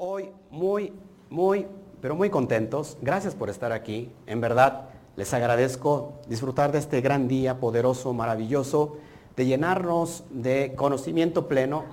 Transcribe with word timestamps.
hoy 0.00 0.32
muy, 0.50 0.94
muy, 1.28 1.66
pero 2.00 2.16
muy 2.16 2.30
contentos. 2.30 2.96
Gracias 3.02 3.34
por 3.34 3.50
estar 3.50 3.70
aquí. 3.70 4.10
En 4.26 4.40
verdad, 4.40 4.88
les 5.14 5.32
agradezco 5.34 6.14
disfrutar 6.26 6.72
de 6.72 6.78
este 6.78 7.02
gran 7.02 7.28
día 7.28 7.60
poderoso, 7.60 8.12
maravilloso, 8.14 8.96
de 9.36 9.44
llenarnos 9.46 10.24
de 10.30 10.74
conocimiento 10.74 11.46
pleno 11.48 11.84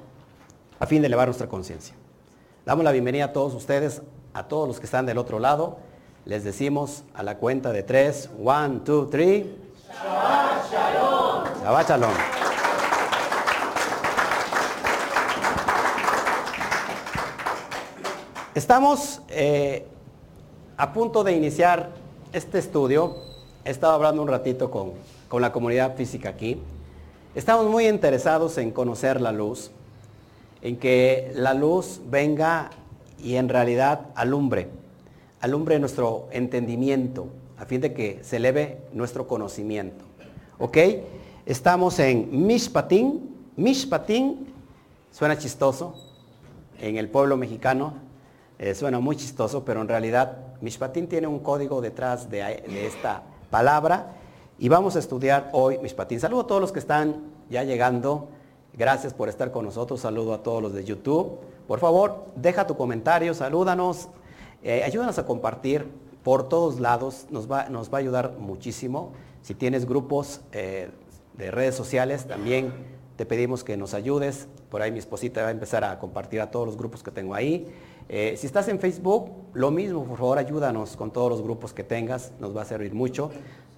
a 0.79 0.85
fin 0.85 1.01
de 1.01 1.07
elevar 1.07 1.27
nuestra 1.27 1.47
conciencia. 1.47 1.95
Damos 2.65 2.85
la 2.85 2.91
bienvenida 2.91 3.25
a 3.25 3.33
todos 3.33 3.53
ustedes, 3.53 4.01
a 4.33 4.47
todos 4.47 4.67
los 4.69 4.79
que 4.79 4.85
están 4.85 5.05
del 5.05 5.17
otro 5.17 5.39
lado. 5.39 5.77
Les 6.23 6.45
decimos 6.45 7.03
a 7.13 7.23
la 7.23 7.37
cuenta 7.37 7.73
de 7.73 7.83
tres, 7.83 8.29
one, 8.41 8.79
two, 8.85 9.07
three. 9.07 9.53
Shabbat 9.89 10.71
Shalom. 10.71 11.43
Shabbat 11.61 11.89
Shalom. 11.89 12.46
Estamos 18.57 19.21
eh, 19.29 19.85
a 20.77 20.91
punto 20.91 21.23
de 21.23 21.31
iniciar 21.31 21.91
este 22.33 22.57
estudio. 22.57 23.15
He 23.63 23.69
estado 23.69 23.93
hablando 23.93 24.23
un 24.23 24.27
ratito 24.27 24.71
con, 24.71 24.93
con 25.27 25.43
la 25.43 25.51
comunidad 25.51 25.95
física 25.95 26.29
aquí. 26.29 26.57
Estamos 27.35 27.67
muy 27.67 27.87
interesados 27.87 28.57
en 28.57 28.71
conocer 28.71 29.21
la 29.21 29.31
luz, 29.31 29.69
en 30.63 30.77
que 30.77 31.31
la 31.35 31.53
luz 31.53 32.01
venga 32.09 32.71
y 33.23 33.35
en 33.35 33.47
realidad 33.47 34.07
alumbre, 34.15 34.69
alumbre 35.39 35.77
nuestro 35.77 36.27
entendimiento, 36.31 37.27
a 37.59 37.65
fin 37.65 37.79
de 37.79 37.93
que 37.93 38.21
se 38.23 38.37
eleve 38.37 38.79
nuestro 38.91 39.27
conocimiento. 39.27 40.03
¿Ok? 40.57 40.77
Estamos 41.45 41.99
en 41.99 42.47
Mishpatín. 42.47 43.35
Mishpatín 43.55 44.47
suena 45.11 45.37
chistoso 45.37 45.93
en 46.79 46.97
el 46.97 47.07
pueblo 47.07 47.37
mexicano, 47.37 48.06
eh, 48.59 48.73
suena 48.73 48.99
muy 48.99 49.15
chistoso, 49.15 49.63
pero 49.63 49.81
en 49.81 49.87
realidad 49.87 50.37
Mishpatín 50.61 51.07
tiene 51.07 51.27
un 51.27 51.39
código 51.39 51.79
detrás 51.79 52.29
de, 52.29 52.63
esta 52.85 53.23
palabra 53.51 54.15
y 54.57 54.67
vamos 54.67 54.95
a 54.95 54.99
estudiar 54.99 55.49
hoy 55.53 55.77
Mishpatín. 55.77 56.19
Saludo 56.19 56.41
a 56.41 56.47
todos 56.47 56.61
los 56.61 56.71
que 56.71 56.79
están 56.79 57.21
ya 57.49 57.63
llegando. 57.63 58.29
Gracias 58.73 59.13
por 59.13 59.29
estar 59.29 59.51
con 59.51 59.65
nosotros. 59.65 59.99
Saludo 59.99 60.33
a 60.33 60.41
todos 60.41 60.63
los 60.63 60.73
de 60.73 60.83
YouTube. 60.83 61.39
Por 61.67 61.79
favor, 61.79 62.25
deja 62.35 62.65
tu 62.65 62.75
comentario, 62.75 63.33
salúdanos, 63.33 64.07
eh, 64.63 64.83
ayúdanos 64.83 65.19
a 65.19 65.25
compartir 65.25 65.87
por 66.23 66.49
todos 66.49 66.79
lados. 66.79 67.27
Nos 67.29 67.51
va, 67.51 67.69
nos 67.69 67.93
va 67.93 67.99
a 67.99 68.01
ayudar 68.01 68.37
muchísimo. 68.39 69.11
Si 69.43 69.53
tienes 69.53 69.85
grupos 69.85 70.41
eh, 70.51 70.89
de 71.37 71.51
redes 71.51 71.75
sociales, 71.75 72.25
también 72.25 72.73
te 73.17 73.25
pedimos 73.25 73.63
que 73.63 73.77
nos 73.77 73.93
ayudes. 73.93 74.47
Por 74.69 74.81
ahí 74.81 74.91
mi 74.91 74.99
esposita 74.99 75.41
va 75.41 75.49
a 75.49 75.51
empezar 75.51 75.83
a 75.83 75.99
compartir 75.99 76.41
a 76.41 76.51
todos 76.51 76.65
los 76.65 76.77
grupos 76.77 77.03
que 77.03 77.11
tengo 77.11 77.33
ahí. 77.33 77.67
Eh, 78.09 78.35
si 78.37 78.47
estás 78.47 78.67
en 78.69 78.79
Facebook, 78.79 79.31
lo 79.53 79.71
mismo, 79.71 80.05
por 80.05 80.17
favor, 80.17 80.37
ayúdanos 80.37 80.95
con 80.95 81.11
todos 81.11 81.29
los 81.29 81.41
grupos 81.41 81.73
que 81.73 81.83
tengas, 81.83 82.31
nos 82.39 82.55
va 82.55 82.61
a 82.61 82.65
servir 82.65 82.93
mucho. 82.93 83.31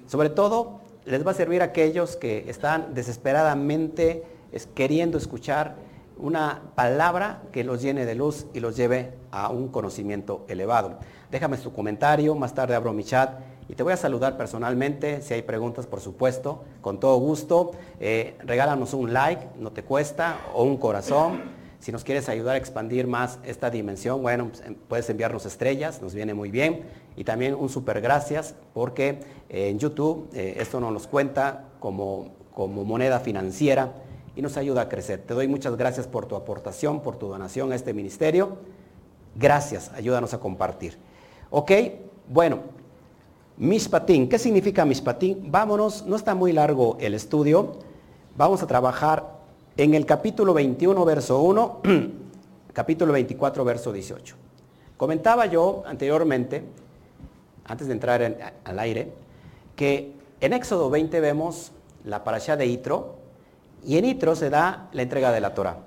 Sobre 0.07 0.29
todo, 0.29 0.81
les 1.05 1.25
va 1.25 1.31
a 1.31 1.33
servir 1.33 1.61
a 1.61 1.65
aquellos 1.65 2.15
que 2.15 2.49
están 2.49 2.93
desesperadamente 2.93 4.23
queriendo 4.75 5.17
escuchar 5.17 5.75
una 6.17 6.61
palabra 6.75 7.41
que 7.51 7.63
los 7.63 7.81
llene 7.81 8.05
de 8.05 8.13
luz 8.13 8.45
y 8.53 8.59
los 8.59 8.75
lleve 8.75 9.13
a 9.31 9.49
un 9.49 9.69
conocimiento 9.69 10.45
elevado. 10.47 10.99
Déjame 11.31 11.57
tu 11.57 11.71
comentario, 11.71 12.35
más 12.35 12.53
tarde 12.53 12.75
abro 12.75 12.93
mi 12.93 13.03
chat 13.03 13.39
y 13.69 13.75
te 13.75 13.83
voy 13.83 13.93
a 13.93 13.97
saludar 13.97 14.35
personalmente. 14.35 15.21
Si 15.21 15.33
hay 15.33 15.43
preguntas, 15.43 15.87
por 15.87 16.01
supuesto, 16.01 16.63
con 16.81 16.99
todo 16.99 17.17
gusto. 17.17 17.71
Eh, 17.99 18.35
regálanos 18.43 18.93
un 18.93 19.13
like, 19.13 19.47
no 19.57 19.71
te 19.71 19.83
cuesta, 19.83 20.39
o 20.53 20.63
un 20.63 20.77
corazón. 20.77 21.58
Si 21.79 21.93
nos 21.93 22.03
quieres 22.03 22.27
ayudar 22.27 22.55
a 22.55 22.57
expandir 22.57 23.07
más 23.07 23.39
esta 23.45 23.69
dimensión, 23.69 24.21
bueno, 24.21 24.49
pues, 24.49 24.61
em, 24.65 24.75
puedes 24.75 25.09
enviarnos 25.09 25.45
estrellas, 25.45 26.01
nos 26.01 26.13
viene 26.13 26.33
muy 26.33 26.51
bien. 26.51 26.83
Y 27.15 27.23
también 27.23 27.55
un 27.55 27.69
super 27.69 28.01
gracias 28.01 28.55
porque 28.73 29.19
eh, 29.49 29.69
en 29.69 29.79
YouTube 29.79 30.29
eh, 30.33 30.55
esto 30.59 30.79
nos 30.79 31.07
cuenta 31.07 31.69
como, 31.79 32.33
como 32.53 32.83
moneda 32.83 33.19
financiera 33.19 33.93
y 34.35 34.41
nos 34.41 34.57
ayuda 34.57 34.81
a 34.81 34.89
crecer. 34.89 35.21
Te 35.21 35.33
doy 35.33 35.47
muchas 35.47 35.77
gracias 35.77 36.07
por 36.07 36.25
tu 36.25 36.35
aportación, 36.35 37.01
por 37.01 37.17
tu 37.17 37.27
donación 37.27 37.71
a 37.71 37.75
este 37.75 37.93
ministerio. 37.93 38.57
Gracias, 39.35 39.91
ayúdanos 39.93 40.33
a 40.33 40.39
compartir. 40.39 40.97
Ok, 41.49 41.71
bueno, 42.27 42.59
Mishpatín, 43.57 44.27
¿qué 44.29 44.37
significa 44.37 44.85
Mishpatín? 44.85 45.51
Vámonos, 45.51 46.05
no 46.05 46.15
está 46.15 46.35
muy 46.35 46.51
largo 46.53 46.97
el 46.99 47.13
estudio. 47.13 47.77
Vamos 48.37 48.61
a 48.63 48.67
trabajar 48.67 49.38
en 49.83 49.93
el 49.93 50.05
capítulo 50.05 50.53
21, 50.53 51.05
verso 51.05 51.41
1, 51.41 51.81
capítulo 52.73 53.13
24, 53.13 53.63
verso 53.63 53.93
18. 53.93 54.35
Comentaba 54.97 55.45
yo 55.45 55.83
anteriormente, 55.85 56.65
antes 57.63 57.87
de 57.87 57.93
entrar 57.93 58.57
al 58.65 58.79
aire, 58.79 59.13
que 59.77 60.11
en 60.41 60.51
Éxodo 60.51 60.89
20 60.89 61.21
vemos 61.21 61.71
la 62.03 62.25
parasha 62.25 62.57
de 62.57 62.65
Itro, 62.65 63.15
y 63.81 63.97
en 63.97 64.03
Itro 64.03 64.35
se 64.35 64.49
da 64.49 64.89
la 64.91 65.01
entrega 65.01 65.31
de 65.31 65.39
la 65.39 65.53
Torah. 65.53 65.77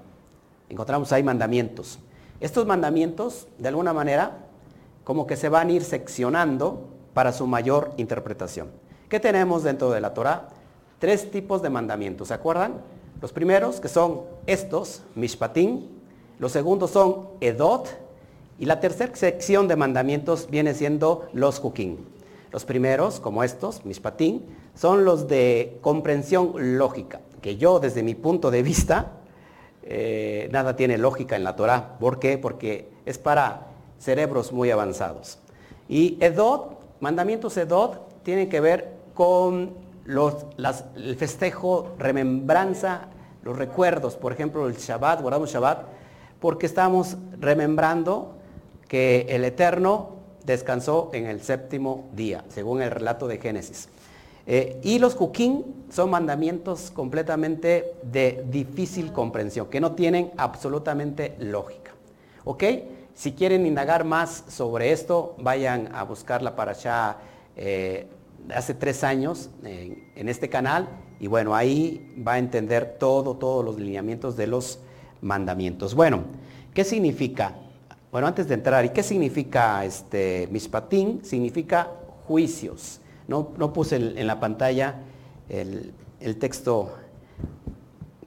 Encontramos 0.70 1.12
ahí 1.12 1.22
mandamientos. 1.22 1.98
Estos 2.40 2.64
mandamientos, 2.64 3.46
de 3.58 3.68
alguna 3.68 3.92
manera, 3.92 4.38
como 5.04 5.26
que 5.26 5.36
se 5.36 5.50
van 5.50 5.68
a 5.68 5.72
ir 5.72 5.84
seccionando 5.84 6.88
para 7.12 7.32
su 7.32 7.46
mayor 7.46 7.92
interpretación. 7.98 8.68
¿Qué 9.10 9.20
tenemos 9.20 9.64
dentro 9.64 9.90
de 9.90 10.00
la 10.00 10.14
Torah? 10.14 10.48
Tres 10.98 11.30
tipos 11.30 11.60
de 11.60 11.68
mandamientos, 11.68 12.28
¿se 12.28 12.34
acuerdan? 12.34 12.80
Los 13.22 13.32
primeros, 13.32 13.78
que 13.78 13.88
son 13.88 14.22
estos, 14.46 15.02
Mishpatim. 15.14 15.86
Los 16.40 16.50
segundos 16.50 16.90
son 16.90 17.28
Edot. 17.40 17.88
Y 18.58 18.66
la 18.66 18.80
tercera 18.80 19.14
sección 19.14 19.68
de 19.68 19.76
mandamientos 19.76 20.48
viene 20.50 20.74
siendo 20.74 21.28
los 21.32 21.60
Jukim. 21.60 21.98
Los 22.50 22.64
primeros, 22.64 23.20
como 23.20 23.44
estos, 23.44 23.84
Mishpatim, 23.84 24.40
son 24.74 25.04
los 25.04 25.28
de 25.28 25.78
comprensión 25.82 26.76
lógica, 26.78 27.20
que 27.40 27.56
yo 27.56 27.78
desde 27.78 28.02
mi 28.02 28.16
punto 28.16 28.50
de 28.50 28.64
vista, 28.64 29.12
eh, 29.84 30.48
nada 30.50 30.74
tiene 30.74 30.98
lógica 30.98 31.36
en 31.36 31.44
la 31.44 31.54
Torah. 31.54 31.96
¿Por 32.00 32.18
qué? 32.18 32.38
Porque 32.38 32.88
es 33.06 33.18
para 33.18 33.68
cerebros 34.00 34.52
muy 34.52 34.72
avanzados. 34.72 35.38
Y 35.88 36.18
Edot, 36.20 36.76
mandamientos 36.98 37.56
Edot, 37.56 38.22
tienen 38.24 38.48
que 38.48 38.60
ver 38.60 38.92
con 39.14 39.74
el 40.06 41.16
festejo, 41.16 41.94
remembranza, 41.98 43.08
los 43.42 43.56
recuerdos, 43.56 44.16
por 44.16 44.32
ejemplo, 44.32 44.66
el 44.66 44.76
Shabbat, 44.76 45.20
guardamos 45.20 45.50
Shabbat, 45.50 45.84
porque 46.40 46.66
estamos 46.66 47.16
remembrando 47.38 48.34
que 48.88 49.26
el 49.28 49.44
Eterno 49.44 50.16
descansó 50.44 51.10
en 51.12 51.26
el 51.26 51.40
séptimo 51.42 52.08
día, 52.12 52.44
según 52.48 52.82
el 52.82 52.90
relato 52.90 53.28
de 53.28 53.38
Génesis. 53.38 53.88
Eh, 54.46 54.80
y 54.82 54.98
los 54.98 55.14
Jukim 55.14 55.62
son 55.90 56.10
mandamientos 56.10 56.90
completamente 56.90 57.94
de 58.02 58.44
difícil 58.48 59.12
comprensión, 59.12 59.68
que 59.68 59.80
no 59.80 59.92
tienen 59.92 60.32
absolutamente 60.36 61.36
lógica. 61.38 61.92
¿Ok? 62.44 62.64
Si 63.14 63.32
quieren 63.32 63.66
indagar 63.66 64.04
más 64.04 64.44
sobre 64.48 64.90
esto, 64.90 65.36
vayan 65.38 65.94
a 65.94 66.02
buscar 66.02 66.42
la 66.42 66.56
parasha 66.56 67.18
eh, 67.56 68.06
hace 68.54 68.74
tres 68.74 69.04
años 69.04 69.50
en, 69.64 70.28
este 70.28 70.48
canal 70.48 70.88
y 71.20 71.26
bueno, 71.26 71.54
ahí 71.54 72.14
va 72.26 72.34
a 72.34 72.38
entender 72.38 72.96
todo, 72.98 73.36
todos 73.36 73.64
los 73.64 73.78
lineamientos 73.78 74.36
de 74.36 74.46
los 74.46 74.80
mandamientos. 75.20 75.94
Bueno, 75.94 76.24
¿qué 76.74 76.84
significa? 76.84 77.54
Bueno, 78.10 78.26
antes 78.26 78.48
de 78.48 78.54
entrar, 78.54 78.84
¿y 78.84 78.90
qué 78.90 79.02
significa 79.02 79.84
este 79.84 80.48
mispatín? 80.50 81.24
Significa 81.24 81.90
juicios. 82.26 83.00
No, 83.28 83.50
no 83.56 83.72
puse 83.72 83.96
en, 83.96 84.26
la 84.26 84.40
pantalla 84.40 84.96
el, 85.48 85.92
el 86.20 86.38
texto, 86.38 86.92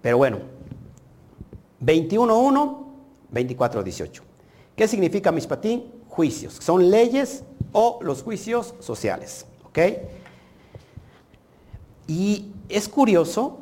pero 0.02 0.18
bueno, 0.18 0.40
21.1, 1.82 2.86
24.18. 3.34 4.22
¿Qué 4.76 4.88
significa 4.88 5.32
mispatín? 5.32 5.92
Juicios. 6.08 6.56
Son 6.56 6.90
leyes 6.90 7.44
o 7.72 8.00
los 8.02 8.24
juicios 8.24 8.74
sociales. 8.80 9.46
Y 12.08 12.52
es 12.70 12.88
curioso 12.88 13.60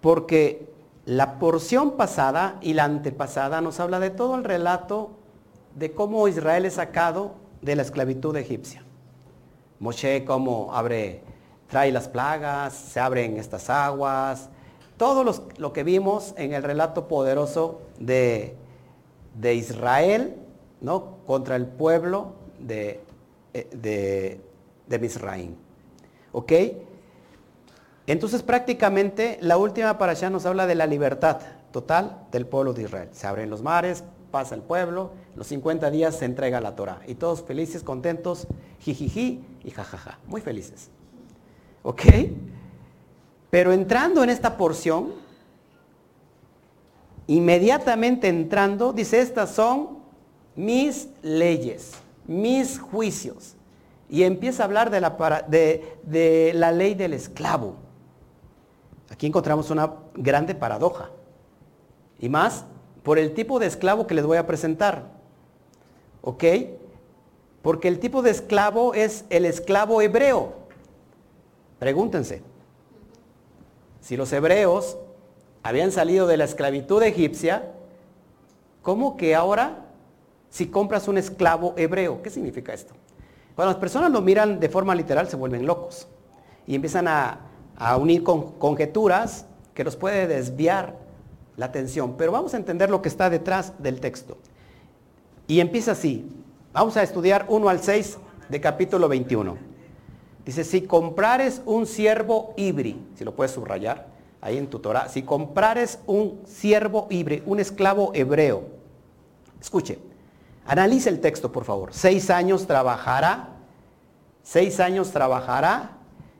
porque 0.00 0.72
la 1.06 1.38
porción 1.38 1.92
pasada 1.92 2.58
y 2.60 2.74
la 2.74 2.84
antepasada 2.84 3.60
nos 3.60 3.78
habla 3.80 4.00
de 4.00 4.10
todo 4.10 4.34
el 4.36 4.44
relato 4.44 5.10
de 5.74 5.92
cómo 5.92 6.28
Israel 6.28 6.64
es 6.64 6.74
sacado 6.74 7.34
de 7.62 7.76
la 7.76 7.82
esclavitud 7.82 8.36
egipcia. 8.36 8.82
Moshe 9.80 10.24
cómo 10.24 10.74
abre, 10.74 11.22
trae 11.68 11.92
las 11.92 12.08
plagas, 12.08 12.72
se 12.72 13.00
abren 13.00 13.36
estas 13.36 13.68
aguas, 13.68 14.48
todo 14.96 15.24
lo 15.58 15.72
que 15.72 15.82
vimos 15.82 16.34
en 16.36 16.52
el 16.52 16.62
relato 16.62 17.08
poderoso 17.08 17.82
de, 17.98 18.54
de 19.34 19.54
Israel, 19.54 20.36
¿no? 20.80 21.18
Contra 21.26 21.56
el 21.56 21.66
pueblo 21.66 22.32
de, 22.60 23.00
de, 23.52 24.40
de 24.86 24.98
Misraim. 24.98 25.54
¿Ok? 26.32 26.52
Entonces 28.06 28.42
prácticamente 28.42 29.38
la 29.40 29.56
última 29.56 29.96
para 29.98 30.12
allá 30.12 30.30
nos 30.30 30.44
habla 30.46 30.66
de 30.66 30.74
la 30.74 30.86
libertad 30.86 31.38
total 31.70 32.26
del 32.30 32.46
pueblo 32.46 32.72
de 32.72 32.82
Israel. 32.82 33.08
Se 33.12 33.26
abren 33.26 33.50
los 33.50 33.62
mares, 33.62 34.04
pasa 34.30 34.54
el 34.54 34.62
pueblo, 34.62 35.12
los 35.36 35.46
50 35.46 35.90
días 35.90 36.16
se 36.16 36.24
entrega 36.24 36.60
la 36.60 36.76
Torah. 36.76 37.00
Y 37.06 37.14
todos 37.14 37.42
felices, 37.42 37.82
contentos, 37.82 38.46
jijiji 38.80 39.44
y 39.64 39.70
jajaja. 39.70 40.18
Muy 40.26 40.40
felices. 40.40 40.90
¿Ok? 41.82 42.02
Pero 43.50 43.72
entrando 43.72 44.24
en 44.24 44.30
esta 44.30 44.56
porción, 44.56 45.12
inmediatamente 47.26 48.28
entrando, 48.28 48.92
dice, 48.92 49.20
estas 49.20 49.50
son 49.50 49.98
mis 50.56 51.08
leyes, 51.22 51.92
mis 52.26 52.78
juicios. 52.78 53.54
Y 54.14 54.22
empieza 54.22 54.62
a 54.62 54.66
hablar 54.66 54.90
de 54.90 55.00
la, 55.00 55.44
de, 55.48 56.52
la 56.54 56.70
ley 56.70 56.94
del 56.94 57.14
esclavo. 57.14 57.74
Aquí 59.10 59.26
encontramos 59.26 59.70
una 59.70 59.92
grande 60.14 60.54
paradoja. 60.54 61.10
Y 62.20 62.28
más 62.28 62.64
por 63.02 63.18
el 63.18 63.34
tipo 63.34 63.58
de 63.58 63.66
esclavo 63.66 64.06
que 64.06 64.14
les 64.14 64.24
voy 64.24 64.36
a 64.36 64.46
presentar. 64.46 65.10
¿Ok? 66.22 66.44
Porque 67.60 67.88
el 67.88 67.98
tipo 67.98 68.22
de 68.22 68.30
esclavo 68.30 68.94
es 68.94 69.24
el 69.30 69.44
esclavo 69.46 70.00
hebreo. 70.00 70.52
Pregúntense. 71.80 72.40
Si 74.00 74.16
los 74.16 74.32
hebreos 74.32 74.96
habían 75.64 75.90
salido 75.90 76.28
de 76.28 76.36
la 76.36 76.44
esclavitud 76.44 77.02
egipcia, 77.02 77.72
¿cómo 78.80 79.16
que 79.16 79.34
ahora 79.34 79.86
si 80.50 80.68
compras 80.68 81.08
un 81.08 81.18
esclavo 81.18 81.74
hebreo? 81.76 82.22
¿Qué 82.22 82.30
significa 82.30 82.72
esto? 82.72 82.94
Cuando 83.54 83.72
las 83.72 83.80
personas 83.80 84.10
lo 84.10 84.20
miran 84.20 84.58
de 84.58 84.68
forma 84.68 84.94
literal 84.94 85.28
se 85.28 85.36
vuelven 85.36 85.66
locos 85.66 86.08
y 86.66 86.74
empiezan 86.74 87.06
a, 87.08 87.38
unir 87.98 88.22
con, 88.22 88.52
conjeturas 88.52 89.46
que 89.74 89.84
los 89.84 89.96
puede 89.96 90.26
desviar 90.26 90.96
la 91.56 91.66
atención. 91.66 92.16
Pero 92.16 92.32
vamos 92.32 92.54
a 92.54 92.56
entender 92.56 92.90
lo 92.90 93.02
que 93.02 93.08
está 93.08 93.30
detrás 93.30 93.72
del 93.78 94.00
texto. 94.00 94.38
Y 95.46 95.60
empieza 95.60 95.92
así. 95.92 96.28
Vamos 96.72 96.96
a 96.96 97.02
estudiar 97.02 97.46
1 97.48 97.68
al 97.68 97.80
6 97.80 98.18
de 98.48 98.60
capítulo 98.60 99.08
21. 99.08 99.56
Dice, 100.44 100.64
si 100.64 100.82
comprares 100.82 101.62
un 101.64 101.86
siervo 101.86 102.54
híbrido, 102.56 102.98
si 103.14 103.24
lo 103.24 103.34
puedes 103.34 103.52
subrayar 103.52 104.08
ahí 104.40 104.58
en 104.58 104.66
tu 104.66 104.78
Torah, 104.78 105.08
si 105.08 105.22
comprares 105.22 106.00
un 106.06 106.40
siervo 106.44 107.06
híbrido, 107.08 107.44
un 107.46 107.60
esclavo 107.60 108.10
hebreo, 108.14 108.64
escuche, 109.60 109.98
analice 110.66 111.08
el 111.10 111.20
texto 111.20 111.52
por 111.52 111.64
favor. 111.64 111.92
Seis 111.92 112.30
años 112.30 112.66
trabajará, 112.66 113.48
seis 114.42 114.80
años 114.80 115.10
trabajará 115.10 115.92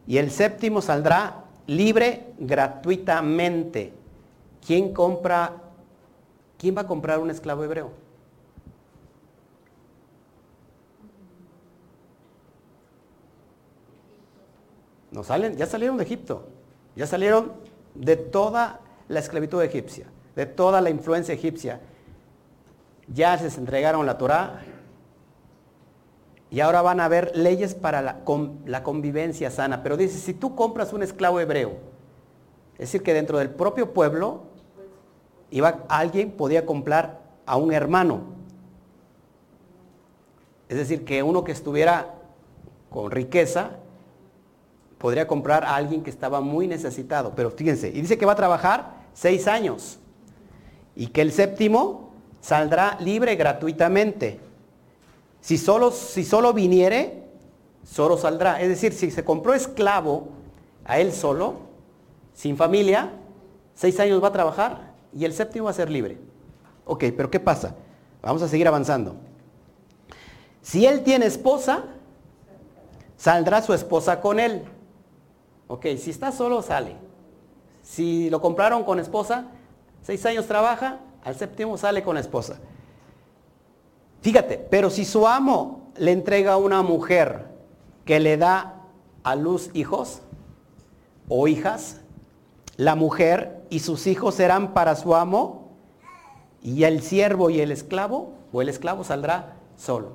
y 0.07 0.19
el 0.19 0.31
séptimo 0.31 0.81
saldrá 0.81 1.45
libre 1.67 2.33
gratuitamente. 2.39 3.93
¿Quién 4.67 4.93
compra, 4.93 5.53
quién 6.59 6.77
va 6.77 6.83
a 6.83 6.87
comprar 6.87 7.19
un 7.19 7.31
esclavo 7.31 7.65
hebreo? 7.65 8.05
No 15.11 15.23
salen, 15.23 15.57
ya 15.57 15.67
salieron 15.67 15.97
de 15.97 16.03
Egipto, 16.03 16.49
ya 16.97 17.07
salieron 17.07 17.53
de 17.95 18.17
toda 18.17 18.81
la 19.07 19.21
esclavitud 19.21 19.63
egipcia, 19.63 20.07
de 20.35 20.45
toda 20.45 20.81
la 20.81 20.91
influencia 20.91 21.33
egipcia. 21.33 21.81
Ya 23.09 23.37
les 23.37 23.59
entregaron 23.59 24.07
la 24.07 24.19
Torá 24.19 24.63
y 26.51 26.61
ahora 26.61 26.83
van 26.83 27.01
a 27.01 27.07
haber 27.07 27.37
leyes 27.37 27.75
para 27.75 28.01
la, 28.01 28.21
la 28.65 28.83
convivencia 28.83 29.51
sana. 29.51 29.83
Pero 29.83 29.97
dice, 29.97 30.19
si 30.19 30.35
tú 30.35 30.55
compras 30.55 30.93
un 30.93 31.03
esclavo 31.03 31.41
hebreo, 31.41 31.73
es 32.75 32.79
decir, 32.79 33.03
que 33.03 33.13
dentro 33.13 33.39
del 33.39 33.51
propio 33.51 33.93
pueblo 33.93 34.43
iba, 35.51 35.85
alguien 35.89 36.33
podía 36.33 36.65
comprar 36.65 37.21
a 37.45 37.57
un 37.57 37.73
hermano. 37.73 38.21
Es 40.69 40.79
decir, 40.79 41.05
que 41.05 41.23
uno 41.23 41.45
que 41.45 41.53
estuviera 41.53 42.15
con 42.91 43.11
riqueza 43.11 43.73
podría 44.99 45.27
comprar 45.27 45.65
a 45.65 45.77
alguien 45.77 46.03
que 46.03 46.11
estaba 46.11 46.41
muy 46.41 46.67
necesitado. 46.67 47.33
Pero 47.35 47.51
fíjense, 47.51 47.89
y 47.89 48.01
dice 48.01 48.17
que 48.17 48.27
va 48.27 48.33
a 48.33 48.37
trabajar 48.37 48.95
seis 49.13 49.47
años 49.47 49.99
y 50.97 51.09
que 51.09 51.21
el 51.21 51.33
séptimo 51.33 52.14
saldrá 52.45 52.99
libre 53.01 53.37
gratuitamente. 53.37 54.39
Si 55.41 55.57
solo, 55.57 55.91
si 55.91 56.25
solo 56.25 56.53
viniere, 56.53 57.23
solo 57.85 58.19
saldrá. 58.19 58.61
Es 58.61 58.69
decir, 58.69 58.93
si 58.93 59.11
se 59.11 59.25
compró 59.25 59.55
esclavo 59.55 60.29
a 60.85 60.99
él 60.99 61.13
solo, 61.13 61.61
sin 62.35 62.59
familia, 62.59 63.13
seis 63.75 63.99
años 63.99 64.23
va 64.23 64.29
a 64.29 64.33
trabajar 64.33 64.93
y 65.15 65.25
el 65.25 65.33
séptimo 65.33 65.65
va 65.65 65.71
a 65.71 65.75
ser 65.75 65.91
libre. 65.91 66.19
Ok, 66.85 67.05
pero 67.17 67.31
¿qué 67.31 67.41
pasa? 67.41 67.77
Vamos 68.21 68.43
a 68.43 68.49
seguir 68.49 68.69
avanzando. 68.69 69.17
Si 70.61 70.85
él 70.85 71.03
tiene 71.03 71.25
esposa, 71.25 71.85
saldrá 73.17 73.63
su 73.63 73.73
esposa 73.73 74.21
con 74.21 74.39
él. 74.39 74.65
Ok, 75.67 75.87
si 75.97 76.11
está 76.11 76.31
solo, 76.31 76.61
sale. 76.61 76.97
Si 77.83 78.29
lo 78.29 78.43
compraron 78.43 78.85
con 78.85 79.01
esposa, 79.01 79.47
seis 80.03 80.27
años 80.27 80.47
trabaja, 80.47 81.01
al 81.25 81.35
séptimo 81.35 81.77
sale 81.77 82.03
con 82.03 82.15
la 82.15 82.21
esposa. 82.21 82.59
Fíjate, 84.21 84.59
pero 84.59 84.91
si 84.91 85.05
su 85.05 85.27
amo 85.27 85.91
le 85.97 86.13
entrega 86.13 86.55
a 86.55 86.57
una 86.57 86.83
mujer 86.83 87.47
que 88.05 88.21
le 88.21 88.37
da 88.37 88.83
a 89.23 89.35
luz 89.35 89.71
hijos 89.75 90.21
o 91.29 91.49
hijas, 91.49 92.01
la 92.77 92.95
mujer 92.95 93.63
y 93.71 93.81
sus 93.81 94.07
hijos 94.07 94.35
serán 94.35 94.75
para 94.75 94.97
su 94.97 95.15
amo 95.15 95.73
y 96.63 96.85
el 96.85 97.03
siervo 97.03 97.51
y 97.51 97.61
el 97.61 97.71
esclavo 97.71 98.33
o 98.53 98.63
el 98.63 98.69
esclavo 98.69 99.05
saldrá 99.05 99.57
solo. 99.77 100.13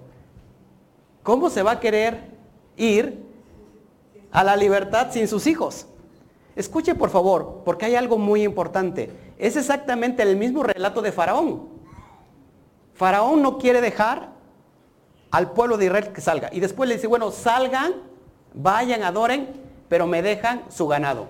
¿Cómo 1.23 1.49
se 1.49 1.63
va 1.63 1.71
a 1.73 1.79
querer 1.79 2.29
ir 2.77 3.23
a 4.31 4.43
la 4.43 4.55
libertad 4.55 5.07
sin 5.11 5.27
sus 5.27 5.47
hijos? 5.47 5.85
Escuche 6.55 6.95
por 6.95 7.09
favor, 7.09 7.61
porque 7.63 7.85
hay 7.85 7.95
algo 7.95 8.17
muy 8.17 8.43
importante. 8.43 9.11
Es 9.37 9.55
exactamente 9.55 10.23
el 10.23 10.35
mismo 10.35 10.63
relato 10.63 11.01
de 11.01 11.11
Faraón. 11.11 11.69
Faraón 12.93 13.41
no 13.41 13.57
quiere 13.57 13.79
dejar 13.81 14.29
al 15.31 15.51
pueblo 15.51 15.77
de 15.77 15.85
Israel 15.85 16.11
que 16.11 16.21
salga. 16.21 16.49
Y 16.51 16.59
después 16.59 16.89
le 16.89 16.95
dice, 16.95 17.07
bueno, 17.07 17.31
salgan, 17.31 17.93
vayan, 18.53 19.03
adoren, 19.03 19.49
pero 19.87 20.07
me 20.07 20.21
dejan 20.21 20.63
su 20.69 20.87
ganado. 20.87 21.27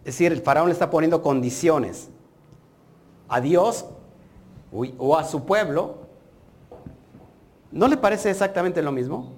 Es 0.00 0.14
decir, 0.14 0.32
el 0.32 0.42
faraón 0.42 0.68
le 0.68 0.72
está 0.72 0.90
poniendo 0.90 1.22
condiciones 1.22 2.10
a 3.28 3.40
Dios 3.40 3.86
o 4.98 5.16
a 5.16 5.24
su 5.24 5.44
pueblo. 5.44 5.96
¿No 7.72 7.88
le 7.88 7.96
parece 7.96 8.30
exactamente 8.30 8.82
lo 8.82 8.92
mismo? 8.92 9.32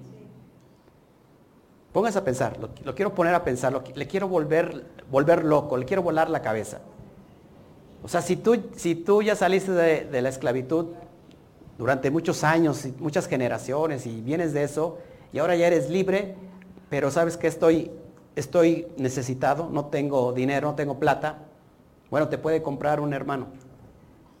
Póngase 1.97 2.19
a 2.19 2.23
pensar, 2.23 2.59
lo, 2.59 2.93
quiero 2.93 3.15
poner 3.15 3.33
a 3.33 3.43
pensar, 3.43 3.81
le 3.95 4.05
quiero 4.05 4.27
volver, 4.27 4.85
volver 5.09 5.43
loco, 5.43 5.77
le 5.77 5.85
quiero 5.85 6.03
volar 6.03 6.29
la 6.29 6.43
cabeza. 6.43 6.77
O 8.03 8.07
sea, 8.07 8.21
si 8.21 8.35
tú, 8.35 8.69
si 8.75 8.93
tú 8.93 9.23
ya 9.23 9.35
saliste 9.35 9.71
de, 9.71 10.05
de 10.05 10.21
la 10.21 10.29
esclavitud 10.29 10.89
durante 11.75 12.11
muchos 12.11 12.43
años, 12.43 12.87
muchas 12.99 13.25
generaciones 13.27 14.05
y 14.05 14.21
vienes 14.21 14.53
de 14.53 14.61
eso, 14.61 14.99
y 15.33 15.39
ahora 15.39 15.55
ya 15.55 15.65
eres 15.65 15.89
libre, 15.89 16.35
pero 16.91 17.09
sabes 17.09 17.35
que 17.35 17.47
estoy 17.47 17.89
estoy 18.35 18.85
necesitado, 18.97 19.67
no 19.71 19.85
tengo 19.85 20.33
dinero, 20.33 20.69
no 20.69 20.75
tengo 20.75 20.99
plata, 20.99 21.39
bueno, 22.11 22.29
te 22.29 22.37
puede 22.37 22.61
comprar 22.61 22.99
un 22.99 23.11
hermano. 23.11 23.47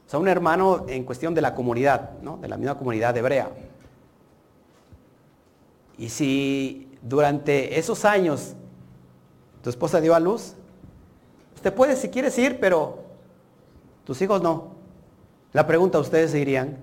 O 0.05 0.09
sea, 0.11 0.19
un 0.19 0.27
hermano 0.27 0.85
en 0.87 1.05
cuestión 1.05 1.33
de 1.33 1.41
la 1.41 1.55
comunidad, 1.55 2.19
¿no? 2.21 2.37
De 2.37 2.49
la 2.49 2.57
misma 2.57 2.77
comunidad 2.77 3.17
hebrea. 3.17 3.49
Y 5.97 6.09
si 6.09 6.86
durante 7.07 7.77
esos 7.79 8.05
años 8.05 8.55
tu 9.61 9.69
esposa 9.69 10.01
dio 10.01 10.15
a 10.15 10.19
luz, 10.19 10.53
usted 11.55 11.73
puede 11.73 11.95
si 11.95 12.09
quieres 12.09 12.37
ir, 12.37 12.59
pero 12.59 12.99
tus 14.03 14.21
hijos 14.21 14.41
no. 14.41 14.75
La 15.53 15.65
pregunta, 15.65 15.99
¿ustedes 15.99 16.31
se 16.31 16.39
irían? 16.39 16.77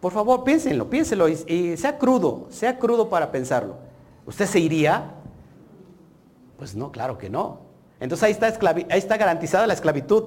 Por 0.00 0.12
favor, 0.12 0.44
piénsenlo, 0.44 0.88
piénsenlo 0.88 1.28
y, 1.28 1.32
y 1.46 1.76
sea 1.76 1.98
crudo, 1.98 2.46
sea 2.50 2.78
crudo 2.78 3.08
para 3.08 3.30
pensarlo. 3.30 3.76
¿Usted 4.26 4.46
se 4.46 4.58
iría? 4.58 5.14
Pues 6.58 6.74
no, 6.74 6.90
claro 6.92 7.18
que 7.18 7.30
no. 7.30 7.60
Entonces 8.00 8.24
ahí 8.24 8.32
está, 8.32 8.46
ahí 8.46 8.98
está 8.98 9.16
garantizada 9.18 9.66
la 9.66 9.74
esclavitud 9.74 10.24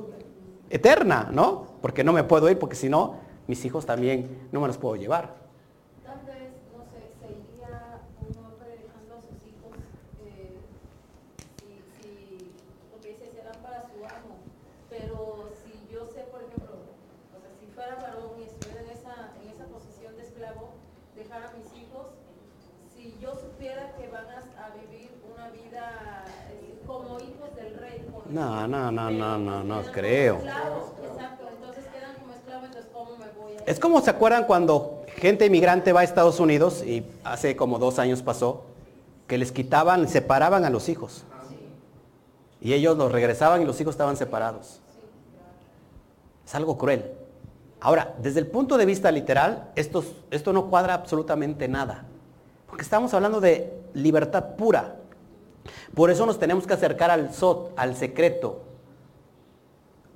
eterna, 0.70 1.30
¿no? 1.32 1.68
Porque 1.82 2.04
no 2.04 2.14
me 2.14 2.24
puedo 2.24 2.50
ir 2.50 2.60
porque 2.60 2.76
si 2.76 2.88
no, 2.88 3.16
mis 3.48 3.66
hijos 3.66 3.86
también 3.86 4.48
no 4.52 4.62
me 4.62 4.68
los 4.68 4.78
puedo 4.78 4.96
llevar. 4.96 5.36
Tal 6.06 6.20
vez, 6.26 6.54
no 6.76 6.84
sé, 6.86 7.02
se 7.20 7.34
iría 7.34 8.00
un 8.22 8.46
hombre 8.46 8.78
dejando 8.78 9.16
a 9.16 9.22
sus 9.22 9.42
hijos, 9.46 9.74
eh, 10.26 10.58
si, 11.58 11.82
si, 11.98 12.52
porque 12.92 13.10
dice, 13.10 13.32
serán 13.34 13.62
para 13.64 13.82
su 13.82 13.98
amo. 14.06 14.38
Pero 14.90 15.50
si 15.66 15.94
yo 15.94 16.08
sé, 16.08 16.22
por 16.32 16.42
ejemplo, 16.42 16.78
o 17.36 17.40
sea, 17.42 17.50
si 17.60 17.66
fuera 17.74 17.96
varón 17.96 18.40
y 18.40 18.44
estuviera 18.44 18.82
en 18.82 18.90
esa, 18.90 19.34
en 19.42 19.50
esa 19.50 19.66
posición 19.66 20.16
de 20.16 20.24
esclavo, 20.24 20.70
dejar 21.16 21.42
a 21.44 21.52
mis 21.58 21.74
hijos, 21.74 22.06
si 22.96 23.18
yo 23.20 23.34
supiera 23.36 23.94
que 23.98 24.08
van 24.08 24.26
a, 24.30 24.40
a 24.66 24.70
vivir 24.78 25.10
una 25.34 25.43
vida 25.54 26.26
eh, 26.50 26.80
como 26.86 27.20
hijos 27.20 27.56
del 27.56 27.76
rey. 27.76 28.06
No, 28.30 28.68
no, 28.68 28.92
no, 28.92 29.10
no, 29.10 29.38
no, 29.38 29.64
no 29.64 29.82
creo. 29.92 30.38
Esclavos 30.38 30.94
Es 33.66 33.80
como 33.80 34.02
se 34.02 34.10
acuerdan 34.10 34.46
cuando 34.46 35.04
gente 35.16 35.46
inmigrante 35.46 35.94
va 35.94 36.02
a 36.02 36.04
Estados 36.04 36.40
Unidos 36.40 36.84
y 36.84 37.06
hace 37.24 37.56
como 37.56 37.80
dos 37.80 37.98
años 37.98 38.22
pasó, 38.22 38.64
que 39.28 39.38
les 39.38 39.52
quitaban, 39.52 40.08
separaban 40.10 40.66
a 40.66 40.70
los 40.70 40.90
hijos. 40.90 41.24
Y 42.60 42.74
ellos 42.74 42.98
los 42.98 43.12
regresaban 43.12 43.62
y 43.62 43.66
los 43.66 43.80
hijos 43.80 43.94
estaban 43.94 44.18
separados. 44.18 44.82
Es 46.46 46.56
algo 46.56 46.78
cruel. 46.78 47.12
Ahora, 47.80 48.16
desde 48.20 48.40
el 48.40 48.48
punto 48.48 48.78
de 48.78 48.86
vista 48.86 49.12
literal, 49.12 49.72
esto, 49.76 50.04
esto 50.32 50.54
no 50.54 50.70
cuadra 50.70 50.94
absolutamente 50.94 51.68
nada. 51.68 52.06
Porque 52.68 52.84
estamos 52.84 53.14
hablando 53.14 53.40
de 53.42 53.82
libertad 53.94 54.56
pura. 54.56 54.96
Por 55.94 56.10
eso 56.10 56.26
nos 56.26 56.40
tenemos 56.40 56.68
que 56.68 56.74
acercar 56.74 57.12
al 57.12 57.34
SOT, 57.34 57.72
al 57.78 57.96
secreto. 57.96 58.64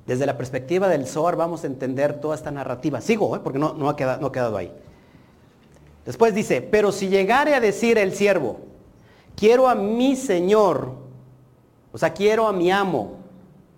Desde 0.06 0.26
la 0.26 0.38
perspectiva 0.38 0.88
del 0.88 1.06
SOAR 1.06 1.36
vamos 1.36 1.64
a 1.64 1.68
entender 1.68 2.22
toda 2.22 2.36
esta 2.36 2.50
narrativa. 2.50 3.02
Sigo, 3.02 3.36
¿eh? 3.36 3.42
porque 3.44 3.60
no, 3.60 3.74
no, 3.74 3.90
ha 3.90 3.96
quedado, 3.96 4.22
no 4.22 4.32
quedado 4.32 4.56
ahí. 4.58 4.72
Después 6.06 6.34
dice, 6.34 6.62
pero 6.62 6.94
si 6.94 7.10
llegare 7.10 7.54
a 7.54 7.60
decir 7.60 7.98
el 7.98 8.14
siervo, 8.14 8.62
quiero 9.36 9.68
a 9.68 9.76
mi 9.76 10.16
Señor, 10.16 10.94
o 11.92 11.98
sea, 11.98 12.14
quiero 12.14 12.48
a 12.48 12.54
mi 12.54 12.72
amo, 12.72 13.18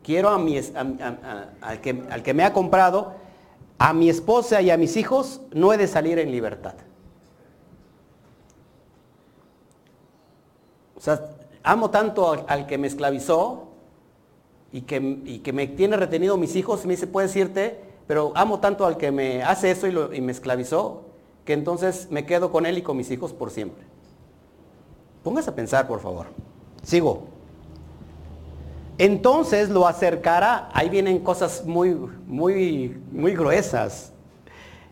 quiero 0.03 0.29
a 0.29 0.37
mi, 0.37 0.55
al, 0.57 1.81
que, 1.81 2.03
al 2.11 2.21
que 2.21 2.33
me 2.35 2.43
ha 2.43 2.53
comprado, 2.53 3.13
a 3.79 3.93
mi 3.93 4.09
esposa 4.09 4.61
y 4.61 4.69
a 4.69 4.77
mis 4.77 4.97
hijos, 4.97 5.41
no 5.51 5.73
he 5.73 5.77
de 5.77 5.87
salir 5.87 6.19
en 6.19 6.31
libertad. 6.31 6.75
O 10.95 11.01
sea, 11.01 11.19
amo 11.69 11.91
tanto 11.91 12.45
al, 12.47 12.65
que 12.65 12.77
me 12.77 12.87
esclavizó 12.87 13.67
y 14.71 14.81
que, 14.81 15.41
que, 15.43 15.53
me 15.53 15.67
tiene 15.67 15.97
retenido 15.97 16.35
mis 16.37 16.55
hijos, 16.55 16.85
me 16.85 16.93
dice, 16.93 17.05
puedes 17.05 17.35
irte, 17.35 17.79
pero 18.07 18.31
amo 18.35 18.59
tanto 18.59 18.85
al 18.85 18.97
que 18.97 19.11
me 19.11 19.43
hace 19.43 19.71
eso 19.71 19.87
y, 19.87 20.17
y 20.17 20.21
me 20.21 20.31
esclavizó, 20.31 21.05
que 21.45 21.53
entonces 21.53 22.07
me 22.09 22.25
quedo 22.25 22.51
con 22.51 22.65
él 22.65 22.77
y 22.79 22.81
con 22.81 22.97
mis 22.97 23.11
hijos 23.11 23.33
por 23.33 23.51
siempre. 23.51 23.83
Póngase 25.23 25.51
a 25.51 25.55
pensar, 25.55 25.87
por 25.87 25.99
favor. 25.99 26.27
Sigo. 26.81 27.27
Entonces 28.97 29.69
lo 29.69 29.87
acercará, 29.87 30.69
ahí 30.73 30.89
vienen 30.89 31.19
cosas 31.19 31.65
muy, 31.65 31.95
muy, 32.25 32.99
muy 33.11 33.35
gruesas. 33.35 34.11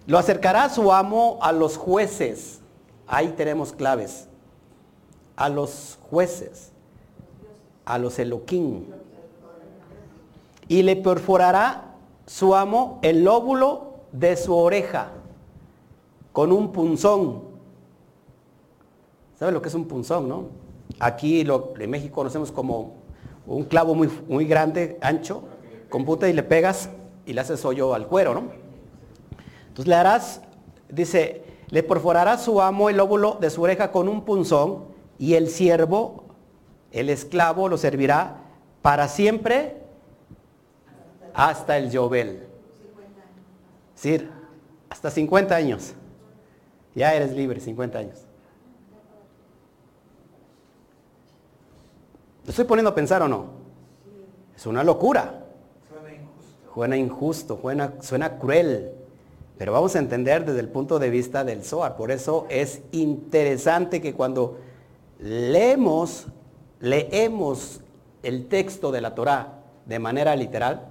Lo 0.05 0.17
acercará 0.17 0.65
a 0.65 0.69
su 0.69 0.93
amo 0.93 1.39
a 1.41 1.51
los 1.51 1.75
jueces. 1.75 2.61
Ahí 3.07 3.33
tenemos 3.35 3.73
claves. 3.73 4.27
A 5.37 5.47
los 5.47 5.97
jueces. 6.09 6.71
A 7.85 7.97
los 7.97 8.19
eloquín. 8.19 8.87
Y 10.67 10.81
le 10.83 10.97
perforará 10.97 11.95
su 12.25 12.53
amo 12.53 12.99
el 13.01 13.23
lóbulo 13.23 13.93
de 14.11 14.35
su 14.35 14.53
oreja 14.53 15.11
con 16.33 16.51
un 16.51 16.71
punzón. 16.71 17.41
¿Sabe 19.39 19.51
lo 19.51 19.61
que 19.61 19.69
es 19.69 19.75
un 19.75 19.85
punzón, 19.85 20.27
no? 20.27 20.45
Aquí 20.99 21.41
en 21.41 21.89
México 21.89 22.15
conocemos 22.15 22.51
como 22.51 22.95
un 23.45 23.63
clavo 23.63 23.95
muy, 23.95 24.09
muy 24.27 24.45
grande, 24.45 24.97
ancho, 25.01 25.43
con 25.89 26.05
punta 26.05 26.27
y 26.27 26.33
le 26.33 26.43
pegas 26.43 26.89
y 27.25 27.33
le 27.33 27.41
haces 27.41 27.63
hoyo 27.63 27.93
al 27.93 28.07
cuero, 28.07 28.33
¿no? 28.33 28.43
Entonces 29.69 29.87
le 29.87 29.95
harás, 29.95 30.41
dice, 30.89 31.43
le 31.69 31.83
perforará 31.83 32.37
su 32.37 32.61
amo 32.61 32.89
el 32.89 32.99
óvulo 32.99 33.37
de 33.39 33.49
su 33.49 33.61
oreja 33.61 33.91
con 33.91 34.09
un 34.09 34.25
punzón 34.25 34.85
y 35.19 35.33
el 35.35 35.49
siervo, 35.49 36.23
el 36.91 37.09
esclavo, 37.09 37.69
lo 37.69 37.77
servirá 37.77 38.37
para 38.81 39.07
siempre 39.07 39.77
hasta 41.33 41.77
el 41.77 41.91
Yobel. 41.91 42.47
Es 43.95 44.03
decir, 44.03 44.29
hasta 44.89 45.11
50 45.11 45.55
años. 45.55 45.93
Ya 46.95 47.13
eres 47.13 47.31
libre, 47.33 47.59
50 47.59 47.99
años. 47.99 48.27
estoy 52.47 52.65
poniendo 52.65 52.89
a 52.89 52.95
pensar 52.95 53.21
o 53.21 53.27
no? 53.27 53.45
Es 54.55 54.65
una 54.65 54.83
locura. 54.83 55.43
Suena 56.73 56.95
injusto. 56.95 57.59
Suena 57.61 57.93
suena, 58.01 58.39
cruel. 58.39 58.91
Pero 59.57 59.73
vamos 59.73 59.95
a 59.95 59.99
entender 59.99 60.45
desde 60.45 60.59
el 60.59 60.69
punto 60.69 60.97
de 60.97 61.09
vista 61.09 61.43
del 61.43 61.63
Zohar. 61.63 61.97
Por 61.97 62.11
eso 62.11 62.45
es 62.49 62.81
interesante 62.91 64.01
que 64.01 64.13
cuando 64.13 64.57
leemos, 65.19 66.27
leemos 66.79 67.81
el 68.23 68.47
texto 68.47 68.91
de 68.91 69.01
la 69.01 69.15
Torah 69.15 69.63
de 69.85 69.99
manera 69.99 70.35
literal, 70.35 70.87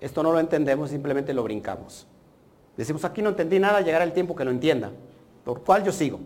esto 0.00 0.22
no 0.22 0.32
lo 0.32 0.40
entendemos, 0.40 0.90
simplemente 0.90 1.32
lo 1.32 1.42
brincamos. 1.42 2.06
Decimos, 2.76 3.04
aquí 3.04 3.22
no 3.22 3.30
entendí 3.30 3.58
nada, 3.58 3.80
llegará 3.80 4.04
el 4.04 4.12
tiempo 4.12 4.34
que 4.34 4.44
lo 4.44 4.50
entienda, 4.50 4.90
por 5.44 5.62
cual 5.62 5.84
yo 5.84 5.92
sigo. 5.92 6.20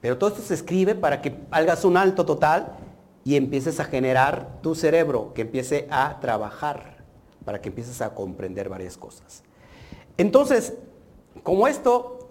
Pero 0.00 0.18
todo 0.18 0.30
esto 0.30 0.42
se 0.42 0.54
escribe 0.54 0.94
para 0.94 1.22
que 1.22 1.34
hagas 1.50 1.84
un 1.84 1.96
alto 1.96 2.24
total 2.24 2.72
y 3.24 3.36
empieces 3.36 3.80
a 3.80 3.84
generar 3.84 4.60
tu 4.62 4.74
cerebro, 4.74 5.32
que 5.34 5.42
empiece 5.42 5.86
a 5.90 6.18
trabajar, 6.20 6.98
para 7.44 7.60
que 7.60 7.68
empieces 7.68 8.00
a 8.00 8.14
comprender 8.14 8.68
varias 8.68 8.96
cosas. 8.96 9.42
Entonces, 10.16 10.74
como 11.42 11.68
esto 11.68 12.30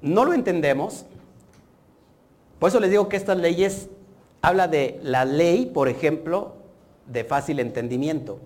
no 0.00 0.24
lo 0.24 0.32
entendemos, 0.32 1.06
por 2.58 2.68
eso 2.68 2.80
les 2.80 2.90
digo 2.90 3.08
que 3.08 3.16
estas 3.16 3.36
leyes 3.38 3.88
habla 4.42 4.68
de 4.68 4.98
la 5.02 5.24
ley, 5.24 5.66
por 5.66 5.88
ejemplo, 5.88 6.54
de 7.06 7.24
fácil 7.24 7.60
entendimiento, 7.60 8.38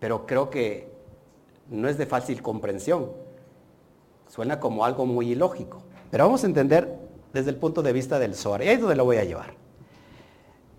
pero 0.00 0.26
creo 0.26 0.50
que 0.50 0.88
no 1.70 1.88
es 1.88 1.98
de 1.98 2.06
fácil 2.06 2.42
comprensión. 2.42 3.10
Suena 4.28 4.60
como 4.60 4.84
algo 4.84 5.06
muy 5.06 5.32
ilógico. 5.32 5.82
Pero 6.10 6.24
vamos 6.24 6.44
a 6.44 6.46
entender 6.46 6.96
desde 7.32 7.50
el 7.50 7.56
punto 7.56 7.82
de 7.82 7.92
vista 7.92 8.18
del 8.18 8.34
Zohar. 8.34 8.62
Y 8.62 8.68
ahí 8.68 8.74
es 8.74 8.80
donde 8.80 8.96
lo 8.96 9.04
voy 9.04 9.16
a 9.16 9.24
llevar. 9.24 9.54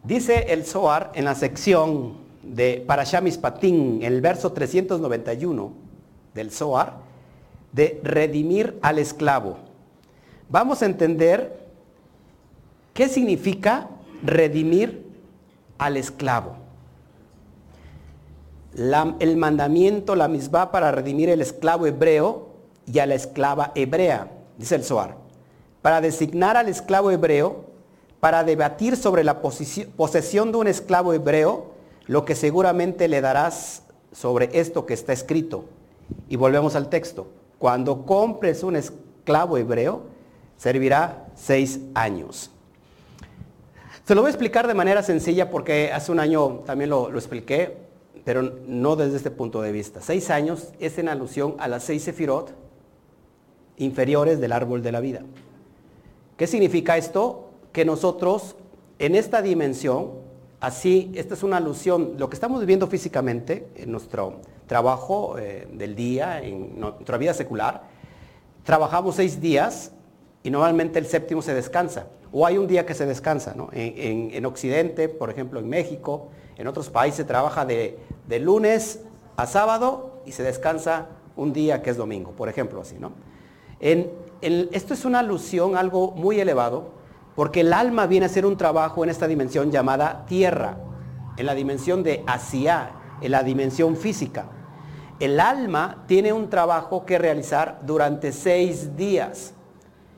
Dice 0.03 0.53
el 0.53 0.65
Zohar 0.65 1.11
en 1.15 1.25
la 1.25 1.35
sección 1.35 2.17
de 2.43 2.83
Parashamis 2.85 3.37
Patín, 3.37 3.99
en 4.01 4.13
el 4.13 4.21
verso 4.21 4.53
391 4.53 5.73
del 6.33 6.51
Zohar, 6.51 6.97
de 7.73 7.99
redimir 8.03 8.77
al 8.81 8.99
esclavo. 8.99 9.57
Vamos 10.49 10.81
a 10.81 10.85
entender 10.85 11.56
qué 12.97 13.07
significa 13.09 13.89
redimir 14.23 15.05
al 15.77 15.97
esclavo. 15.97 16.55
el 19.19 19.37
mandamiento, 19.37 20.15
la 20.15 20.27
misma 20.27 20.71
para 20.71 20.91
redimir 20.91 21.29
el 21.29 21.41
esclavo 21.41 21.85
hebreo 21.85 22.47
y 22.87 22.97
a 22.97 23.05
la 23.05 23.13
esclava 23.13 23.71
hebrea, 23.75 24.31
dice 24.57 24.73
el 24.73 24.83
Zohar. 24.83 25.15
Para 25.83 26.01
designar 26.01 26.57
al 26.57 26.69
esclavo 26.69 27.11
hebreo 27.11 27.65
para 28.19 28.43
debatir 28.43 28.97
sobre 28.97 29.23
la 29.23 29.41
posesión 29.41 30.51
de 30.51 30.57
un 30.57 30.67
esclavo 30.67 31.13
hebreo, 31.13 31.73
lo 32.07 32.25
que 32.25 32.33
seguramente 32.33 33.07
le 33.07 33.21
darás 33.21 33.83
sobre 34.11 34.49
esto 34.59 34.87
que 34.87 34.95
está 34.95 35.13
escrito. 35.13 35.65
Y 36.29 36.35
volvemos 36.35 36.75
al 36.75 36.89
texto. 36.89 37.27
Cuando 37.59 38.07
compres 38.07 38.63
un 38.63 38.75
esclavo 38.75 39.55
hebreo, 39.55 40.01
servirá 40.57 41.27
seis 41.35 41.79
años. 41.93 42.49
Se 44.07 44.15
lo 44.15 44.21
voy 44.21 44.29
a 44.29 44.31
explicar 44.31 44.67
de 44.67 44.73
manera 44.73 45.03
sencilla 45.03 45.49
porque 45.49 45.91
hace 45.91 46.13
un 46.13 46.21
año 46.21 46.61
también 46.65 46.89
lo, 46.89 47.13
expliqué, 47.13 47.75
pero 48.23 48.41
no 48.41 48.95
desde 48.95 49.17
este 49.17 49.31
punto 49.31 49.61
de 49.61 49.73
vista. 49.73 49.99
Seis 49.99 50.29
años 50.29 50.69
es 50.79 50.97
en 50.97 51.09
alusión 51.09 51.55
a 51.59 51.67
las 51.67 51.83
seis 51.83 52.03
sefirot 52.03 52.55
inferiores 53.75 54.39
del 54.39 54.53
árbol 54.53 54.81
de 54.81 54.93
la 54.93 55.01
vida. 55.01 55.23
¿Qué 56.37 56.47
significa 56.47 56.95
esto? 56.95 57.49
que 57.73 57.83
nosotros 57.83 58.55
en 58.97 59.13
esta 59.13 59.41
dimensión, 59.41 60.11
así, 60.61 61.11
esta 61.13 61.33
es 61.33 61.43
una 61.43 61.57
alusión, 61.57 62.13
lo 62.17 62.29
que 62.29 62.35
estamos 62.35 62.61
viviendo 62.61 62.87
físicamente 62.87 63.67
en 63.75 63.91
nuestro 63.91 64.39
trabajo 64.67 65.37
eh, 65.37 65.67
del 65.73 65.95
día, 65.95 66.41
en 66.41 66.79
nuestra 66.79 67.17
vida 67.17 67.33
secular, 67.33 67.83
trabajamos 68.63 69.15
seis 69.15 69.41
días 69.41 69.91
y 70.43 70.49
normalmente 70.49 70.97
el 70.97 71.07
séptimo 71.07 71.41
se 71.41 71.53
descansa. 71.53 72.07
O 72.31 72.45
hay 72.45 72.57
un 72.57 72.67
día 72.67 72.85
que 72.85 72.93
se 72.93 73.05
descansa, 73.05 73.53
¿no? 73.55 73.69
En, 73.71 74.45
Occidente, 74.45 75.09
por 75.09 75.29
ejemplo, 75.29 75.59
en 75.59 75.69
México, 75.69 76.29
en 76.57 76.67
otros 76.67 76.89
países 76.89 77.17
se 77.17 77.23
trabaja 77.23 77.65
de, 77.65 77.99
lunes 78.39 79.01
a 79.35 79.45
sábado 79.45 80.21
y 80.25 80.31
se 80.31 80.43
descansa 80.43 81.07
un 81.35 81.53
día 81.53 81.81
que 81.81 81.91
es 81.91 81.97
domingo, 81.97 82.31
por 82.31 82.49
ejemplo, 82.49 82.81
así, 82.81 82.97
¿no? 82.99 83.11
esto 83.79 84.93
es 84.95 85.05
una 85.05 85.19
alusión, 85.19 85.77
algo 85.77 86.11
muy 86.11 86.39
elevado, 86.39 86.89
porque 87.35 87.61
el 87.61 87.73
alma 87.73 88.07
viene 88.07 88.25
a 88.25 88.29
ser 88.29 88.45
un 88.45 88.57
trabajo 88.57 89.03
en 89.03 89.11
esta 89.11 89.27
dimensión 89.27 89.71
llamada 89.71 90.25
tierra, 90.25 90.77
en 91.37 91.45
la 91.45 91.53
dimensión 91.53 92.01
de 92.01 92.23
Asia, 92.25 92.91
en 93.21 93.31
la 93.31 93.43
dimensión 93.43 93.95
física. 93.95 94.47
El 95.19 95.39
alma 95.39 96.03
tiene 96.07 96.33
un 96.33 96.49
trabajo 96.49 97.05
que 97.05 97.17
realizar 97.17 97.79
durante 97.83 98.31
seis 98.31 98.95
días. 98.95 99.53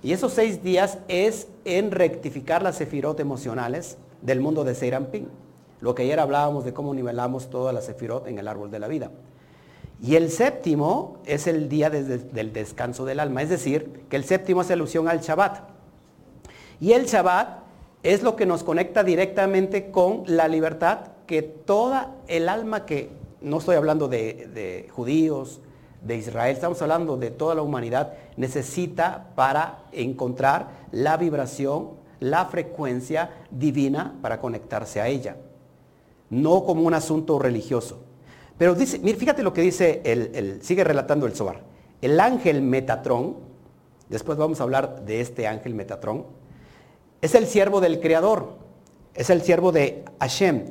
Y 0.01 0.13
esos 0.13 0.33
seis 0.33 0.63
días 0.63 0.99
es 1.07 1.47
en 1.65 1.91
rectificar 1.91 2.63
las 2.63 2.77
sefirot 2.77 3.19
emocionales 3.19 3.97
del 4.21 4.39
mundo 4.39 4.63
de 4.63 4.73
Ping. 5.11 5.25
Lo 5.81 5.93
que 5.93 6.03
ayer 6.03 6.19
hablábamos 6.19 6.63
de 6.63 6.73
cómo 6.73 6.93
nivelamos 6.93 7.49
todas 7.49 7.73
las 7.73 7.85
sefirot 7.85 8.27
en 8.27 8.39
el 8.39 8.47
árbol 8.47 8.71
de 8.71 8.79
la 8.79 8.87
vida. 8.87 9.11
Y 10.01 10.15
el 10.15 10.29
séptimo 10.31 11.17
es 11.25 11.47
el 11.47 11.67
día 11.67 11.89
del 11.89 12.53
descanso 12.53 13.03
del 13.03 13.19
alma, 13.19 13.41
es 13.41 13.49
decir, 13.49 14.05
que 14.09 14.15
el 14.15 14.23
séptimo 14.23 14.61
hace 14.61 14.73
alusión 14.73 15.09
al 15.09 15.19
Shabbat. 15.19 15.67
Y 16.79 16.93
el 16.93 17.05
Shabbat 17.05 17.59
es 18.03 18.23
lo 18.23 18.37
que 18.37 18.45
nos 18.45 18.63
conecta 18.63 19.03
directamente 19.03 19.91
con 19.91 20.23
la 20.25 20.47
libertad 20.47 21.11
que 21.27 21.41
toda 21.41 22.15
el 22.27 22.47
alma 22.47 22.85
que, 22.85 23.09
no 23.41 23.57
estoy 23.57 23.75
hablando 23.75 24.07
de 24.07 24.87
judíos, 24.93 25.59
de 26.01 26.17
Israel, 26.17 26.53
estamos 26.53 26.81
hablando 26.81 27.17
de 27.17 27.31
toda 27.31 27.55
la 27.55 27.61
humanidad, 27.61 28.13
necesita 28.37 29.31
para 29.35 29.83
encontrar 29.91 30.69
la 30.91 31.17
vibración, 31.17 31.91
la 32.19 32.45
frecuencia 32.45 33.31
divina 33.51 34.15
para 34.21 34.39
conectarse 34.39 35.01
a 35.01 35.07
ella. 35.07 35.35
No 36.29 36.63
como 36.63 36.83
un 36.83 36.93
asunto 36.93 37.39
religioso. 37.39 37.99
Pero 38.57 38.75
dice, 38.75 38.99
fíjate 38.99 39.41
lo 39.41 39.53
que 39.53 39.61
dice, 39.61 40.01
el, 40.03 40.59
sigue 40.61 40.83
relatando 40.83 41.25
el 41.25 41.33
Zohar. 41.33 41.61
El 42.01 42.19
ángel 42.19 42.61
Metatrón, 42.61 43.37
después 44.09 44.37
vamos 44.37 44.59
a 44.59 44.63
hablar 44.63 45.05
de 45.05 45.21
este 45.21 45.47
ángel 45.47 45.73
Metatrón, 45.75 46.25
es 47.21 47.35
el 47.35 47.47
siervo 47.47 47.81
del 47.81 47.99
Creador, 47.99 48.53
es 49.13 49.29
el 49.29 49.41
siervo 49.41 49.71
de 49.71 50.05
Hashem, 50.19 50.65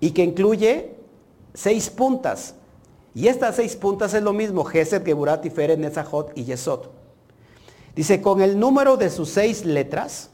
y 0.00 0.10
que 0.12 0.24
incluye 0.24 0.94
seis 1.54 1.90
puntas. 1.90 2.54
Y 3.14 3.28
estas 3.28 3.56
seis 3.56 3.76
puntas 3.76 4.14
es 4.14 4.22
lo 4.22 4.32
mismo, 4.32 4.64
Gesed, 4.64 5.04
Geburat, 5.04 5.42
Tiferet, 5.42 5.78
Netzahot 5.78 6.32
y 6.34 6.44
Yesod. 6.44 6.86
Dice, 7.94 8.22
con 8.22 8.40
el 8.40 8.58
número 8.58 8.96
de 8.96 9.10
sus 9.10 9.28
seis 9.28 9.66
letras, 9.66 10.30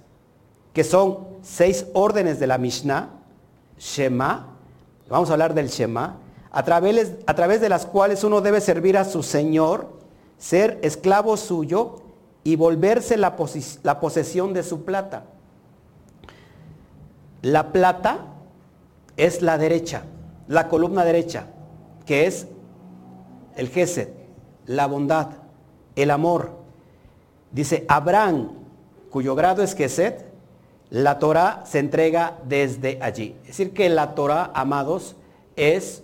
que 0.73 0.85
son 0.85 1.26
seis 1.42 1.87
órdenes 1.92 2.38
de 2.38 2.47
la 2.47 2.56
Mishnah, 2.56 3.11
Shema, 3.78 4.54
vamos 5.08 5.30
a 5.30 5.32
hablar 5.32 5.54
del 5.54 5.68
Shema, 5.68 6.18
a 6.52 6.64
través, 6.64 7.14
a 7.26 7.35
través 7.35 7.61
de 7.61 7.68
las 7.68 7.85
cuales 7.85 8.23
uno 8.23 8.40
debe 8.40 8.61
servir 8.61 8.97
a 8.97 9.04
su 9.04 9.25
Señor, 9.25 9.88
ser 10.38 10.78
esclavo 10.82 11.37
suyo 11.37 12.02
y 12.44 12.54
volverse 12.54 13.16
la, 13.16 13.37
la 13.82 14.00
posesión 14.00 14.52
de 14.52 14.62
su 14.62 14.85
plata. 14.85 15.25
La 17.42 17.73
plata 17.73 18.18
es 19.16 19.42
la 19.42 19.58
derecha, 19.58 20.04
la 20.47 20.68
columna 20.68 21.04
derecha, 21.04 21.49
que 22.06 22.26
es 22.26 22.47
el 23.58 23.68
Gesed, 23.68 24.08
la 24.66 24.86
bondad, 24.86 25.30
el 25.96 26.10
amor. 26.10 26.52
Dice 27.50 27.84
Abraham, 27.88 28.52
cuyo 29.10 29.34
grado 29.34 29.62
es 29.62 29.74
Gesed, 29.74 30.14
la 30.90 31.18
Torah 31.18 31.64
se 31.66 31.80
entrega 31.80 32.38
desde 32.44 32.98
allí. 33.02 33.34
Es 33.42 33.48
decir, 33.48 33.74
que 33.74 33.88
la 33.88 34.14
Torah, 34.14 34.50
amados, 34.54 35.16
es 35.56 36.02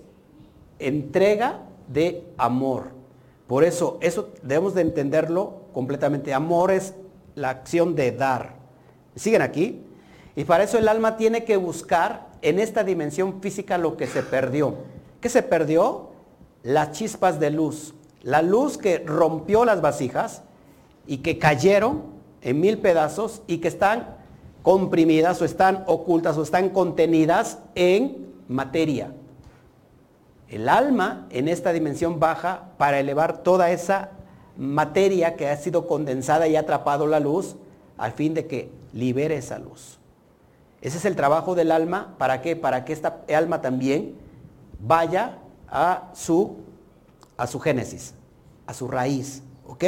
entrega 0.78 1.60
de 1.88 2.26
amor. 2.36 2.90
Por 3.46 3.62
eso, 3.62 3.98
eso 4.00 4.30
debemos 4.42 4.74
de 4.74 4.82
entenderlo 4.82 5.62
completamente. 5.72 6.34
Amor 6.34 6.70
es 6.70 6.94
la 7.34 7.50
acción 7.50 7.94
de 7.94 8.12
dar. 8.12 8.56
¿Siguen 9.14 9.42
aquí? 9.42 9.80
Y 10.34 10.44
para 10.44 10.64
eso 10.64 10.76
el 10.76 10.88
alma 10.88 11.16
tiene 11.16 11.44
que 11.44 11.56
buscar 11.56 12.26
en 12.42 12.58
esta 12.58 12.82
dimensión 12.82 13.40
física 13.40 13.78
lo 13.78 13.96
que 13.96 14.08
se 14.08 14.22
perdió. 14.22 14.74
¿Qué 15.20 15.28
se 15.28 15.42
perdió? 15.42 16.13
Las 16.64 16.90
chispas 16.90 17.38
de 17.38 17.52
luz. 17.52 17.94
La 18.22 18.42
luz 18.42 18.76
que 18.76 18.98
rompió 18.98 19.64
las 19.64 19.80
vasijas 19.80 20.42
y 21.06 21.18
que 21.18 21.38
cayeron 21.38 22.02
en 22.42 22.58
mil 22.58 22.78
pedazos 22.78 23.42
y 23.46 23.58
que 23.58 23.68
están 23.68 24.16
comprimidas 24.64 25.40
o 25.40 25.44
están 25.44 25.84
ocultas 25.86 26.36
o 26.36 26.42
están 26.42 26.70
contenidas 26.70 27.58
en 27.76 28.34
materia 28.48 29.12
el 30.54 30.68
alma 30.68 31.26
en 31.30 31.48
esta 31.48 31.72
dimensión 31.72 32.20
baja 32.20 32.70
para 32.78 33.00
elevar 33.00 33.42
toda 33.42 33.70
esa 33.70 34.10
materia 34.56 35.34
que 35.34 35.48
ha 35.48 35.56
sido 35.56 35.88
condensada 35.88 36.46
y 36.46 36.54
ha 36.54 36.60
atrapado 36.60 37.08
la 37.08 37.18
luz 37.18 37.56
al 37.96 38.12
fin 38.12 38.34
de 38.34 38.46
que 38.46 38.70
libere 38.92 39.36
esa 39.36 39.58
luz. 39.58 39.98
Ese 40.80 40.98
es 40.98 41.04
el 41.06 41.16
trabajo 41.16 41.56
del 41.56 41.72
alma. 41.72 42.14
¿Para 42.18 42.40
qué? 42.40 42.54
Para 42.54 42.84
que 42.84 42.92
esta 42.92 43.24
alma 43.34 43.62
también 43.62 44.14
vaya 44.78 45.38
a 45.74 46.12
su, 46.14 46.56
a 47.36 47.46
su 47.46 47.58
génesis, 47.58 48.14
a 48.66 48.72
su 48.72 48.88
raíz. 48.88 49.42
¿Ok? 49.66 49.84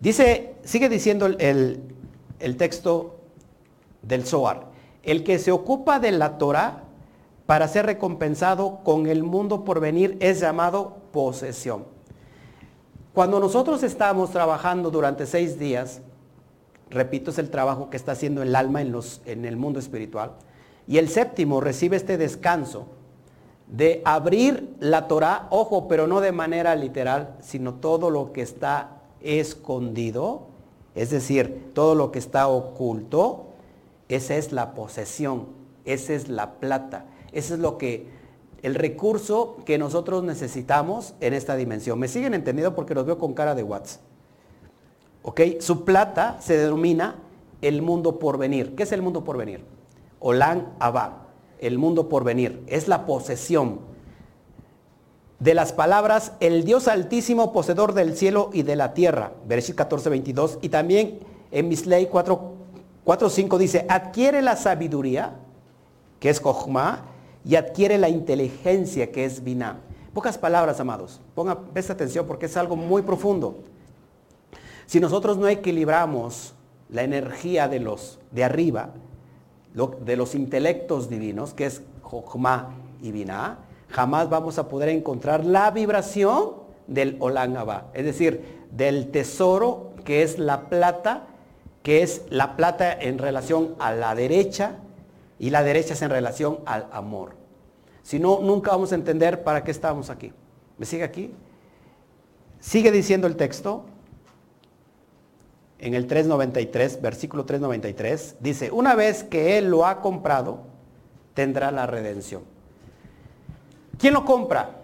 Dice, 0.00 0.56
sigue 0.64 0.88
diciendo 0.88 1.26
el, 1.26 1.80
el 2.40 2.56
texto 2.56 3.20
del 4.02 4.26
Zohar. 4.26 4.66
El 5.02 5.22
que 5.24 5.38
se 5.38 5.52
ocupa 5.52 6.00
de 6.00 6.10
la 6.10 6.36
Torah 6.36 6.82
para 7.46 7.68
ser 7.68 7.86
recompensado 7.86 8.80
con 8.84 9.06
el 9.06 9.22
mundo 9.22 9.64
por 9.64 9.80
venir 9.80 10.16
es 10.20 10.40
llamado 10.40 10.96
posesión. 11.12 11.84
Cuando 13.14 13.40
nosotros 13.40 13.82
estamos 13.82 14.30
trabajando 14.30 14.90
durante 14.90 15.26
seis 15.26 15.58
días, 15.58 16.00
repito, 16.90 17.30
es 17.30 17.38
el 17.38 17.50
trabajo 17.50 17.90
que 17.90 17.96
está 17.96 18.12
haciendo 18.12 18.42
el 18.42 18.56
alma 18.56 18.80
en, 18.80 18.92
los, 18.92 19.20
en 19.24 19.44
el 19.44 19.56
mundo 19.56 19.78
espiritual, 19.78 20.32
y 20.86 20.98
el 20.98 21.08
séptimo 21.08 21.60
recibe 21.60 21.96
este 21.96 22.18
descanso 22.18 22.86
de 23.70 24.02
abrir 24.04 24.74
la 24.80 25.06
Torah, 25.06 25.46
ojo, 25.50 25.86
pero 25.86 26.06
no 26.06 26.20
de 26.20 26.32
manera 26.32 26.74
literal, 26.74 27.36
sino 27.40 27.74
todo 27.74 28.10
lo 28.10 28.32
que 28.32 28.42
está 28.42 29.00
escondido, 29.20 30.48
es 30.94 31.10
decir, 31.10 31.70
todo 31.72 31.94
lo 31.94 32.10
que 32.10 32.18
está 32.18 32.48
oculto, 32.48 33.46
esa 34.08 34.36
es 34.36 34.52
la 34.52 34.74
posesión, 34.74 35.46
esa 35.84 36.14
es 36.14 36.28
la 36.28 36.54
plata. 36.54 37.04
Ese 37.32 37.54
es 37.54 37.60
lo 37.60 37.78
que, 37.78 38.08
el 38.62 38.74
recurso 38.74 39.58
que 39.64 39.78
nosotros 39.78 40.24
necesitamos 40.24 41.14
en 41.20 41.32
esta 41.32 41.54
dimensión. 41.54 41.98
¿Me 41.98 42.08
siguen 42.08 42.34
entendiendo? 42.34 42.74
Porque 42.74 42.94
los 42.94 43.06
veo 43.06 43.18
con 43.18 43.34
cara 43.34 43.54
de 43.54 43.62
Watts. 43.62 44.00
¿Ok? 45.22 45.40
Su 45.60 45.84
plata 45.84 46.38
se 46.40 46.56
denomina 46.56 47.16
el 47.62 47.82
mundo 47.82 48.18
por 48.18 48.36
venir. 48.36 48.74
¿Qué 48.74 48.82
es 48.82 48.92
el 48.92 49.02
mundo 49.02 49.22
por 49.22 49.36
venir? 49.36 49.62
Olan 50.18 50.72
Abba, 50.80 51.28
el 51.60 51.78
mundo 51.78 52.08
por 52.08 52.24
venir. 52.24 52.62
Es 52.66 52.88
la 52.88 53.06
posesión 53.06 53.80
de 55.38 55.54
las 55.54 55.72
palabras 55.72 56.32
el 56.40 56.64
Dios 56.64 56.86
altísimo, 56.86 57.52
poseedor 57.52 57.94
del 57.94 58.16
cielo 58.16 58.50
y 58.52 58.62
de 58.62 58.76
la 58.76 58.94
tierra. 58.94 59.32
Bereshit 59.46 59.74
14, 59.74 60.10
22. 60.10 60.58
Y 60.62 60.68
también 60.68 61.20
en 61.50 61.68
Misley 61.68 62.06
4, 62.06 62.52
4 63.04 63.30
5 63.30 63.58
dice, 63.58 63.86
adquiere 63.88 64.42
la 64.42 64.56
sabiduría, 64.56 65.36
que 66.18 66.28
es 66.28 66.40
Jochma, 66.40 67.06
y 67.44 67.56
adquiere 67.56 67.96
la 67.96 68.10
inteligencia 68.10 69.10
que 69.10 69.24
es 69.24 69.42
Binah. 69.42 69.80
Pocas 70.12 70.36
palabras, 70.36 70.78
amados. 70.80 71.20
Ponga, 71.34 71.58
presta 71.58 71.94
atención 71.94 72.26
porque 72.26 72.46
es 72.46 72.56
algo 72.56 72.76
muy 72.76 73.02
profundo. 73.02 73.60
Si 74.86 75.00
nosotros 75.00 75.38
no 75.38 75.48
equilibramos 75.48 76.54
la 76.90 77.02
energía 77.02 77.68
de 77.68 77.80
los 77.80 78.18
de 78.32 78.44
arriba, 78.44 78.90
de 79.74 80.16
los 80.16 80.34
intelectos 80.34 81.08
divinos, 81.08 81.54
que 81.54 81.66
es 81.66 81.82
Jochma 82.02 82.74
y 83.00 83.12
Binah, 83.12 83.58
jamás 83.88 84.28
vamos 84.28 84.58
a 84.58 84.68
poder 84.68 84.88
encontrar 84.88 85.44
la 85.44 85.70
vibración 85.70 86.60
del 86.86 87.16
Olam 87.20 87.54
es 87.94 88.04
decir, 88.04 88.66
del 88.72 89.10
tesoro 89.10 89.92
que 90.04 90.22
es 90.22 90.38
la 90.38 90.68
plata, 90.68 91.26
que 91.82 92.02
es 92.02 92.22
la 92.30 92.56
plata 92.56 92.92
en 92.92 93.18
relación 93.18 93.74
a 93.78 93.92
la 93.92 94.14
derecha 94.14 94.76
y 95.38 95.50
la 95.50 95.62
derecha 95.62 95.94
es 95.94 96.02
en 96.02 96.10
relación 96.10 96.58
al 96.66 96.86
amor. 96.92 97.34
Si 98.02 98.18
no, 98.18 98.40
nunca 98.40 98.72
vamos 98.72 98.92
a 98.92 98.96
entender 98.96 99.44
para 99.44 99.62
qué 99.62 99.70
estamos 99.70 100.10
aquí. 100.10 100.32
¿Me 100.78 100.86
sigue 100.86 101.04
aquí? 101.04 101.32
Sigue 102.58 102.90
diciendo 102.90 103.26
el 103.26 103.36
texto 103.36 103.84
en 105.80 105.94
el 105.94 106.06
393, 106.06 107.00
versículo 107.00 107.44
393, 107.46 108.36
dice, 108.40 108.70
una 108.70 108.94
vez 108.94 109.24
que 109.24 109.56
Él 109.56 109.70
lo 109.70 109.86
ha 109.86 110.00
comprado, 110.00 110.60
tendrá 111.34 111.70
la 111.70 111.86
redención. 111.86 112.42
¿Quién 113.98 114.14
lo 114.14 114.24
compra? 114.24 114.76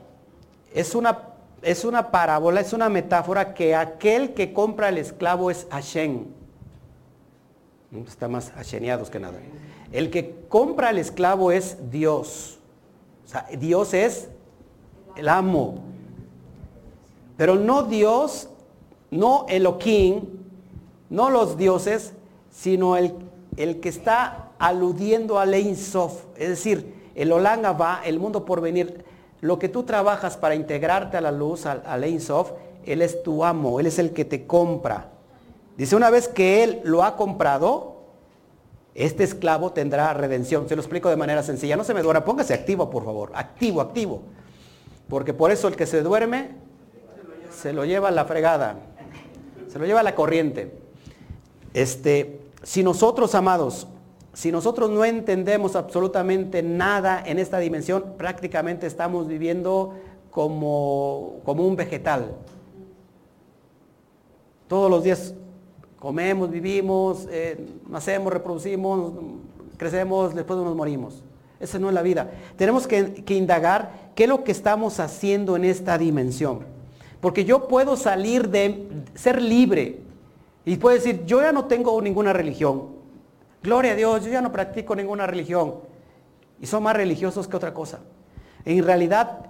Es 0.73 0.95
una, 0.95 1.19
es 1.63 1.85
una 1.85 2.11
parábola, 2.11 2.61
es 2.61 2.73
una 2.73 2.89
metáfora 2.89 3.53
que 3.53 3.75
aquel 3.75 4.33
que 4.33 4.53
compra 4.53 4.89
al 4.89 4.99
esclavo 4.99 5.51
es 5.51 5.67
Hashem. 5.71 6.25
Está 8.07 8.29
más 8.29 8.51
Hasheneados 8.51 9.11
que 9.11 9.21
nada. 9.21 9.39
El 9.93 10.11
que 10.11 10.35
compra 10.49 10.89
al 10.89 10.99
esclavo 10.99 11.53
es 11.53 11.77
Dios. 11.91 12.59
O 13.25 13.29
sea, 13.29 13.47
Dios 13.59 13.95
es 13.95 14.29
el 15.17 15.29
amo. 15.29 15.79
Pero 17.37 17.55
no 17.55 17.83
Dios, 17.83 18.49
no 19.11 19.47
Elohim, 19.49 20.36
no 21.11 21.31
los 21.31 21.57
dioses, 21.57 22.13
sino 22.51 22.97
el, 22.97 23.15
el 23.57 23.81
que 23.81 23.89
está 23.89 24.51
aludiendo 24.59 25.39
al 25.39 25.55
Ein 25.55 25.77
Sof. 25.77 26.25
Es 26.37 26.49
decir, 26.49 27.11
el 27.15 27.33
Olanga 27.33 27.73
va, 27.73 28.01
el 28.05 28.19
mundo 28.19 28.45
por 28.45 28.61
venir. 28.61 29.05
Lo 29.41 29.59
que 29.59 29.69
tú 29.69 29.83
trabajas 29.83 30.37
para 30.37 30.55
integrarte 30.55 31.17
a 31.17 31.21
la 31.21 31.33
luz, 31.33 31.67
al, 31.67 31.83
al 31.87 32.05
Ein 32.05 32.21
Sof, 32.21 32.53
Él 32.85 33.03
es 33.03 33.23
tu 33.23 33.45
amo, 33.45 33.81
Él 33.81 33.87
es 33.87 33.99
el 33.99 34.13
que 34.13 34.25
te 34.25 34.47
compra. 34.47 35.11
Dice, 35.77 35.95
una 35.95 36.11
vez 36.11 36.29
que 36.29 36.65
Él 36.65 36.81
lo 36.85 37.05
ha 37.05 37.17
comprado, 37.17 37.97
este 38.95 39.25
esclavo 39.25 39.73
tendrá 39.73 40.15
redención. 40.15 40.69
Se 40.69 40.75
lo 40.75 40.81
explico 40.81 41.11
de 41.11 41.17
manera 41.17 41.43
sencilla. 41.43 41.77
No 41.77 41.85
se 41.85 41.93
me 41.93 42.03
duerma, 42.03 42.25
póngase 42.25 42.55
activo, 42.55 42.89
por 42.89 43.05
favor. 43.05 43.31
Activo, 43.35 43.83
activo. 43.83 44.23
Porque 45.09 45.35
por 45.35 45.51
eso 45.51 45.69
el 45.69 45.77
que 45.77 45.87
se 45.87 46.03
duerme 46.03 46.53
se 47.51 47.73
lo 47.73 47.85
lleva 47.85 48.11
la 48.11 48.25
fregada, 48.25 48.77
se 49.69 49.79
lo 49.79 49.87
lleva 49.87 50.03
la 50.03 50.15
corriente. 50.15 50.86
Este, 51.77 52.41
si 52.63 52.83
nosotros, 52.83 53.35
amados, 53.35 53.87
si 54.33 54.51
nosotros 54.51 54.89
no 54.89 55.05
entendemos 55.05 55.77
absolutamente 55.77 56.63
nada 56.63 57.23
en 57.27 57.39
esta 57.39 57.59
dimensión, 57.59 58.15
prácticamente 58.17 58.87
estamos 58.87 59.29
viviendo 59.29 59.93
como, 60.31 61.41
como 61.45 61.67
un 61.67 61.77
vegetal. 61.77 62.33
Todos 64.69 64.91
los 64.91 65.05
días 65.05 65.35
comemos, 65.99 66.51
vivimos, 66.51 67.29
eh, 67.31 67.67
nacemos, 67.91 68.33
reproducimos, 68.33 69.13
crecemos, 69.77 70.35
después 70.35 70.59
nos 70.59 70.75
morimos. 70.75 71.23
Esa 71.61 71.79
no 71.79 71.89
es 71.89 71.95
la 71.95 72.01
vida. 72.01 72.31
Tenemos 72.57 72.87
que, 72.87 73.13
que 73.13 73.35
indagar 73.35 74.13
qué 74.15 74.23
es 74.23 74.31
lo 74.31 74.45
que 74.45 74.53
estamos 74.53 74.99
haciendo 74.99 75.57
en 75.57 75.67
esta 75.67 75.99
dimensión. 75.99 76.61
Porque 77.21 77.45
yo 77.45 77.69
puedo 77.69 77.99
salir 77.99 78.49
de 78.49 78.89
ser 79.15 79.43
libre 79.43 80.06
y 80.67 80.77
puedo 80.77 80.97
decir, 80.97 81.25
yo 81.25 81.41
ya 81.41 81.53
no 81.53 81.67
tengo 81.67 81.99
ninguna 82.03 82.33
religión. 82.33 82.97
Gloria 83.63 83.93
a 83.93 83.95
Dios, 83.95 84.25
yo 84.25 84.33
ya 84.33 84.43
no 84.43 84.51
practico 84.51 84.97
ninguna 84.97 85.25
religión. 85.27 85.77
Y 86.61 86.67
son 86.67 86.83
más 86.83 86.97
religiosos 86.97 87.47
que 87.47 87.57
otra 87.57 87.73
cosa. 87.73 88.01
En 88.65 88.85
realidad, 88.85 89.47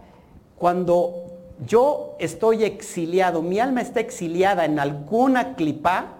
cuando 0.58 1.24
yo 1.66 2.16
estoy 2.18 2.64
exiliado, 2.64 3.40
mi 3.40 3.58
alma 3.58 3.80
está 3.80 4.00
exiliada 4.00 4.66
en 4.66 4.78
alguna 4.78 5.54
clipa 5.54 6.18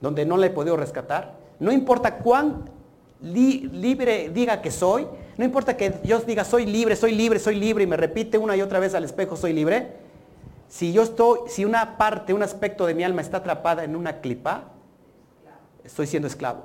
donde 0.00 0.24
no 0.24 0.36
la 0.36 0.46
he 0.46 0.50
podido 0.50 0.76
rescatar, 0.76 1.34
no 1.58 1.72
importa 1.72 2.18
cuán 2.18 2.70
libre 3.20 4.28
diga 4.28 4.62
que 4.62 4.70
soy, 4.70 5.08
no 5.36 5.44
importa 5.44 5.76
que 5.76 5.90
Dios 5.90 6.24
diga 6.24 6.44
soy 6.44 6.66
libre, 6.66 6.94
soy 6.94 7.14
libre, 7.14 7.40
soy 7.40 7.56
libre 7.56 7.82
y 7.82 7.86
me 7.88 7.96
repite 7.96 8.38
una 8.38 8.56
y 8.56 8.62
otra 8.62 8.78
vez 8.78 8.94
al 8.94 9.02
espejo 9.02 9.36
soy 9.36 9.52
libre, 9.54 10.03
si 10.74 10.92
yo 10.92 11.04
estoy, 11.04 11.38
si 11.46 11.64
una 11.64 11.96
parte, 11.96 12.34
un 12.34 12.42
aspecto 12.42 12.84
de 12.84 12.94
mi 12.94 13.04
alma 13.04 13.20
está 13.20 13.36
atrapada 13.36 13.84
en 13.84 13.94
una 13.94 14.20
clipa, 14.20 14.72
estoy 15.84 16.08
siendo 16.08 16.26
esclavo. 16.26 16.64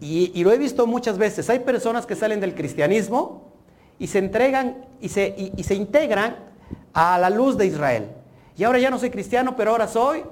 Y, 0.00 0.42
lo 0.42 0.50
he 0.50 0.58
visto 0.58 0.84
muchas 0.84 1.16
veces. 1.16 1.48
Hay 1.50 1.60
personas 1.60 2.04
que 2.04 2.16
salen 2.16 2.40
del 2.40 2.56
cristianismo 2.56 3.52
y 3.96 4.08
se 4.08 4.18
entregan 4.18 4.86
y 5.00 5.08
se, 5.08 5.52
y 5.56 5.62
se 5.62 5.76
integran 5.76 6.34
a 6.92 7.16
la 7.16 7.30
luz 7.30 7.56
de 7.56 7.66
Israel. 7.66 8.08
Y 8.56 8.64
ahora 8.64 8.80
ya 8.80 8.90
no 8.90 8.98
soy 8.98 9.10
cristiano, 9.10 9.54
pero 9.56 9.70
ahora 9.70 9.86
soy 9.86 10.24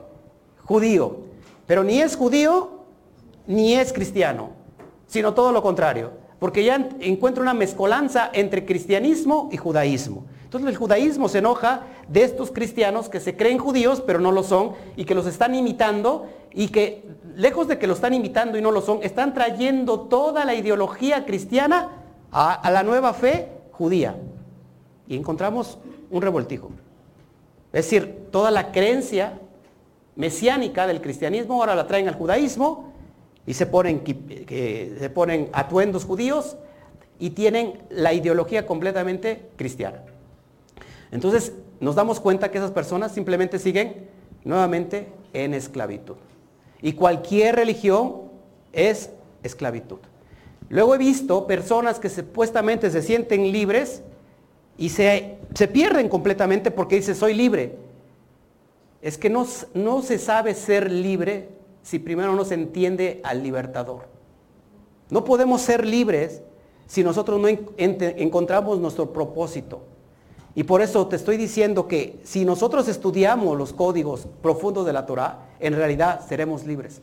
judío. 0.64 1.18
Pero 1.68 1.85
ni 1.85 2.00
es 2.00 2.16
judío 2.16 2.81
ni 3.46 3.74
es 3.74 3.92
cristiano, 3.92 4.50
sino 5.07 5.33
todo 5.33 5.52
lo 5.52 5.62
contrario. 5.62 6.11
Porque 6.40 6.64
ya 6.64 6.88
encuentra 6.98 7.40
una 7.40 7.55
mezcolanza 7.55 8.31
entre 8.33 8.66
cristianismo 8.66 9.48
y 9.52 9.59
judaísmo. 9.59 10.24
Entonces 10.52 10.68
el 10.68 10.76
judaísmo 10.76 11.30
se 11.30 11.38
enoja 11.38 11.86
de 12.08 12.24
estos 12.24 12.50
cristianos 12.50 13.08
que 13.08 13.20
se 13.20 13.38
creen 13.38 13.56
judíos, 13.56 14.02
pero 14.06 14.20
no 14.20 14.32
lo 14.32 14.42
son, 14.42 14.72
y 14.96 15.06
que 15.06 15.14
los 15.14 15.26
están 15.26 15.54
imitando, 15.54 16.26
y 16.52 16.68
que 16.68 17.04
lejos 17.34 17.68
de 17.68 17.78
que 17.78 17.86
lo 17.86 17.94
están 17.94 18.12
imitando 18.12 18.58
y 18.58 18.60
no 18.60 18.70
lo 18.70 18.82
son, 18.82 18.98
están 19.02 19.32
trayendo 19.32 20.00
toda 20.00 20.44
la 20.44 20.54
ideología 20.54 21.24
cristiana 21.24 21.88
a, 22.30 22.70
la 22.70 22.82
nueva 22.82 23.14
fe 23.14 23.48
judía. 23.70 24.14
Y 25.08 25.16
encontramos 25.16 25.78
un 26.10 26.20
revoltijo. 26.20 26.70
Es 27.72 27.86
decir, 27.86 28.26
toda 28.30 28.50
la 28.50 28.72
creencia 28.72 29.38
mesiánica 30.16 30.86
del 30.86 31.00
cristianismo 31.00 31.54
ahora 31.54 31.74
la 31.74 31.86
traen 31.86 32.08
al 32.08 32.14
judaísmo 32.14 32.92
y 33.46 33.54
se 33.54 33.64
ponen, 33.64 34.02
se 34.04 35.10
ponen 35.14 35.48
atuendos 35.54 36.04
judíos 36.04 36.58
y 37.18 37.30
tienen 37.30 37.78
la 37.88 38.12
ideología 38.12 38.66
completamente 38.66 39.48
cristiana. 39.56 40.02
Entonces 41.12 41.53
nos 41.79 41.94
damos 41.94 42.18
cuenta 42.18 42.51
que 42.51 42.59
esas 42.59 42.72
personas 42.72 43.12
simplemente 43.12 43.61
siguen 43.61 44.09
nuevamente 44.44 45.12
en 45.33 45.55
esclavitud. 45.55 46.16
Y 46.81 46.94
cualquier 46.94 47.55
religión 47.55 48.22
es 48.72 49.11
esclavitud. 49.44 49.98
Luego 50.68 50.94
he 50.94 50.98
visto 50.98 51.46
personas 51.46 52.01
que 52.01 52.09
supuestamente 52.09 52.90
se 52.90 53.03
sienten 53.03 53.53
libres 53.53 54.03
y 54.79 54.88
se, 54.88 55.38
pierden 55.70 56.09
completamente 56.09 56.70
porque 56.70 56.96
dicen 56.96 57.14
soy 57.14 57.35
libre. 57.35 57.77
Es 59.03 59.18
que 59.18 59.29
no, 59.29 59.46
no 59.75 60.01
se 60.01 60.18
sabe 60.18 60.55
ser 60.55 60.90
libre 60.90 61.51
si 61.83 61.98
primero 61.98 62.35
no 62.35 62.44
se 62.44 62.55
entiende 62.55 63.20
al 63.22 63.42
libertador. 63.42 64.07
No 65.11 65.25
podemos 65.25 65.61
ser 65.61 65.87
libres 65.87 66.40
si 66.87 67.05
nosotros 67.05 67.38
no 67.38 67.48
encontramos 67.48 68.79
nuestro 68.79 69.12
propósito. 69.12 69.91
Y 70.54 70.64
por 70.64 70.82
eso 70.82 71.06
te 71.06 71.16
estoy 71.16 71.36
diciendo 71.36 71.88
que 71.88 72.20
si 72.24 72.44
nosotros 72.44 72.86
estudiamos 72.88 73.56
los 73.56 73.72
códigos 73.72 74.26
profundos 74.42 74.84
de 74.84 74.92
la 74.92 75.06
Torah, 75.06 75.46
en 75.60 75.74
realidad 75.74 76.20
seremos 76.28 76.66
libres. 76.66 77.00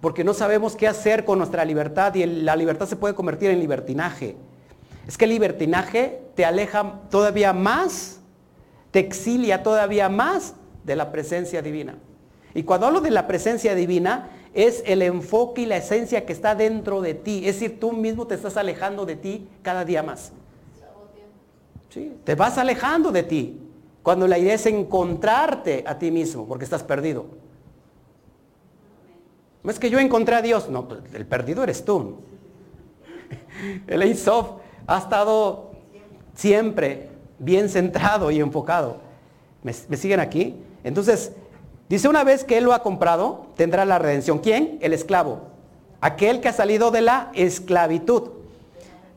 Porque 0.00 0.22
no 0.24 0.34
sabemos 0.34 0.76
qué 0.76 0.86
hacer 0.86 1.24
con 1.24 1.38
nuestra 1.38 1.64
libertad 1.64 2.14
y 2.14 2.24
la 2.24 2.54
libertad 2.54 2.86
se 2.86 2.96
puede 2.96 3.14
convertir 3.14 3.50
en 3.50 3.58
libertinaje. 3.58 4.36
Es 5.06 5.18
que 5.18 5.24
el 5.24 5.30
libertinaje 5.30 6.22
te 6.36 6.44
aleja 6.44 7.00
todavía 7.10 7.52
más, 7.52 8.20
te 8.92 9.00
exilia 9.00 9.62
todavía 9.62 10.08
más 10.08 10.54
de 10.84 10.96
la 10.96 11.10
presencia 11.10 11.62
divina. 11.62 11.96
Y 12.54 12.62
cuando 12.62 12.86
hablo 12.86 13.00
de 13.00 13.10
la 13.10 13.26
presencia 13.26 13.74
divina, 13.74 14.30
es 14.54 14.82
el 14.86 15.02
enfoque 15.02 15.62
y 15.62 15.66
la 15.66 15.78
esencia 15.78 16.26
que 16.26 16.32
está 16.32 16.54
dentro 16.54 17.00
de 17.00 17.14
ti. 17.14 17.42
Es 17.46 17.58
decir, 17.58 17.80
tú 17.80 17.92
mismo 17.92 18.26
te 18.26 18.34
estás 18.34 18.56
alejando 18.56 19.06
de 19.06 19.16
ti 19.16 19.48
cada 19.62 19.84
día 19.84 20.02
más. 20.02 20.32
Te 22.24 22.34
vas 22.34 22.58
alejando 22.58 23.10
de 23.12 23.22
ti. 23.22 23.58
Cuando 24.02 24.26
la 24.26 24.38
idea 24.38 24.54
es 24.54 24.66
encontrarte 24.66 25.84
a 25.86 25.98
ti 25.98 26.10
mismo, 26.10 26.46
porque 26.46 26.64
estás 26.64 26.82
perdido. 26.82 27.26
No 29.62 29.70
es 29.70 29.78
que 29.78 29.90
yo 29.90 30.00
encontré 30.00 30.34
a 30.34 30.42
Dios, 30.42 30.68
no, 30.68 30.88
pues, 30.88 31.00
el 31.14 31.24
perdido 31.26 31.62
eres 31.62 31.84
tú. 31.84 32.16
El 33.86 34.02
Eisof 34.02 34.50
ha 34.88 34.98
estado 34.98 35.70
siempre 36.34 37.10
bien 37.38 37.68
centrado 37.68 38.30
y 38.32 38.40
enfocado. 38.40 38.96
¿Me, 39.62 39.72
¿Me, 39.88 39.96
siguen 39.96 40.18
aquí? 40.18 40.56
Entonces, 40.82 41.32
dice 41.88 42.08
una 42.08 42.24
vez 42.24 42.42
que 42.42 42.58
él 42.58 42.64
lo 42.64 42.72
ha 42.72 42.82
comprado, 42.82 43.46
tendrá 43.56 43.84
la 43.84 44.00
redención. 44.00 44.40
¿Quién? 44.40 44.78
El 44.80 44.92
esclavo. 44.92 45.42
Aquel 46.00 46.40
que 46.40 46.48
ha 46.48 46.52
salido 46.52 46.90
de 46.90 47.02
la 47.02 47.30
esclavitud. 47.34 48.30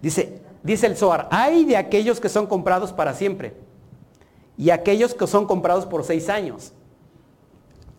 Dice, 0.04 0.45
Dice 0.66 0.88
el 0.88 0.98
Zohar, 0.98 1.28
hay 1.30 1.64
de 1.64 1.78
aquellos 1.78 2.20
que 2.20 2.28
son 2.28 2.48
comprados 2.48 2.92
para 2.92 3.14
siempre 3.14 3.54
y 4.58 4.72
aquellos 4.72 5.14
que 5.14 5.28
son 5.28 5.46
comprados 5.46 5.86
por 5.86 6.04
seis 6.04 6.28
años. 6.28 6.74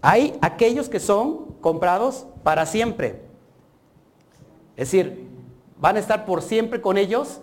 Hay 0.03 0.37
aquellos 0.43 0.89
que 0.89 0.99
son 0.99 1.55
comprados 1.61 2.27
para 2.43 2.67
siempre. 2.67 3.23
Es 4.75 4.91
decir, 4.91 5.29
van 5.79 5.95
a 5.95 6.01
estar 6.01 6.27
por 6.27 6.43
siempre 6.43 6.81
con 6.81 6.99
ellos. 6.99 7.41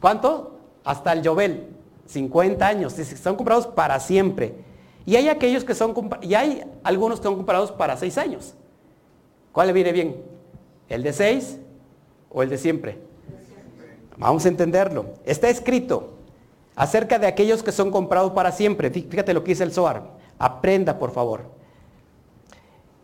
¿Cuánto? 0.00 0.58
Hasta 0.84 1.12
el 1.12 1.20
Yobel, 1.20 1.68
50 2.06 2.66
años. 2.66 2.94
Son 3.22 3.36
comprados 3.36 3.66
para 3.66 4.00
siempre. 4.00 4.54
Y 5.04 5.16
hay 5.16 5.28
aquellos 5.28 5.64
que 5.64 5.74
son, 5.74 5.94
y 6.22 6.32
hay 6.32 6.64
algunos 6.82 7.20
que 7.20 7.24
son 7.24 7.36
comprados 7.36 7.72
para 7.72 7.94
seis 7.98 8.16
años. 8.16 8.54
¿Cuál 9.52 9.66
le 9.66 9.74
viene 9.74 9.92
bien? 9.92 10.16
¿El 10.88 11.02
de 11.02 11.12
seis 11.12 11.58
o 12.30 12.42
el 12.42 12.48
de 12.48 12.56
siempre? 12.56 13.09
Vamos 14.20 14.44
a 14.44 14.48
entenderlo. 14.48 15.06
Está 15.24 15.48
escrito 15.48 16.10
acerca 16.76 17.18
de 17.18 17.26
aquellos 17.26 17.62
que 17.62 17.72
son 17.72 17.90
comprados 17.90 18.32
para 18.32 18.52
siempre. 18.52 18.90
Fíjate 18.90 19.32
lo 19.32 19.42
que 19.42 19.52
dice 19.52 19.64
el 19.64 19.72
Zohar. 19.72 20.02
Aprenda, 20.38 20.98
por 20.98 21.10
favor. 21.10 21.44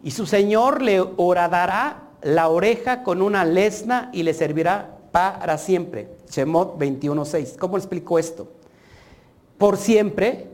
Y 0.03 0.11
su 0.11 0.27
Señor 0.27 0.83
le 0.83 1.01
horadará 1.01 2.03
la 2.21 2.49
oreja 2.49 3.03
con 3.03 3.23
una 3.23 3.47
lesna 3.47 4.11
y 4.13 4.25
le 4.25 4.35
servirá 4.35 4.99
para 5.11 5.57
siempre. 5.57 6.11
Shemot 6.31 6.79
21.6. 6.79 7.57
¿Cómo 7.57 7.79
explico 7.79 8.19
esto? 8.19 8.53
Por 9.57 9.79
siempre, 9.79 10.49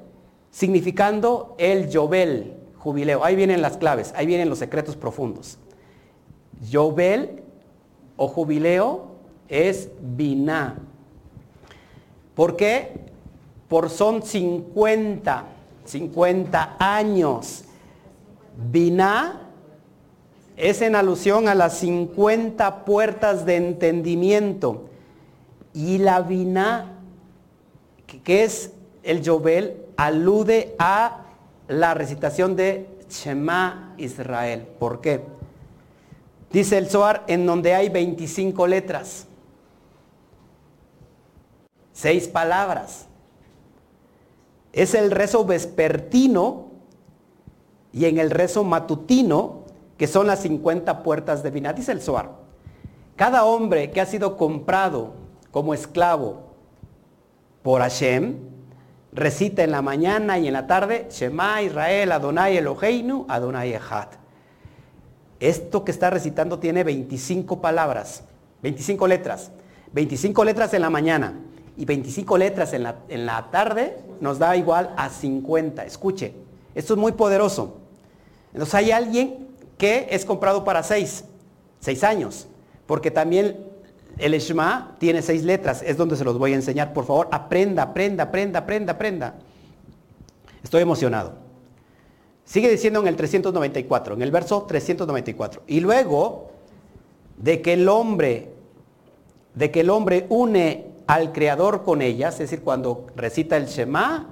significando 0.53 1.57
el 1.59 1.89
Yobel, 1.89 2.55
jubileo. 2.79 3.25
Ahí 3.25 3.35
vienen 3.35 3.63
las 3.63 3.79
claves, 3.79 4.13
ahí 4.15 4.27
vienen 4.27 4.49
los 4.49 4.61
secretos 4.61 4.95
profundos. 4.95 5.59
Yobel 6.71 7.43
o 8.17 8.29
jubileo 8.29 9.12
es 9.53 9.91
Biná. 10.01 10.79
¿Por 12.35 12.57
qué? 12.57 12.93
Por 13.69 13.91
son 13.91 14.23
50, 14.23 15.45
50 15.85 16.77
años. 16.79 17.65
Biná 18.71 19.51
es 20.57 20.81
en 20.81 20.97
alusión 20.97 21.49
a 21.49 21.55
las 21.55 21.77
50 21.79 22.87
puertas 22.87 23.45
de 23.45 23.57
entendimiento. 23.57 24.89
Y 25.75 25.99
la 25.99 26.23
Biná, 26.23 26.95
que 28.25 28.45
es 28.45 28.73
el 29.03 29.21
Yobel, 29.21 29.77
alude 29.99 30.75
a 30.79 31.27
la 31.69 31.93
recitación 31.93 32.57
de 32.57 32.89
Shema 33.11 33.95
Israel. 33.99 34.67
¿Por 34.79 35.03
qué? 35.03 35.21
Dice 36.51 36.79
el 36.79 36.89
Zohar 36.89 37.25
en 37.27 37.45
donde 37.45 37.75
hay 37.75 37.91
25 37.91 38.67
letras 38.67 39.27
seis 42.03 42.27
palabras. 42.27 43.07
es 44.73 44.95
el 44.95 45.13
rezo 45.13 45.45
vespertino 45.45 46.73
y 47.93 48.07
en 48.07 48.19
el 48.19 48.31
rezo 48.31 48.65
matutino, 48.65 49.61
que 49.99 50.09
son 50.09 50.27
las 50.27 50.41
50 50.41 51.05
puertas 51.05 51.45
de 51.45 51.51
Binah. 51.53 51.75
Dice 51.75 51.93
el 51.93 52.01
Zohar, 52.01 52.31
cada 53.15 53.45
hombre 53.45 53.93
que 53.93 54.01
ha 54.01 54.07
sido 54.07 54.37
comprado 54.37 55.13
como 55.53 55.75
esclavo 55.75 56.55
por 57.63 57.83
Hashem, 57.83 58.37
recita 59.13 59.63
en 59.63 59.71
la 59.71 59.83
mañana 59.83 60.39
y 60.39 60.49
en 60.49 60.55
la 60.55 60.67
tarde, 60.67 61.07
Shema 61.09 61.63
Israel, 61.63 62.11
Adonai 62.11 62.57
Eloheinu, 62.57 63.27
Adonai 63.29 63.75
Echad. 63.75 64.09
Esto 65.39 65.85
que 65.85 65.93
está 65.93 66.11
recitando 66.11 66.59
tiene 66.59 66.83
25 66.83 67.61
palabras, 67.61 68.25
25 68.63 69.07
letras. 69.07 69.53
25 69.93 70.45
letras 70.45 70.73
en 70.75 70.81
la 70.81 70.91
mañana 70.91 71.35
y 71.83 71.85
25 71.85 72.39
letras 72.39 72.75
en 72.75 72.85
la, 72.85 73.01
en 73.09 73.27
la 73.27 73.51
tarde 73.51 73.99
nos 74.21 74.39
da 74.39 74.57
igual 74.57 74.95
a 74.97 75.09
50. 75.09 75.85
Escuche, 75.85 76.33
esto 76.77 76.95
es 76.95 77.01
muy 77.01 77.11
poderoso. 77.11 77.79
Entonces 78.53 78.73
hay 78.77 78.93
alguien 78.93 79.49
que 79.77 80.07
es 80.13 80.25
comprado 80.25 80.63
para 80.63 80.85
6, 80.85 81.25
6 81.81 82.05
años, 82.05 82.47
porque 82.87 83.11
también 83.11 83.67
el 84.19 84.33
Shema 84.39 84.95
tiene 85.01 85.23
6 85.23 85.43
letras, 85.43 85.83
es 85.85 85.97
donde 85.97 86.15
se 86.15 86.23
los 86.23 86.39
voy 86.39 86.53
a 86.53 86.55
enseñar. 86.55 86.93
Por 86.93 87.05
favor, 87.05 87.29
aprenda, 87.33 87.83
aprenda, 87.83 88.23
aprenda, 88.23 88.61
aprenda, 88.61 88.93
aprenda. 88.93 89.35
Estoy 90.63 90.83
emocionado. 90.83 91.33
Sigue 92.45 92.71
diciendo 92.71 93.01
en 93.01 93.09
el 93.09 93.17
394, 93.17 94.15
en 94.15 94.23
el 94.23 94.31
verso 94.31 94.63
394. 94.69 95.65
Y 95.67 95.81
luego 95.81 96.53
de 97.39 97.61
que 97.61 97.73
el 97.73 97.89
hombre, 97.89 98.53
de 99.57 99.73
que 99.73 99.81
el 99.81 99.91
hombre 99.91 100.27
une 100.29 100.92
al 101.07 101.33
Creador 101.33 101.85
con 101.85 102.03
ellas, 102.03 102.35
es 102.35 102.51
decir, 102.51 102.63
cuando 102.63 103.07
recita 103.17 103.57
el 103.57 103.67
Shema, 103.67 104.27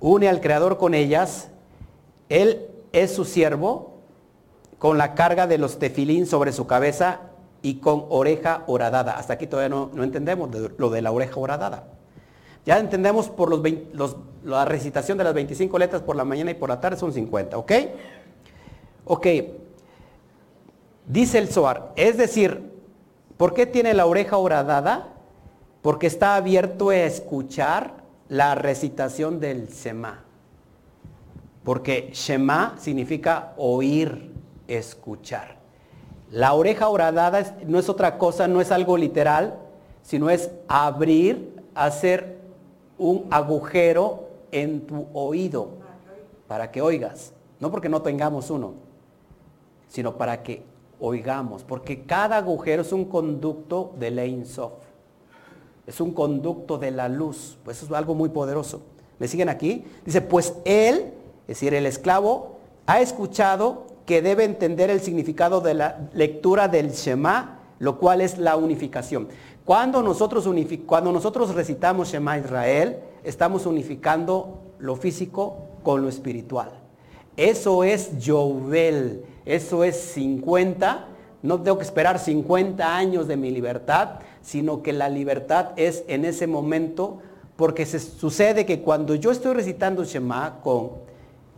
une 0.00 0.28
al 0.28 0.40
Creador 0.40 0.78
con 0.78 0.94
ellas, 0.94 1.48
él 2.28 2.68
es 2.92 3.14
su 3.14 3.24
siervo 3.24 3.92
con 4.78 4.98
la 4.98 5.14
carga 5.14 5.46
de 5.46 5.58
los 5.58 5.78
tefilín 5.78 6.26
sobre 6.26 6.52
su 6.52 6.66
cabeza 6.66 7.20
y 7.62 7.76
con 7.76 8.06
oreja 8.08 8.64
horadada. 8.66 9.16
Hasta 9.16 9.34
aquí 9.34 9.46
todavía 9.46 9.68
no, 9.68 10.02
entendemos 10.02 10.50
lo 10.76 10.90
de 10.90 11.02
la 11.02 11.12
oreja 11.12 11.38
horadada. 11.38 11.84
Ya 12.66 12.78
entendemos 12.78 13.28
por 13.28 13.50
los, 13.50 14.16
la 14.44 14.64
recitación 14.64 15.18
de 15.18 15.24
las 15.24 15.34
25 15.34 15.78
letras 15.78 16.02
por 16.02 16.16
la 16.16 16.24
mañana 16.24 16.50
y 16.50 16.54
por 16.54 16.68
la 16.68 16.80
tarde 16.80 16.96
son 16.96 17.12
50, 17.12 17.58
¿ok? 17.58 17.72
Ok. 19.04 19.26
Dice 21.06 21.38
el 21.38 21.48
Zohar, 21.48 21.92
es 21.96 22.16
decir, 22.16 22.70
¿por 23.36 23.54
qué 23.54 23.66
tiene 23.66 23.94
la 23.94 24.06
oreja 24.06 24.36
horadada? 24.36 25.11
Porque 25.82 26.06
está 26.06 26.36
abierto 26.36 26.90
a 26.90 26.96
escuchar 26.96 27.94
la 28.28 28.54
recitación 28.54 29.40
del 29.40 29.68
Shema. 29.68 30.24
Porque 31.64 32.10
Shema 32.12 32.76
significa 32.78 33.52
oír, 33.56 34.32
escuchar. 34.68 35.56
La 36.30 36.54
oreja 36.54 36.88
horadada 36.88 37.58
no 37.66 37.78
es 37.78 37.88
otra 37.88 38.16
cosa, 38.16 38.48
no 38.48 38.60
es 38.60 38.72
algo 38.72 38.96
literal, 38.96 39.58
sino 40.02 40.30
es 40.30 40.50
abrir, 40.66 41.62
hacer 41.74 42.38
un 42.96 43.26
agujero 43.30 44.28
en 44.50 44.86
tu 44.86 45.08
oído 45.12 45.70
para 46.46 46.70
que 46.70 46.80
oigas. 46.80 47.32
No 47.60 47.70
porque 47.70 47.88
no 47.88 48.02
tengamos 48.02 48.50
uno, 48.50 48.74
sino 49.88 50.16
para 50.16 50.42
que 50.42 50.62
oigamos. 51.00 51.64
Porque 51.64 52.04
cada 52.04 52.38
agujero 52.38 52.82
es 52.82 52.92
un 52.92 53.04
conducto 53.04 53.92
de 53.98 54.10
Lein 54.10 54.46
Sof. 54.46 54.72
Es 55.86 56.00
un 56.00 56.12
conducto 56.12 56.78
de 56.78 56.90
la 56.90 57.08
luz. 57.08 57.58
Pues 57.64 57.82
es 57.82 57.90
algo 57.90 58.14
muy 58.14 58.28
poderoso. 58.28 58.82
¿Me 59.18 59.28
siguen 59.28 59.48
aquí? 59.48 59.84
Dice, 60.04 60.20
pues 60.20 60.54
él, 60.64 61.12
es 61.42 61.48
decir, 61.48 61.74
el 61.74 61.86
esclavo, 61.86 62.56
ha 62.86 63.00
escuchado 63.00 63.86
que 64.06 64.22
debe 64.22 64.44
entender 64.44 64.90
el 64.90 65.00
significado 65.00 65.60
de 65.60 65.74
la 65.74 66.08
lectura 66.12 66.68
del 66.68 66.90
Shema, 66.90 67.60
lo 67.78 67.98
cual 67.98 68.20
es 68.20 68.38
la 68.38 68.56
unificación. 68.56 69.28
Cuando 69.64 70.02
nosotros, 70.02 70.48
cuando 70.86 71.12
nosotros 71.12 71.54
recitamos 71.54 72.08
Shema 72.08 72.38
Israel, 72.38 72.98
estamos 73.22 73.66
unificando 73.66 74.60
lo 74.78 74.96
físico 74.96 75.56
con 75.82 76.02
lo 76.02 76.08
espiritual. 76.08 76.70
Eso 77.36 77.84
es 77.84 78.10
Jovel, 78.24 79.24
eso 79.44 79.84
es 79.84 79.96
50. 80.14 81.06
No 81.42 81.60
tengo 81.62 81.78
que 81.78 81.84
esperar 81.84 82.18
50 82.18 82.96
años 82.96 83.26
de 83.26 83.36
mi 83.36 83.50
libertad, 83.50 84.20
sino 84.42 84.82
que 84.82 84.92
la 84.92 85.08
libertad 85.08 85.70
es 85.76 86.04
en 86.08 86.24
ese 86.24 86.46
momento, 86.46 87.20
porque 87.56 87.86
se 87.86 88.00
sucede 88.00 88.66
que 88.66 88.80
cuando 88.80 89.14
yo 89.14 89.30
estoy 89.30 89.54
recitando 89.54 90.04
Shema 90.04 90.60
con, 90.62 90.90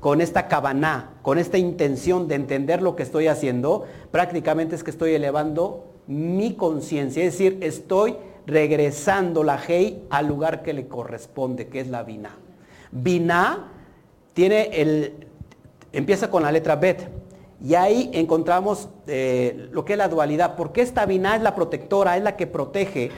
con 0.01 0.21
esta 0.21 0.49
cabana, 0.49 1.15
con 1.23 1.39
esta 1.39 1.59
intención 1.59 2.29
de 2.29 2.35
entender 2.35 2.83
lo 2.83 2.95
que 2.95 3.03
estoy 3.03 3.27
haciendo, 3.27 3.85
prácticamente 4.11 4.75
es 4.75 4.85
que 4.85 4.91
estoy 4.91 5.15
elevando 5.15 5.87
mi 6.07 6.55
conciencia, 6.55 7.25
es 7.25 7.33
decir, 7.33 7.59
estoy 7.63 8.17
regresando 8.47 9.43
la 9.43 9.59
Hei 9.67 10.05
al 10.11 10.27
lugar 10.27 10.63
que 10.63 10.75
le 10.75 10.87
corresponde, 10.87 11.69
que 11.69 11.81
es 11.81 11.89
la 11.89 12.03
Binah. 12.03 12.37
Binah 12.93 13.71
tiene 14.35 14.69
el, 14.73 15.27
empieza 15.93 16.31
con 16.31 16.43
la 16.43 16.53
letra 16.53 16.77
Bet, 16.77 17.09
y 17.65 17.77
ahí 17.77 18.11
encontramos 18.13 18.91
eh, 19.07 19.71
lo 19.73 19.87
que 19.87 19.95
es 19.95 19.99
la 19.99 20.09
dualidad, 20.09 20.55
porque 20.55 20.83
esta 20.83 21.07
Binah 21.07 21.37
es 21.37 21.43
la 21.43 21.55
protectora, 21.55 22.15
es 22.19 22.23
la 22.23 22.37
que 22.37 22.47
protege, 22.47 23.11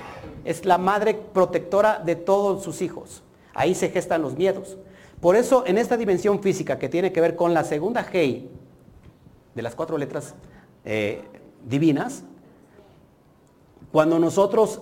es 0.44 0.64
la 0.64 0.78
madre 0.78 1.14
protectora 1.14 1.98
de 1.98 2.14
todos 2.14 2.62
sus 2.62 2.80
hijos. 2.80 3.24
Ahí 3.54 3.74
se 3.74 3.88
gestan 3.88 4.22
los 4.22 4.36
miedos. 4.36 4.78
Por 5.20 5.34
eso 5.34 5.64
en 5.66 5.78
esta 5.78 5.96
dimensión 5.96 6.40
física 6.40 6.78
que 6.78 6.88
tiene 6.88 7.12
que 7.12 7.20
ver 7.20 7.34
con 7.34 7.54
la 7.54 7.64
segunda 7.64 8.06
Hei, 8.12 8.48
de 9.52 9.62
las 9.62 9.74
cuatro 9.74 9.98
letras 9.98 10.36
eh, 10.84 11.22
divinas, 11.64 12.22
cuando 13.90 14.20
nosotros 14.20 14.80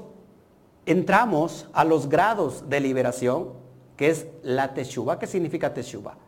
entramos 0.84 1.68
a 1.72 1.84
los 1.84 2.10
grados 2.10 2.68
de 2.68 2.80
liberación, 2.80 3.48
que 3.96 4.10
es 4.10 4.26
la 4.42 4.74
teshuva, 4.74 5.18
¿qué 5.18 5.26
significa 5.26 5.72
teshuva? 5.72 6.18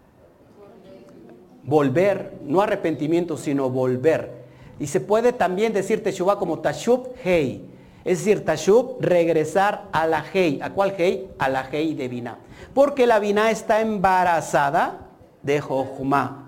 Volver, 1.66 2.38
no 2.44 2.61
arrepentimiento, 2.61 3.37
sino 3.37 3.68
volver. 3.68 4.46
Y 4.79 4.87
se 4.87 5.00
puede 5.00 5.33
también 5.33 5.72
decir 5.72 6.02
teshuva 6.02 6.38
como 6.38 6.61
tashub 6.61 7.09
hei. 7.24 7.64
Es 8.05 8.18
decir, 8.18 8.44
tashub, 8.44 8.98
regresar 9.00 9.88
a 9.90 10.07
la 10.07 10.24
hei. 10.33 10.61
¿A 10.62 10.70
cuál 10.70 10.94
hei? 10.96 11.29
A 11.38 11.48
la 11.48 11.68
hei 11.70 11.94
de 11.94 12.07
Binah. 12.07 12.38
Porque 12.72 13.07
la 13.07 13.18
Binah 13.18 13.50
está 13.50 13.81
embarazada 13.81 15.09
de 15.42 15.61
Jochma. 15.61 16.46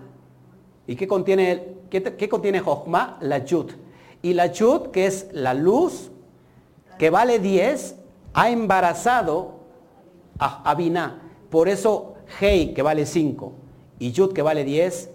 ¿Y 0.87 0.95
qué 0.95 1.09
contiene, 1.09 1.75
qué, 1.91 2.29
contiene 2.29 2.61
Jochma? 2.61 3.19
La 3.21 3.39
Yud. 3.39 3.73
Y 4.23 4.35
la 4.35 4.47
Yud, 4.47 4.89
que 4.89 5.07
es 5.07 5.29
la 5.33 5.53
luz, 5.53 6.11
que 6.97 7.11
vale 7.11 7.41
10, 7.41 7.97
ha 8.35 8.51
embarazado 8.51 9.59
a, 10.39 10.75
Binah. 10.75 11.23
Por 11.51 11.69
eso 11.69 12.15
Hei, 12.41 12.75
que 12.75 12.83
vale 12.83 13.07
5, 13.07 13.53
y 13.99 14.13
Yud, 14.13 14.33
que 14.33 14.43
vale 14.43 14.65
10, 14.65 15.11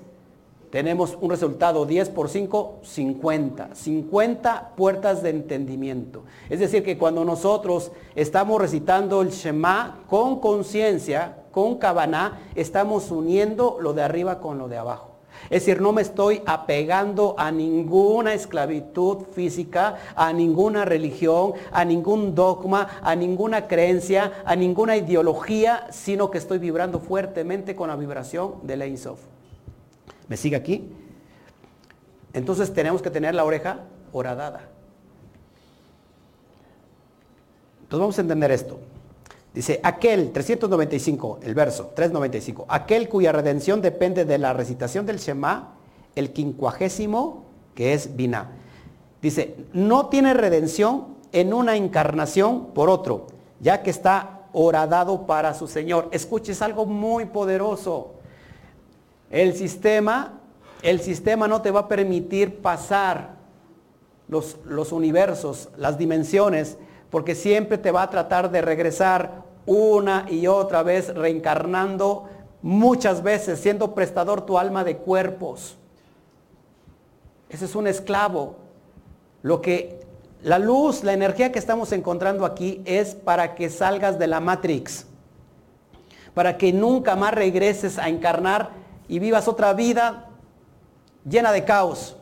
tenemos 0.74 1.15
un 1.22 1.30
resultado 1.30 1.86
10 1.86 2.10
por 2.10 2.30
5, 2.30 2.80
50. 2.82 3.76
50 3.76 4.72
puertas 4.76 5.22
de 5.22 5.30
entendimiento. 5.30 6.24
Es 6.50 6.60
decir, 6.60 6.84
que 6.84 6.98
cuando 6.98 7.24
nosotros 7.24 7.91
estamos 8.15 8.60
recitando 8.60 9.22
el 9.22 9.30
Shema 9.30 10.00
con 10.10 10.39
conciencia, 10.39 11.43
con 11.52 11.78
Kabaná, 11.78 12.41
estamos 12.56 13.12
uniendo 13.12 13.78
lo 13.80 13.93
de 13.93 14.02
arriba 14.02 14.39
con 14.39 14.58
lo 14.58 14.67
de 14.67 14.78
abajo. 14.78 15.12
Es 15.54 15.68
decir, 15.68 15.84
no 15.84 15.94
me 15.94 16.02
estoy 16.02 16.42
apegando 16.48 17.36
a 17.38 17.52
ninguna 17.52 18.34
esclavitud 18.34 19.28
física, 19.36 19.98
a 20.16 20.34
ninguna 20.34 20.84
religión, 20.84 21.54
a 21.72 21.86
ningún 21.86 22.34
dogma, 22.34 23.00
a 23.04 23.16
ninguna 23.16 23.68
creencia, 23.68 24.42
a 24.46 24.56
ninguna 24.56 24.98
ideología, 24.98 25.86
sino 25.92 26.32
que 26.32 26.39
estoy 26.39 26.58
vibrando 26.58 27.00
fuertemente 27.00 27.76
con 27.76 27.89
la 27.89 27.96
vibración 27.96 28.56
de 28.63 28.84
Ein. 28.84 28.98
¿Me 30.28 30.38
sigue 30.38 30.56
aquí? 30.56 30.89
Entonces 32.34 32.74
tenemos 32.74 33.04
que 33.04 33.12
tener 33.12 33.36
la 33.36 33.46
oreja 33.46 33.82
horadada. 34.12 34.62
Entonces 37.84 38.00
vamos 38.00 38.18
a 38.18 38.22
entender 38.22 38.50
esto. 38.50 38.80
Dice, 39.54 39.80
aquel, 39.84 40.32
395, 40.32 41.39
el 41.44 41.54
verso, 41.54 41.92
395, 41.96 42.66
aquel 42.68 43.08
cuya 43.08 43.32
redención 43.32 43.82
depende 43.82 44.26
de 44.26 44.39
la 44.39 44.52
recitación 44.54 45.06
del 45.06 45.20
Shema, 45.20 45.76
el 46.16 46.34
quincuagésimo, 46.34 47.46
que 47.76 47.94
es 47.94 48.16
Binah. 48.16 48.50
Dice, 49.22 49.56
no 49.72 50.08
tiene 50.08 50.34
redención 50.34 51.16
en 51.32 51.54
una 51.54 51.76
encarnación 51.76 52.68
por 52.74 52.89
otro, 52.89 53.28
ya 53.60 53.84
que 53.84 53.92
está 53.92 54.42
horadado 54.54 55.28
para 55.28 55.54
su 55.54 55.68
Señor. 55.68 56.10
Escuches 56.12 56.62
algo 56.62 56.86
muy 56.86 57.26
poderoso. 57.26 58.16
El 59.30 59.56
sistema, 59.56 60.39
el 60.82 61.00
sistema 61.00 61.48
no 61.48 61.62
te 61.62 61.72
va 61.72 61.82
a 61.82 61.88
permitir 61.88 62.62
pasar 62.62 63.36
los, 64.28 64.58
los 64.66 64.92
universos, 64.92 65.70
las 65.78 65.98
dimensiones, 65.98 66.78
porque 67.10 67.36
siempre 67.36 67.78
te 67.78 67.92
va 67.92 68.02
a 68.02 68.10
tratar 68.10 68.50
de 68.50 68.62
regresar 68.62 69.43
una 69.65 70.26
y 70.30 70.47
otra 70.47 70.84
vez 70.84 71.13
reencarnando 71.13 72.30
muchas 72.62 73.23
veces, 73.23 73.60
siendo 73.60 73.93
prestador 73.93 74.45
tu 74.45 74.58
alma 74.58 74.84
de 74.84 74.97
cuerpos. 74.97 75.78
Ese 77.49 77.65
es 77.65 77.76
un 77.76 77.88
esclavo. 77.88 78.56
Lo 79.43 79.62
que 79.62 79.99
la 80.41 80.60
luz, 80.60 81.04
la 81.04 81.13
energía 81.13 81.52
que 81.52 81.60
estamos 81.60 81.91
encontrando 81.91 82.45
aquí 82.45 82.82
es 82.86 83.15
para 83.15 83.54
que 83.56 83.69
salgas 83.69 84.17
de 84.17 84.28
la 84.28 84.39
Matrix. 84.39 85.06
Para 86.34 86.58
que 86.58 86.73
nunca 86.73 87.15
más 87.15 87.34
regreses 87.34 87.99
a 87.99 88.10
encarnar 88.10 88.71
y 89.08 89.19
vivas 89.19 89.47
otra 89.47 89.73
vida 89.73 90.30
llena 91.30 91.52
de 91.52 91.63
caos. 91.63 92.17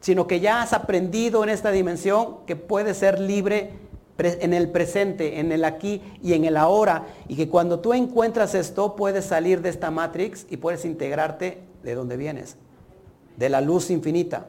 Sino 0.00 0.26
que 0.26 0.40
ya 0.40 0.62
has 0.62 0.72
aprendido 0.72 1.42
en 1.44 1.50
esta 1.50 1.70
dimensión 1.70 2.38
que 2.46 2.56
puedes 2.56 2.96
ser 2.96 3.20
libre 3.20 3.81
en 4.26 4.54
el 4.54 4.70
presente, 4.70 5.40
en 5.40 5.52
el 5.52 5.64
aquí 5.64 6.02
y 6.22 6.34
en 6.34 6.44
el 6.44 6.56
ahora. 6.56 7.06
Y 7.28 7.36
que 7.36 7.48
cuando 7.48 7.80
tú 7.80 7.92
encuentras 7.92 8.54
esto, 8.54 8.96
puedes 8.96 9.24
salir 9.24 9.62
de 9.62 9.68
esta 9.68 9.90
Matrix 9.90 10.46
y 10.50 10.56
puedes 10.56 10.84
integrarte 10.84 11.58
de 11.82 11.94
donde 11.94 12.16
vienes 12.16 12.56
de 13.36 13.48
la 13.48 13.60
luz 13.60 13.90
infinita. 13.90 14.46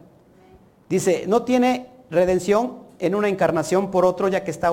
Dice, 0.89 1.25
no 1.27 1.43
tiene 1.43 1.89
redención 2.09 2.83
en 2.99 3.15
una 3.15 3.27
encarnación 3.27 3.91
por 3.91 4.05
otro, 4.05 4.27
ya 4.27 4.43
que 4.43 4.51
está 4.51 4.71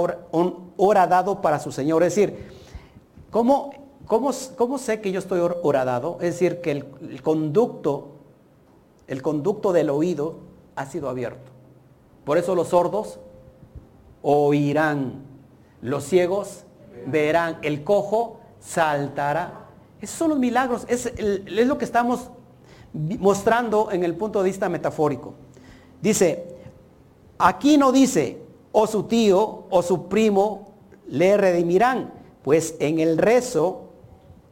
horadado 0.76 1.40
para 1.40 1.58
su 1.58 1.72
Señor. 1.72 2.02
Es 2.02 2.14
decir, 2.14 2.48
¿cómo, 3.30 3.70
cómo, 4.06 4.30
cómo 4.56 4.78
sé 4.78 5.00
que 5.00 5.12
yo 5.12 5.18
estoy 5.18 5.40
horadado? 5.62 6.18
Es 6.20 6.34
decir, 6.34 6.60
que 6.60 6.70
el, 6.72 7.22
conducto, 7.22 8.08
el 9.06 9.22
conducto 9.22 9.72
del 9.72 9.90
oído 9.90 10.36
ha 10.76 10.86
sido 10.86 11.08
abierto. 11.08 11.50
Por 12.24 12.38
eso 12.38 12.54
los 12.54 12.68
sordos 12.68 13.18
oirán, 14.22 15.22
los 15.82 16.04
ciegos 16.04 16.64
verán, 17.06 17.58
el 17.62 17.84
cojo 17.84 18.40
saltará. 18.58 19.66
Esos 20.00 20.16
son 20.16 20.30
los 20.30 20.38
milagros, 20.38 20.84
es, 20.88 21.06
es 21.06 21.66
lo 21.66 21.78
que 21.78 21.84
estamos 21.84 22.30
mostrando 22.92 23.90
en 23.92 24.04
el 24.04 24.14
punto 24.16 24.42
de 24.42 24.50
vista 24.50 24.68
metafórico. 24.68 25.34
Dice, 26.00 26.56
aquí 27.38 27.76
no 27.76 27.92
dice, 27.92 28.38
o 28.72 28.86
su 28.86 29.04
tío 29.04 29.64
o 29.70 29.82
su 29.82 30.08
primo 30.08 30.72
le 31.08 31.36
redimirán, 31.36 32.12
pues 32.42 32.76
en 32.78 33.00
el 33.00 33.18
rezo 33.18 33.90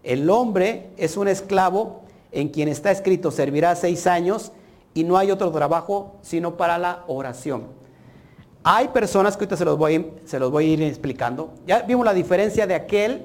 el 0.03 0.29
hombre 0.31 0.91
es 0.97 1.17
un 1.17 1.29
esclavo 1.29 2.03
en 2.33 2.49
quien 2.49 2.69
está 2.69 2.91
escrito 2.91 3.31
servirá 3.31 3.75
seis 3.75 4.07
años 4.07 4.53
y 4.95 5.05
no 5.05 5.17
hay 5.17 5.31
otro 5.31 5.51
trabajo 5.51 6.17
sino 6.23 6.57
para 6.57 6.79
la 6.79 7.05
oración. 7.07 7.78
Hay 8.71 8.89
personas 8.89 9.35
que 9.35 9.45
ahorita 9.45 9.57
se 9.57 9.65
los 9.65 9.79
voy, 9.79 10.13
se 10.27 10.39
los 10.39 10.51
voy 10.51 10.67
a 10.67 10.69
ir 10.69 10.83
explicando. 10.83 11.55
Ya 11.67 11.81
vimos 11.81 12.05
la 12.05 12.13
diferencia 12.13 12.67
de 12.67 12.75
aquel 12.75 13.25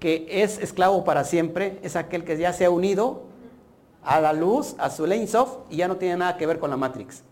que 0.00 0.26
es 0.28 0.58
esclavo 0.58 1.04
para 1.04 1.22
siempre, 1.22 1.78
es 1.84 1.94
aquel 1.94 2.24
que 2.24 2.36
ya 2.36 2.52
se 2.52 2.64
ha 2.64 2.70
unido 2.70 3.22
a 4.02 4.20
la 4.20 4.32
luz, 4.32 4.74
a 4.78 4.90
su 4.90 5.06
lane 5.06 5.28
soft 5.28 5.58
y 5.70 5.76
ya 5.76 5.86
no 5.86 5.98
tiene 5.98 6.16
nada 6.16 6.36
que 6.36 6.48
ver 6.48 6.58
con 6.58 6.68
la 6.68 6.76
Matrix. 6.76 7.22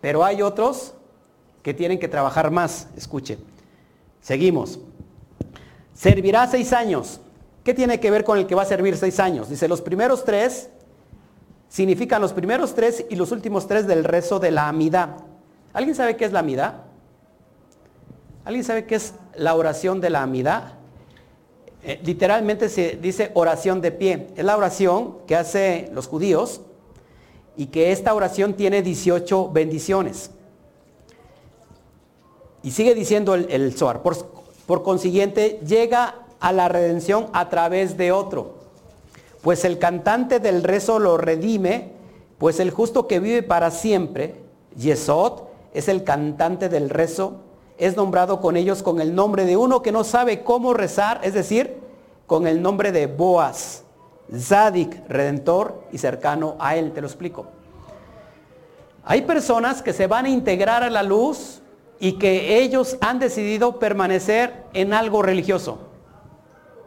Pero 0.00 0.24
hay 0.24 0.40
otros 0.40 0.94
que 1.62 1.74
tienen 1.74 1.98
que 1.98 2.08
trabajar 2.08 2.50
más. 2.50 2.88
Escuche. 2.96 3.36
Seguimos. 4.22 4.78
Servirá 5.92 6.46
seis 6.46 6.72
años. 6.72 7.20
¿Qué 7.64 7.74
tiene 7.74 8.00
que 8.00 8.10
ver 8.10 8.24
con 8.24 8.38
el 8.38 8.46
que 8.46 8.54
va 8.54 8.62
a 8.62 8.64
servir 8.64 8.96
seis 8.96 9.20
años? 9.20 9.50
Dice, 9.50 9.68
los 9.68 9.82
primeros 9.82 10.24
tres 10.24 10.70
significan 11.68 12.22
los 12.22 12.32
primeros 12.32 12.74
tres 12.74 13.04
y 13.10 13.16
los 13.16 13.30
últimos 13.30 13.66
tres 13.66 13.86
del 13.86 14.04
rezo 14.04 14.38
de 14.38 14.52
la 14.52 14.68
amidad. 14.68 15.28
¿Alguien 15.72 15.94
sabe 15.94 16.16
qué 16.16 16.24
es 16.24 16.32
la 16.32 16.40
amidad? 16.40 16.82
¿Alguien 18.44 18.64
sabe 18.64 18.86
qué 18.86 18.96
es 18.96 19.14
la 19.36 19.54
oración 19.54 20.00
de 20.00 20.10
la 20.10 20.22
amidad? 20.22 20.74
Eh, 21.82 22.00
literalmente 22.02 22.68
se 22.68 22.98
dice 23.00 23.30
oración 23.34 23.80
de 23.80 23.92
pie. 23.92 24.28
Es 24.36 24.44
la 24.44 24.56
oración 24.56 25.18
que 25.26 25.36
hacen 25.36 25.94
los 25.94 26.08
judíos 26.08 26.60
y 27.56 27.66
que 27.66 27.92
esta 27.92 28.14
oración 28.14 28.54
tiene 28.54 28.82
18 28.82 29.50
bendiciones. 29.50 30.30
Y 32.62 32.72
sigue 32.72 32.94
diciendo 32.94 33.34
el, 33.34 33.50
el 33.50 33.72
Zohar. 33.74 34.02
Por, 34.02 34.16
por 34.66 34.82
consiguiente, 34.82 35.60
llega 35.66 36.16
a 36.40 36.52
la 36.52 36.68
redención 36.68 37.28
a 37.32 37.48
través 37.48 37.96
de 37.96 38.12
otro. 38.12 38.58
Pues 39.40 39.64
el 39.64 39.78
cantante 39.78 40.40
del 40.40 40.62
rezo 40.62 40.98
lo 40.98 41.16
redime, 41.16 41.92
pues 42.38 42.60
el 42.60 42.70
justo 42.70 43.06
que 43.06 43.20
vive 43.20 43.42
para 43.42 43.70
siempre, 43.70 44.34
Yesod, 44.76 45.49
es 45.74 45.88
el 45.88 46.04
cantante 46.04 46.68
del 46.68 46.90
rezo 46.90 47.40
es 47.80 47.96
nombrado 47.96 48.42
con 48.42 48.58
ellos 48.58 48.82
con 48.82 49.00
el 49.00 49.14
nombre 49.14 49.46
de 49.46 49.56
uno 49.56 49.80
que 49.80 49.90
no 49.90 50.04
sabe 50.04 50.42
cómo 50.42 50.74
rezar, 50.74 51.20
es 51.22 51.32
decir, 51.32 51.78
con 52.26 52.46
el 52.46 52.60
nombre 52.60 52.92
de 52.92 53.06
Boaz, 53.06 53.84
Zadik, 54.36 55.08
redentor 55.08 55.82
y 55.90 55.96
cercano 55.96 56.56
a 56.60 56.76
él. 56.76 56.92
Te 56.92 57.00
lo 57.00 57.06
explico. 57.06 57.46
Hay 59.02 59.22
personas 59.22 59.80
que 59.80 59.94
se 59.94 60.06
van 60.06 60.26
a 60.26 60.28
integrar 60.28 60.82
a 60.82 60.90
la 60.90 61.02
luz 61.02 61.62
y 61.98 62.18
que 62.18 62.58
ellos 62.58 62.98
han 63.00 63.18
decidido 63.18 63.78
permanecer 63.78 64.66
en 64.74 64.92
algo 64.92 65.22
religioso. 65.22 65.78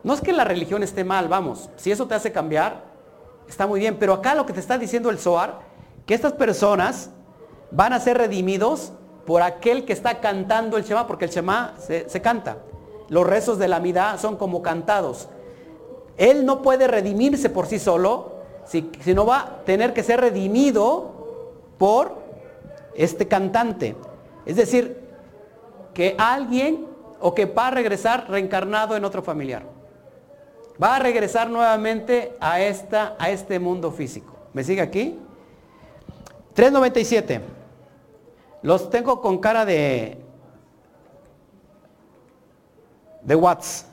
No 0.03 0.13
es 0.13 0.21
que 0.21 0.31
la 0.31 0.43
religión 0.43 0.83
esté 0.83 1.03
mal, 1.03 1.27
vamos, 1.27 1.71
si 1.75 1.91
eso 1.91 2.05
te 2.05 2.13
hace 2.13 2.31
cambiar, 2.31 2.83
está 3.47 3.65
muy 3.65 3.79
bien, 3.79 3.97
pero 3.99 4.13
acá 4.13 4.35
lo 4.35 4.45
que 4.45 4.53
te 4.53 4.59
está 4.59 4.77
diciendo 4.77 5.09
el 5.09 5.17
Zohar, 5.17 5.61
que 6.05 6.13
estas 6.13 6.33
personas 6.33 7.09
van 7.73 7.91
a 7.91 7.99
ser 7.99 8.17
redimidos 8.17 8.93
por 9.25 9.41
aquel 9.41 9.85
que 9.85 9.93
está 9.93 10.19
cantando 10.19 10.77
el 10.77 10.83
Shema, 10.83 11.07
porque 11.07 11.25
el 11.25 11.31
Shema 11.31 11.73
se, 11.79 12.21
canta. 12.21 12.57
Los 13.09 13.25
rezos 13.25 13.57
de 13.57 13.67
la 13.67 13.79
Midá 13.79 14.17
son 14.17 14.37
como 14.37 14.61
cantados. 14.61 15.27
Él 16.17 16.45
no 16.45 16.61
puede 16.61 16.87
redimirse 16.87 17.49
por 17.49 17.65
sí 17.65 17.79
solo, 17.79 18.33
sino 18.65 19.25
va 19.25 19.39
a 19.39 19.63
tener 19.65 19.93
que 19.93 20.03
ser 20.03 20.21
redimido 20.21 21.63
por 21.77 22.21
este 22.95 23.27
cantante. 23.27 23.95
Es 24.45 24.55
decir, 24.55 25.01
que 25.93 26.15
alguien 26.17 26.85
o 27.19 27.33
que 27.33 27.45
va 27.45 27.67
a 27.67 27.71
regresar 27.71 28.29
reencarnado 28.29 28.95
en 28.95 29.05
otro 29.05 29.23
familiar. 29.23 29.63
Va 30.81 30.97
a 30.97 30.99
regresar 30.99 31.49
nuevamente 31.49 32.35
a, 32.39 32.61
esta, 32.61 33.15
a 33.17 33.29
este 33.29 33.59
mundo 33.59 33.91
físico. 33.91 34.33
¿Me 34.53 34.63
sigue 34.63 34.81
aquí? 34.81 35.17
397. 36.53 37.62
Los 38.63 38.89
tengo 38.89 39.19
con 39.19 39.39
cara 39.39 39.65
de, 39.65 40.17
de 43.21 43.35
Watts. 43.35 43.85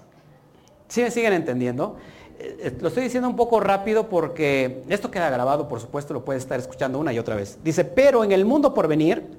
¿Sí 0.87 1.03
me 1.03 1.11
siguen 1.11 1.33
entendiendo? 1.33 1.97
Eh, 2.39 2.57
eh, 2.61 2.79
lo 2.81 2.89
estoy 2.89 3.03
diciendo 3.03 3.29
un 3.29 3.35
poco 3.35 3.59
rápido 3.59 4.09
porque 4.09 4.85
esto 4.89 5.11
queda 5.11 5.29
grabado, 5.29 5.69
por 5.69 5.81
supuesto, 5.81 6.15
lo 6.15 6.25
puedes 6.25 6.45
estar 6.45 6.59
escuchando 6.59 7.01
una 7.01 7.13
y 7.13 7.19
otra 7.19 7.35
vez. 7.35 7.59
Dice, 7.65 7.85
pero 7.85 8.23
en 8.23 8.31
el 8.31 8.45
mundo 8.45 8.73
por 8.73 8.87
venir, 8.87 9.39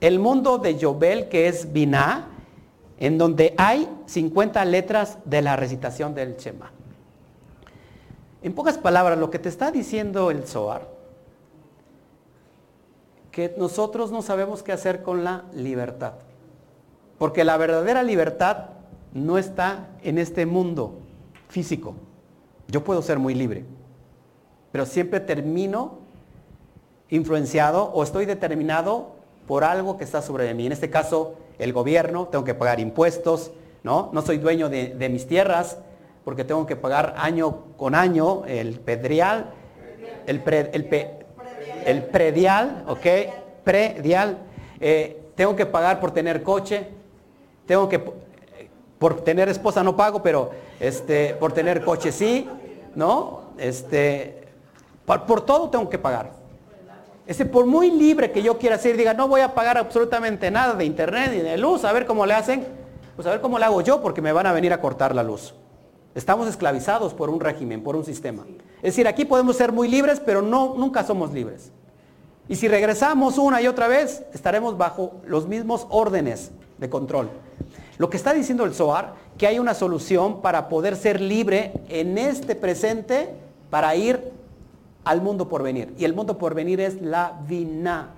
el 0.00 0.18
mundo 0.18 0.56
de 0.56 0.76
Yobel, 0.76 1.28
que 1.28 1.48
es 1.48 1.70
Binah, 1.70 2.28
en 2.98 3.18
donde 3.18 3.54
hay 3.58 3.86
50 4.06 4.64
letras 4.64 5.18
de 5.26 5.42
la 5.42 5.54
recitación 5.54 6.14
del 6.14 6.36
Shema. 6.38 6.72
En 8.42 8.54
pocas 8.54 8.78
palabras, 8.78 9.18
lo 9.18 9.30
que 9.30 9.38
te 9.38 9.50
está 9.50 9.70
diciendo 9.70 10.30
el 10.30 10.46
Zohar 10.46 11.01
que 13.32 13.54
nosotros 13.56 14.12
no 14.12 14.22
sabemos 14.22 14.62
qué 14.62 14.72
hacer 14.72 15.02
con 15.02 15.24
la 15.24 15.44
libertad. 15.54 16.12
Porque 17.18 17.44
la 17.44 17.56
verdadera 17.56 18.02
libertad 18.02 18.66
no 19.14 19.38
está 19.38 19.88
en 20.02 20.18
este 20.18 20.46
mundo 20.46 20.98
físico. 21.48 21.94
Yo 22.68 22.84
puedo 22.84 23.02
ser 23.02 23.18
muy 23.18 23.34
libre, 23.34 23.64
pero 24.70 24.86
siempre 24.86 25.18
termino 25.18 25.98
influenciado 27.08 27.84
o 27.92 28.02
estoy 28.02 28.26
determinado 28.26 29.16
por 29.46 29.64
algo 29.64 29.96
que 29.96 30.04
está 30.04 30.22
sobre 30.22 30.52
mí. 30.54 30.66
En 30.66 30.72
este 30.72 30.90
caso, 30.90 31.34
el 31.58 31.72
gobierno, 31.72 32.28
tengo 32.28 32.44
que 32.44 32.54
pagar 32.54 32.80
impuestos, 32.80 33.50
¿no? 33.82 34.10
No 34.12 34.22
soy 34.22 34.38
dueño 34.38 34.68
de, 34.68 35.08
mis 35.10 35.26
tierras 35.26 35.78
porque 36.24 36.44
tengo 36.44 36.66
que 36.66 36.76
pagar 36.76 37.14
año 37.18 37.64
con 37.76 37.94
año 37.94 38.44
el 38.46 38.78
pedrial, 38.80 39.50
el, 40.26 40.42
el, 40.72 40.84
el 41.86 42.04
predial, 42.04 42.84
¿ok? 42.86 43.06
Predial. 43.64 44.38
Eh, 44.80 45.22
tengo 45.34 45.56
que 45.56 45.66
pagar 45.66 46.00
por 46.00 46.10
tener 46.10 46.42
coche. 46.42 46.88
Tengo 47.66 47.88
que, 47.88 48.02
por 48.98 49.22
tener 49.22 49.48
esposa 49.48 49.82
no 49.82 49.96
pago, 49.96 50.22
pero 50.22 50.50
este, 50.78 51.34
por 51.34 51.52
tener 51.52 51.84
coche 51.84 52.12
sí, 52.12 52.48
¿no? 52.94 53.42
Este, 53.58 54.44
por, 55.04 55.44
todo 55.44 55.70
tengo 55.70 55.88
que 55.88 55.98
pagar. 55.98 56.30
Ese, 57.26 57.44
por 57.44 57.66
muy 57.66 57.90
libre 57.90 58.30
que 58.30 58.42
yo 58.42 58.58
quiera 58.58 58.78
ser, 58.78 58.96
diga, 58.96 59.14
no 59.14 59.28
voy 59.28 59.40
a 59.40 59.54
pagar 59.54 59.78
absolutamente 59.78 60.50
nada 60.50 60.74
de 60.74 60.84
internet 60.84 61.30
ni 61.32 61.38
de 61.40 61.56
luz, 61.56 61.84
a 61.84 61.92
ver 61.92 62.06
cómo 62.06 62.26
le 62.26 62.34
hacen, 62.34 62.66
pues 63.16 63.26
a 63.26 63.30
ver 63.30 63.40
cómo 63.40 63.58
le 63.58 63.64
hago 63.64 63.80
yo, 63.80 64.02
porque 64.02 64.20
me 64.20 64.32
van 64.32 64.46
a 64.46 64.52
venir 64.52 64.72
a 64.72 64.80
cortar 64.80 65.14
la 65.14 65.22
luz. 65.22 65.54
Estamos 66.14 66.46
esclavizados 66.46 67.14
por 67.14 67.30
un 67.30 67.40
régimen, 67.40 67.82
por 67.82 67.96
un 67.96 68.04
sistema. 68.04 68.44
Es 68.76 68.94
decir, 68.94 69.08
aquí 69.08 69.24
podemos 69.24 69.56
ser 69.56 69.72
muy 69.72 69.88
libres, 69.88 70.20
pero 70.20 70.42
no, 70.42 70.74
nunca 70.76 71.04
somos 71.04 71.32
libres. 71.32 71.70
Y 72.48 72.56
si 72.56 72.68
regresamos 72.68 73.38
una 73.38 73.62
y 73.62 73.66
otra 73.66 73.88
vez, 73.88 74.24
estaremos 74.34 74.76
bajo 74.76 75.20
los 75.26 75.46
mismos 75.46 75.86
órdenes 75.88 76.50
de 76.78 76.90
control. 76.90 77.30
Lo 77.98 78.10
que 78.10 78.16
está 78.16 78.32
diciendo 78.32 78.64
el 78.64 78.74
Zohar, 78.74 79.14
que 79.38 79.46
hay 79.46 79.58
una 79.58 79.74
solución 79.74 80.42
para 80.42 80.68
poder 80.68 80.96
ser 80.96 81.20
libre 81.20 81.72
en 81.88 82.18
este 82.18 82.56
presente 82.56 83.30
para 83.70 83.94
ir 83.96 84.32
al 85.04 85.22
mundo 85.22 85.48
por 85.48 85.62
venir. 85.62 85.94
Y 85.98 86.04
el 86.04 86.14
mundo 86.14 86.36
por 86.36 86.54
venir 86.54 86.80
es 86.80 87.00
la 87.00 87.40
vina. 87.48 88.10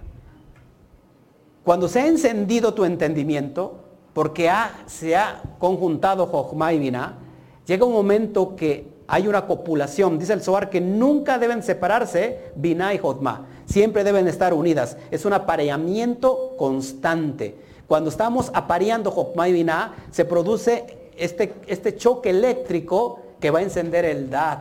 Cuando 1.62 1.88
se 1.88 2.00
ha 2.00 2.06
encendido 2.06 2.74
tu 2.74 2.84
entendimiento, 2.84 3.84
porque 4.12 4.50
se 4.86 5.16
ha 5.16 5.42
conjuntado 5.58 6.26
Jochma 6.26 6.72
y 6.72 6.78
Vina, 6.78 7.18
llega 7.66 7.84
un 7.84 7.92
momento 7.92 8.56
que 8.56 8.88
hay 9.06 9.28
una 9.28 9.46
copulación. 9.46 10.18
Dice 10.18 10.32
el 10.32 10.42
Zohar 10.42 10.70
que 10.70 10.80
nunca 10.80 11.38
deben 11.38 11.62
separarse 11.62 12.52
Vina 12.56 12.94
y 12.94 12.98
Jochma. 12.98 13.46
Siempre 13.66 14.04
deben 14.04 14.28
estar 14.28 14.54
unidas. 14.54 14.96
Es 15.10 15.24
un 15.24 15.32
apareamiento 15.32 16.54
constante. 16.56 17.56
Cuando 17.86 18.10
estamos 18.10 18.50
apareando 18.54 19.10
Jochma 19.10 19.48
y 19.48 19.52
Vina, 19.52 19.94
se 20.10 20.24
produce 20.24 21.10
este, 21.16 21.54
este 21.66 21.96
choque 21.96 22.30
eléctrico 22.30 23.20
que 23.40 23.50
va 23.50 23.58
a 23.58 23.62
encender 23.62 24.04
el 24.04 24.30
Dad, 24.30 24.60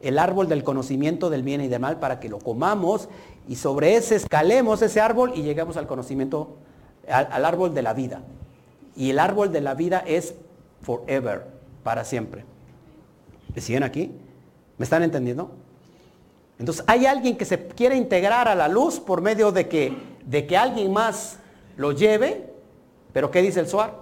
el 0.00 0.18
árbol 0.18 0.48
del 0.48 0.62
conocimiento 0.62 1.30
del 1.30 1.42
bien 1.42 1.62
y 1.62 1.68
del 1.68 1.80
mal, 1.80 1.98
para 1.98 2.20
que 2.20 2.28
lo 2.28 2.38
comamos 2.38 3.08
y 3.48 3.56
sobre 3.56 3.96
ese 3.96 4.16
escalemos 4.16 4.82
ese 4.82 5.00
árbol 5.00 5.32
y 5.34 5.42
llegamos 5.42 5.76
al 5.76 5.86
conocimiento, 5.86 6.56
al, 7.08 7.44
árbol 7.44 7.74
de 7.74 7.82
la 7.82 7.94
vida. 7.94 8.22
Y 8.94 9.10
el 9.10 9.18
árbol 9.18 9.52
de 9.52 9.60
la 9.60 9.74
vida 9.74 10.04
es 10.06 10.34
forever, 10.82 11.46
para 11.82 12.04
siempre. 12.04 12.44
¿Me 13.54 13.60
siguen 13.60 13.82
aquí? 13.82 14.12
¿Me 14.78 14.84
están 14.84 15.02
entendiendo? 15.02 15.52
Entonces 16.58 16.84
hay 16.86 17.06
alguien 17.06 17.36
que 17.36 17.44
se 17.44 17.68
quiere 17.68 17.96
integrar 17.96 18.48
a 18.48 18.54
la 18.54 18.68
luz 18.68 19.00
por 19.00 19.22
medio 19.22 19.50
de 19.50 19.68
que, 19.68 19.96
de 20.24 20.46
que 20.46 20.56
alguien 20.56 20.92
más 20.92 21.38
lo 21.76 21.92
lleve, 21.92 22.52
pero 23.12 23.30
¿qué 23.30 23.42
dice 23.42 23.60
el 23.60 23.68
Suar? 23.68 23.94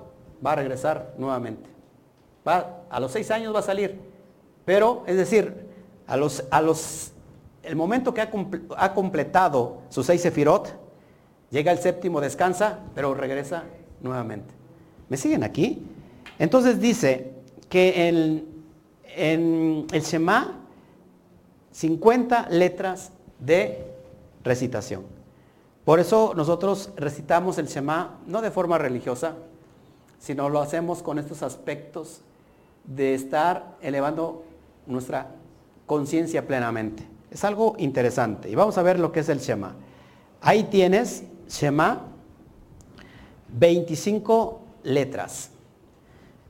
Va 0.45 0.53
a 0.53 0.57
regresar 0.57 1.15
nuevamente. 1.19 1.69
Va, 2.47 2.83
a 2.91 3.01
los 3.01 3.13
seis 3.13 3.31
años 3.31 3.55
va 3.55 3.61
a 3.61 3.63
salir. 3.63 4.01
Pero, 4.65 5.05
es 5.07 5.17
decir, 5.17 5.69
a 6.07 6.17
los, 6.17 6.45
a 6.51 6.61
los, 6.61 7.13
el 7.63 7.77
momento 7.77 8.13
que 8.13 8.21
ha, 8.21 8.95
completado 8.95 9.83
sus 9.89 10.07
seis 10.07 10.21
sefirot, 10.23 10.75
llega 11.51 11.71
el 11.71 11.79
séptimo, 11.79 12.21
descansa, 12.21 12.81
pero 12.95 13.15
regresa 13.15 13.65
nuevamente. 14.03 14.53
¿Me 15.09 15.17
siguen 15.17 15.45
aquí? 15.45 15.87
Entonces 16.39 16.81
dice 16.81 17.38
que 17.69 18.09
en, 18.09 19.87
el 19.91 20.03
Shema, 20.03 20.61
50 21.73 22.49
letras 22.51 23.13
de 23.39 23.85
recitación. 24.45 25.03
Por 25.85 26.01
eso 26.01 26.35
nosotros 26.37 26.91
recitamos 26.97 27.59
el 27.59 27.67
Shema 27.67 28.19
no 28.27 28.43
de 28.43 28.51
forma 28.51 28.79
religiosa, 28.79 29.35
sino 30.19 30.49
lo 30.49 30.61
hacemos 30.61 31.03
con 31.03 31.19
estos 31.19 31.43
aspectos 31.43 32.21
de 32.85 33.15
estar 33.15 33.77
elevando 33.81 34.45
nuestra 34.87 35.29
conciencia 35.87 36.47
plenamente. 36.47 37.07
Es 37.31 37.45
algo 37.45 37.75
interesante. 37.79 38.51
Y 38.51 38.55
vamos 38.55 38.79
a 38.79 38.83
ver 38.83 38.99
lo 38.99 39.13
que 39.13 39.21
es 39.21 39.29
el 39.29 39.41
Shema. 39.41 39.75
Ahí 40.41 40.65
tienes 40.65 41.25
Shema, 41.49 42.03
25 43.49 44.61
letras. 44.85 45.51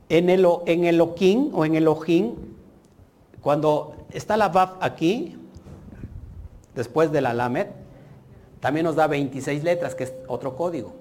En 0.09 0.29
el, 0.29 0.45
en 0.65 0.85
el 0.85 1.01
o 1.01 1.65
en 1.65 1.75
el 1.75 1.87
Ojin, 1.87 2.35
cuando 3.41 3.95
está 4.11 4.37
la 4.37 4.49
Vav 4.49 4.77
aquí, 4.81 5.37
después 6.75 7.11
de 7.11 7.21
la 7.21 7.33
Lamed, 7.33 7.67
también 8.59 8.85
nos 8.85 8.95
da 8.95 9.07
26 9.07 9.63
letras, 9.63 9.95
que 9.95 10.05
es 10.05 10.13
otro 10.27 10.55
código. 10.55 10.93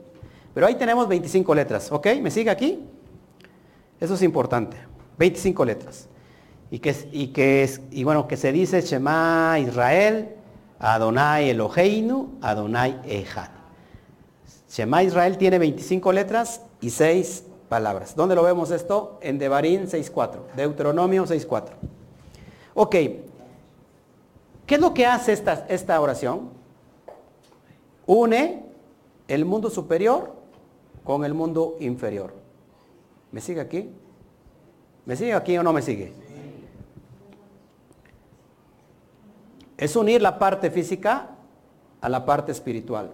Pero 0.55 0.67
ahí 0.67 0.75
tenemos 0.75 1.09
25 1.09 1.55
letras, 1.55 1.91
¿ok? 1.91 2.07
¿Me 2.21 2.31
sigue 2.31 2.51
aquí? 2.51 2.81
Eso 4.01 4.15
es 4.15 4.23
importante. 4.23 4.77
25 5.19 5.65
letras. 5.65 6.09
Y 6.71 6.79
que, 6.79 6.95
y 7.13 7.29
que 7.29 7.63
es, 7.63 7.81
y 7.91 8.05
bueno, 8.05 8.29
que 8.29 8.37
se 8.37 8.53
dice 8.53 8.81
Shema 8.83 9.59
Israel, 9.59 10.29
Adonai 10.79 11.51
Eloheinu, 11.51 12.39
Adonai 12.41 13.01
Ejad. 13.07 13.49
Shema 14.71 15.03
Israel 15.03 15.39
tiene 15.39 15.59
25 15.59 16.13
letras 16.13 16.63
y 16.81 16.91
6 16.91 17.45
palabras. 17.69 18.17
¿Dónde 18.17 18.35
lo 18.35 18.43
vemos 18.43 18.71
esto? 18.71 19.19
En 19.21 19.39
Devarim 19.39 19.85
6.4, 19.85 20.55
Deuteronomio 20.57 21.25
6.4. 21.25 21.71
Ok, 22.75 22.91
¿qué 24.67 24.75
es 24.75 24.81
lo 24.81 24.95
que 24.95 25.07
hace 25.07 25.33
esta, 25.33 25.67
esta 25.69 26.01
oración? 26.01 26.51
Une 28.07 28.65
el 29.29 29.45
mundo 29.45 29.71
superior 29.71 30.33
con 31.05 31.25
el 31.25 31.35
mundo 31.35 31.77
inferior. 31.81 32.33
¿Me 33.33 33.41
sigue 33.41 33.61
aquí? 33.61 33.91
¿Me 35.05 35.17
sigue 35.17 35.35
aquí 35.35 35.57
o 35.59 35.63
no 35.63 35.73
me 35.73 35.83
sigue? 35.83 36.13
Es 39.77 39.95
unir 39.95 40.21
la 40.21 40.39
parte 40.39 40.71
física 40.71 41.31
a 42.01 42.09
la 42.09 42.25
parte 42.25 42.53
espiritual. 42.53 43.13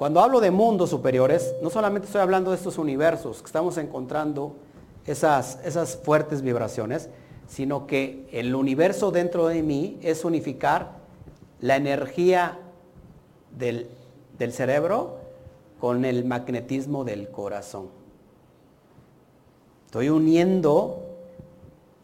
Cuando 0.00 0.22
hablo 0.22 0.40
de 0.40 0.50
mundos 0.50 0.88
superiores, 0.88 1.54
no 1.60 1.68
solamente 1.68 2.06
estoy 2.06 2.22
hablando 2.22 2.52
de 2.52 2.56
estos 2.56 2.78
universos 2.78 3.40
que 3.40 3.44
estamos 3.44 3.76
encontrando 3.76 4.56
esas, 5.04 5.58
esas 5.62 5.94
fuertes 5.94 6.40
vibraciones, 6.40 7.10
sino 7.46 7.86
que 7.86 8.26
el 8.32 8.54
universo 8.54 9.10
dentro 9.10 9.48
de 9.48 9.62
mí 9.62 9.98
es 10.00 10.24
unificar 10.24 10.92
la 11.60 11.76
energía 11.76 12.58
del, 13.58 13.90
del 14.38 14.54
cerebro 14.54 15.18
con 15.78 16.06
el 16.06 16.24
magnetismo 16.24 17.04
del 17.04 17.30
corazón. 17.30 17.90
Estoy 19.84 20.08
uniendo 20.08 21.02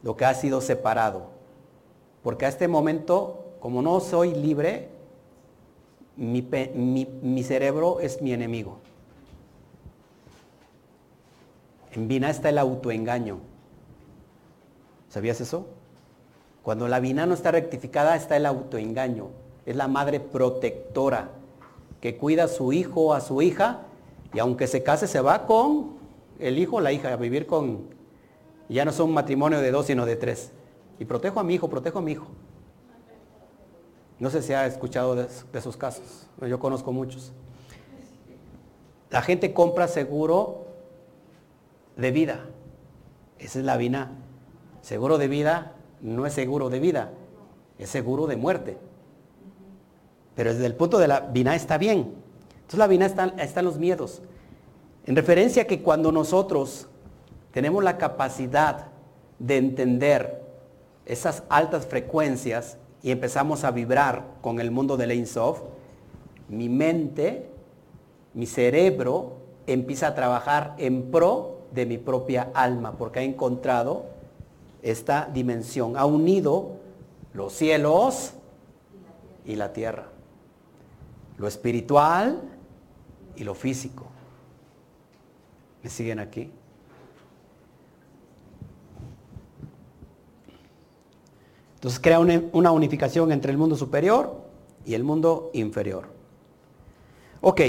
lo 0.02 0.18
que 0.18 0.26
ha 0.26 0.34
sido 0.34 0.60
separado. 0.60 1.28
Porque 2.22 2.44
a 2.44 2.50
este 2.50 2.68
momento, 2.68 3.54
como 3.58 3.80
no 3.80 4.00
soy 4.00 4.34
libre, 4.34 4.95
mi, 6.16 7.42
cerebro 7.42 8.00
es 8.00 8.22
mi 8.22 8.32
enemigo. 8.32 8.78
En 11.92 12.08
Vina 12.08 12.30
está 12.30 12.48
el 12.48 12.58
autoengaño. 12.58 13.38
¿Sabías 15.08 15.40
eso? 15.40 15.66
Cuando 16.62 16.88
la 16.88 17.00
Vina 17.00 17.26
no 17.26 17.34
está 17.34 17.50
rectificada 17.50 18.16
está 18.16 18.36
el 18.36 18.46
autoengaño. 18.46 19.28
Es 19.64 19.76
la 19.76 19.88
madre 19.88 20.20
protectora 20.20 21.30
que 22.00 22.16
cuida 22.16 22.44
a 22.44 22.48
su 22.48 22.72
hijo 22.72 23.06
o 23.06 23.14
a 23.14 23.20
su 23.20 23.40
hija 23.40 23.82
y 24.34 24.38
aunque 24.38 24.66
se 24.66 24.82
case 24.82 25.06
se 25.06 25.20
va 25.20 25.46
con 25.46 25.96
el 26.38 26.58
hijo 26.58 26.76
o 26.76 26.80
la 26.80 26.92
hija 26.92 27.12
a 27.12 27.16
vivir 27.16 27.46
con... 27.46 27.94
Ya 28.68 28.84
no 28.84 28.92
son 28.92 29.08
un 29.08 29.14
matrimonio 29.14 29.60
de 29.60 29.70
dos, 29.70 29.86
sino 29.86 30.04
de 30.06 30.16
tres. 30.16 30.50
Y 30.98 31.04
protejo 31.04 31.40
a 31.40 31.44
mi 31.44 31.54
hijo, 31.54 31.68
protejo 31.68 32.00
a 32.00 32.02
mi 32.02 32.12
hijo. 32.12 32.26
No 34.18 34.30
sé 34.30 34.42
si 34.42 34.52
ha 34.52 34.66
escuchado 34.66 35.14
de, 35.14 35.28
esos 35.52 35.76
casos. 35.76 36.26
Yo 36.40 36.58
conozco 36.58 36.92
muchos. 36.92 37.32
La 39.10 39.22
gente 39.22 39.52
compra 39.52 39.88
seguro 39.88 40.66
de 41.96 42.10
vida. 42.10 42.46
Esa 43.38 43.58
es 43.58 43.64
la 43.64 43.76
vina. 43.76 44.12
Seguro 44.80 45.18
de 45.18 45.28
vida 45.28 45.72
no 46.00 46.26
es 46.26 46.32
seguro 46.32 46.70
de 46.70 46.78
vida, 46.78 47.10
es 47.78 47.90
seguro 47.90 48.26
de 48.26 48.36
muerte. 48.36 48.78
Pero 50.34 50.52
desde 50.52 50.66
el 50.66 50.74
punto 50.74 50.98
de 50.98 51.08
la 51.08 51.20
vina 51.20 51.54
está 51.54 51.78
bien. 51.78 52.14
Entonces 52.54 52.78
la 52.78 52.86
vina 52.86 53.06
está, 53.06 53.34
está 53.38 53.60
en 53.60 53.66
los 53.66 53.78
miedos. 53.78 54.22
En 55.06 55.16
referencia 55.16 55.62
a 55.62 55.66
que 55.66 55.82
cuando 55.82 56.12
nosotros 56.12 56.88
tenemos 57.52 57.82
la 57.82 57.96
capacidad 57.96 58.88
de 59.38 59.56
entender 59.56 60.42
esas 61.04 61.42
altas 61.48 61.86
frecuencias 61.86 62.78
y 63.06 63.12
empezamos 63.12 63.62
a 63.62 63.70
vibrar 63.70 64.24
con 64.40 64.58
el 64.58 64.72
mundo 64.72 64.96
del 64.96 65.12
Ein 65.12 65.28
Sof, 65.28 65.60
mi 66.48 66.68
mente, 66.68 67.48
mi 68.34 68.46
cerebro 68.46 69.36
empieza 69.68 70.08
a 70.08 70.14
trabajar 70.16 70.74
en 70.76 71.12
pro 71.12 71.60
de 71.70 71.86
mi 71.86 71.98
propia 71.98 72.50
alma, 72.52 72.98
porque 72.98 73.20
ha 73.20 73.22
encontrado 73.22 74.06
esta 74.82 75.30
dimensión, 75.32 75.96
ha 75.96 76.04
unido 76.04 76.78
los 77.32 77.52
cielos 77.52 78.32
y 79.44 79.54
la 79.54 79.72
tierra, 79.72 80.08
lo 81.38 81.46
espiritual 81.46 82.42
y 83.36 83.44
lo 83.44 83.54
físico. 83.54 84.06
¿Me 85.84 85.90
siguen 85.90 86.18
aquí? 86.18 86.50
Entonces 91.86 92.02
crea 92.02 92.18
una 92.18 92.72
unificación 92.72 93.30
entre 93.30 93.52
el 93.52 93.58
mundo 93.58 93.76
superior 93.76 94.42
y 94.84 94.94
el 94.94 95.04
mundo 95.04 95.52
inferior. 95.52 96.08
Ok. 97.40 97.60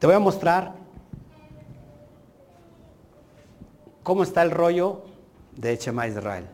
Te 0.00 0.06
voy 0.08 0.16
a 0.16 0.18
mostrar 0.18 0.74
cómo 4.02 4.24
está 4.24 4.42
el 4.42 4.50
rollo 4.50 5.02
de 5.54 5.76
Shema 5.76 6.08
Israel. 6.08 6.46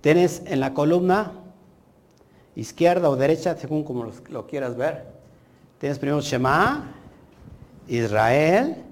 Tienes 0.00 0.40
en 0.46 0.60
la 0.60 0.72
columna 0.72 1.32
izquierda 2.56 3.10
o 3.10 3.16
derecha, 3.16 3.54
según 3.58 3.84
como 3.84 4.10
lo, 4.30 4.46
quieras 4.46 4.78
ver, 4.78 5.08
tienes 5.78 5.98
primero 5.98 6.22
Shema 6.22 6.90
Israel, 7.86 8.82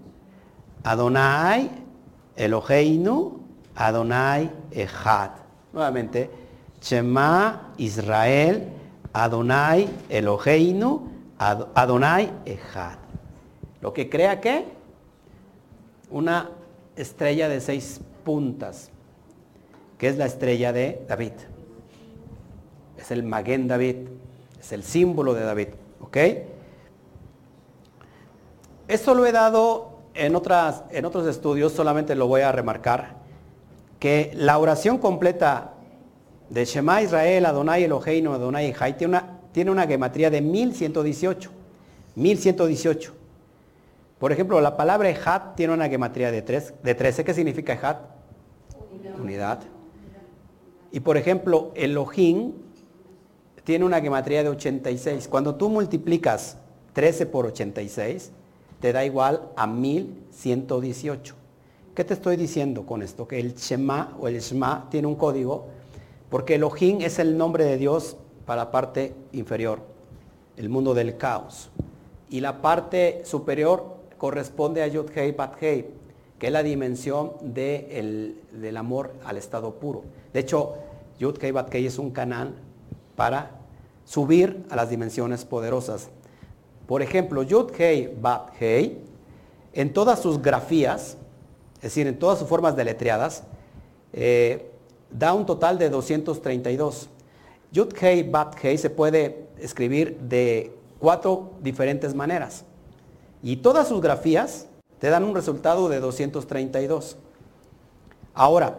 Adonai, 0.85 1.88
Eloheinu, 2.39 3.41
Adonai 3.75 4.49
Echad. 4.71 5.33
Nuevamente, 5.73 6.31
Shema 6.81 7.73
Israel, 7.77 8.69
Adonai 9.13 9.89
Eloheinu, 10.09 11.09
Adonai 11.39 12.31
Echad. 12.47 12.99
Lo 13.81 13.93
que 13.93 14.09
crea 14.09 14.41
que 14.41 14.65
una 16.11 16.51
estrella 16.97 17.49
de 17.49 17.61
seis 17.61 18.01
puntas, 18.25 18.91
que 19.99 20.09
es 20.09 20.17
la 20.17 20.27
estrella 20.27 20.73
de 20.73 21.05
David. 21.09 21.33
Es 22.97 23.11
el 23.11 23.25
Maguen 23.25 23.67
David, 23.69 23.97
es 24.61 24.73
el 24.73 24.85
símbolo 24.85 25.35
de 25.35 25.43
David. 25.43 25.69
¿Ok? 26.01 26.17
Esto 28.87 29.15
lo 29.15 29.27
he 29.27 29.33
dado 29.33 29.98
en, 30.19 30.37
otras, 30.37 30.85
en 30.91 31.05
otros 31.05 31.27
estudios, 31.27 31.73
solamente 31.73 32.15
lo 32.15 32.27
voy 32.27 32.43
a 32.43 32.53
remarcar, 32.53 33.17
que 33.99 34.33
la 34.35 34.59
oración 34.59 34.99
completa 34.99 35.75
de 36.51 36.65
Shema 36.65 37.03
Israel, 37.03 37.47
Adonai 37.47 37.85
Eloheinu, 37.85 38.33
Adonai 38.33 38.67
Echad, 38.67 38.97
tiene 38.97 39.17
una, 39.17 39.39
tiene 39.53 39.71
una 39.71 39.87
gematría 39.87 40.31
de 40.31 40.41
1118. 40.41 41.51
1118. 42.15 43.15
Por 44.19 44.33
ejemplo, 44.33 44.61
la 44.61 44.77
palabra 44.77 45.09
Ejad 45.09 45.55
tiene 45.55 45.73
una 45.73 45.89
gematría 45.89 46.31
de, 46.31 46.43
3, 46.43 46.75
de 46.83 46.95
13. 46.95 47.25
¿Qué 47.25 47.35
significa? 47.35 47.73
Unidad. 48.93 49.21
Unidad. 49.21 49.61
Y 50.91 51.01
por 51.01 51.17
ejemplo, 51.17 51.71
Elohim 51.75 52.55
tiene 53.63 53.85
una 53.85 54.01
gematría 54.01 54.43
de 54.43 54.49
86. 54.49 55.29
Cuando 55.29 55.55
tú 55.55 55.69
multiplicas 55.69 56.57
13 56.95 57.27
por 57.27 57.47
86, 57.47 58.33
te 58.81 58.93
da 58.93 59.05
igual 59.05 59.49
a 59.57 59.67
1118. 59.67 61.35
¿Qué 61.95 62.05
te 62.05 62.15
estoy 62.15 62.37
diciendo 62.37 62.87
con 62.87 63.03
esto? 63.03 63.27
Que 63.27 63.41
el 63.41 63.55
Shema 63.55 64.17
o 64.21 64.29
el 64.29 64.39
Shema 64.41 64.87
tiene 64.91 65.09
un 65.09 65.17
código, 65.17 65.67
porque 66.31 66.55
Elohim 66.55 67.01
es 67.01 67.19
el 67.19 67.37
nombre 67.37 67.65
de 67.65 67.77
Dios 67.77 68.17
para 68.47 68.65
la 68.65 68.71
parte 68.71 69.15
inferior, 69.33 69.81
el 70.57 70.69
mundo 70.69 70.95
del 70.95 71.17
caos. 71.17 71.71
Y 72.31 72.41
la 72.41 72.63
parte 72.63 73.23
superior 73.25 73.97
corresponde 74.17 74.83
a 74.83 74.87
Yud 74.87 75.11
Hei 75.15 75.33
Bat 75.33 75.61
Hei, 75.61 75.87
que 76.39 76.47
es 76.47 76.53
la 76.53 76.63
dimensión 76.63 77.33
del 77.43 78.77
amor 78.77 79.13
al 79.25 79.37
estado 79.37 79.75
puro. 79.75 80.05
De 80.33 80.41
hecho, 80.41 80.75
Yud 81.19 81.43
Hei 81.43 81.51
Bat 81.51 81.75
Hei 81.75 81.87
es 81.87 81.99
un 81.99 82.11
canal 82.11 82.55
para 83.17 83.51
subir 84.05 84.65
a 84.71 84.77
las 84.77 84.89
dimensiones 84.89 85.45
poderosas. 85.45 86.11
Por 86.89 87.03
ejemplo, 87.03 87.43
Yud 87.43 87.71
Hei 87.79 88.17
Bat 88.19 88.51
Hei, 88.59 88.99
en 89.75 89.93
todas 89.93 90.21
sus 90.21 90.41
grafías, 90.41 91.19
es 91.77 91.83
decir, 91.83 92.07
en 92.07 92.19
todas 92.19 92.39
sus 92.39 92.49
formas 92.49 92.77
deletreadas, 92.77 93.45
eh, 94.15 94.71
da 95.11 95.35
un 95.35 95.45
total 95.45 95.79
de 95.79 95.91
232. 95.91 97.11
Yud 97.73 97.93
Hei 98.01 98.23
Bat 98.23 98.57
Hei 98.65 98.79
se 98.79 98.89
puede 98.89 99.49
escribir 99.59 100.19
de 100.19 100.73
cuatro 100.99 101.51
diferentes 101.61 102.15
maneras. 102.15 102.65
Y 103.43 103.57
todas 103.57 103.87
sus 103.89 104.01
grafías 104.01 104.67
te 104.99 105.11
dan 105.11 105.25
un 105.25 105.35
resultado 105.35 105.91
de 105.91 106.01
232. 106.01 107.19
Ahora, 108.33 108.79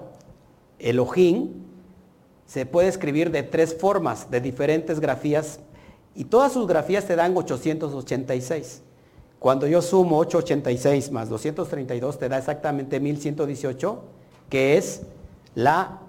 Elohim 0.80 1.52
se 2.48 2.66
puede 2.66 2.88
escribir 2.88 3.30
de 3.30 3.44
tres 3.44 3.78
formas, 3.78 4.32
de 4.32 4.42
diferentes 4.42 5.00
grafías, 5.00 5.60
y 6.20 6.26
todas 6.26 6.52
sus 6.52 6.68
grafías 6.68 7.06
te 7.06 7.16
dan 7.16 7.36
886. 7.38 8.82
Cuando 9.40 9.68
yo 9.68 9.82
sumo 9.82 10.18
886 10.18 11.12
más 11.14 11.30
232 11.30 12.20
te 12.20 12.28
da 12.28 12.38
exactamente 12.38 13.00
1118, 13.00 14.04
que 14.50 14.76
es 14.76 15.04
la 15.56 16.02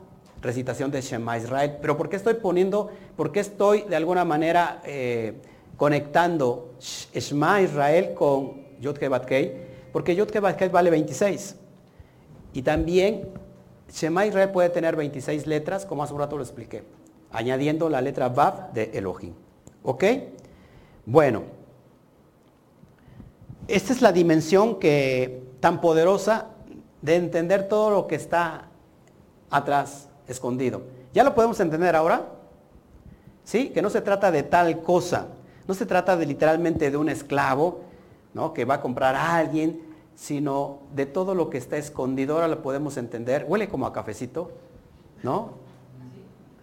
recitación 0.43 0.91
de 0.91 1.01
Shema 1.01 1.39
Israel. 1.39 1.77
Pero 1.81 1.97
¿por 1.97 2.09
qué 2.09 2.17
estoy 2.17 2.35
poniendo, 2.35 2.91
por 3.17 3.31
qué 3.31 3.39
estoy 3.39 3.83
de 3.83 3.95
alguna 3.95 4.25
manera 4.25 4.83
eh, 4.85 5.35
conectando 5.77 6.75
Shema 6.81 7.63
Israel 7.63 8.13
con 8.13 8.67
Yod 8.81 8.97
Kei 8.99 9.53
porque 9.93 10.17
Yod 10.17 10.31
Kei 10.31 10.69
vale 10.71 10.91
26. 10.91 11.55
Y 12.53 12.63
también 12.63 13.29
Shema 13.95 14.27
Israel 14.27 14.51
puede 14.51 14.71
tener 14.71 14.97
26 14.97 15.47
letras, 15.47 15.87
como 15.87 16.03
hace 16.03 16.13
un 16.15 16.19
rato 16.19 16.37
lo 16.37 16.43
expliqué, 16.43 16.83
añadiendo 17.31 17.89
la 17.89 18.01
letra 18.01 18.29
Vav 18.29 18.73
de 18.73 18.91
Elohim. 18.95 19.35
¿Ok? 19.83 20.05
Bueno, 21.07 21.43
esta 23.69 23.93
es 23.93 24.03
la 24.03 24.13
dimensión 24.13 24.79
que 24.79 25.43
tan 25.61 25.81
poderosa 25.81 26.49
de 27.03 27.17
entender 27.17 27.69
todo 27.69 27.91
lo 27.91 28.07
que 28.07 28.15
está 28.17 28.69
atrás, 29.51 30.09
escondido. 30.29 30.83
¿Ya 31.13 31.25
lo 31.25 31.35
podemos 31.35 31.59
entender 31.61 31.97
ahora? 31.97 32.27
¿Sí? 33.45 33.71
Que 33.71 33.83
no 33.83 33.91
se 33.91 34.01
trata 34.01 34.31
de 34.31 34.43
tal 34.43 34.83
cosa. 34.83 35.29
No 35.67 35.75
se 35.75 35.87
trata 35.87 36.17
de 36.17 36.27
literalmente 36.27 36.91
de 36.91 36.97
un 36.97 37.09
esclavo, 37.09 37.81
¿no? 38.35 38.53
Que 38.53 38.65
va 38.65 38.75
a 38.75 38.81
comprar 38.81 39.15
a 39.15 39.37
alguien, 39.37 39.81
sino 40.15 40.81
de 40.95 41.07
todo 41.07 41.35
lo 41.35 41.49
que 41.49 41.59
está 41.59 41.77
escondido. 41.77 42.35
Ahora 42.35 42.49
lo 42.49 42.63
podemos 42.63 42.97
entender. 42.97 43.47
Huele 43.49 43.69
como 43.69 43.87
a 43.87 43.93
cafecito, 43.93 44.51
¿no? 45.23 45.51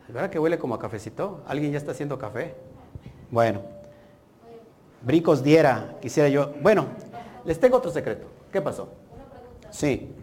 ¿Verdad 0.08 0.30
que 0.30 0.40
huele 0.40 0.58
como 0.58 0.76
a 0.76 0.80
cafecito? 0.80 1.42
¿Alguien 1.48 1.72
ya 1.72 1.78
está 1.78 1.92
haciendo 1.92 2.18
café? 2.18 2.56
Bueno. 3.32 3.62
Bricos 5.02 5.44
diera, 5.44 5.96
quisiera 6.02 6.30
yo. 6.30 6.54
Bueno, 6.62 6.88
les 7.46 7.60
tengo 7.60 7.78
otro 7.78 7.92
secreto. 7.92 8.28
¿Qué 8.52 8.62
pasó? 8.62 8.90
Sí. 9.70 10.14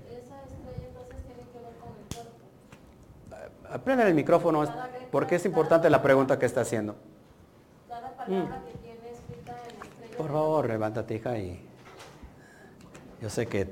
Aprende 3.71 4.07
el 4.07 4.15
micrófono 4.15 4.65
porque 5.11 5.37
es 5.37 5.45
importante 5.47 5.91
la 5.91 6.03
pregunta 6.03 6.39
que 6.39 6.47
está 6.47 6.61
haciendo. 6.63 6.97
Por 10.17 10.29
favor, 10.29 10.69
levántate, 10.69 11.17
hija, 11.17 11.39
y 11.39 11.61
yo 13.21 13.29
sé 13.29 13.47
que... 13.47 13.69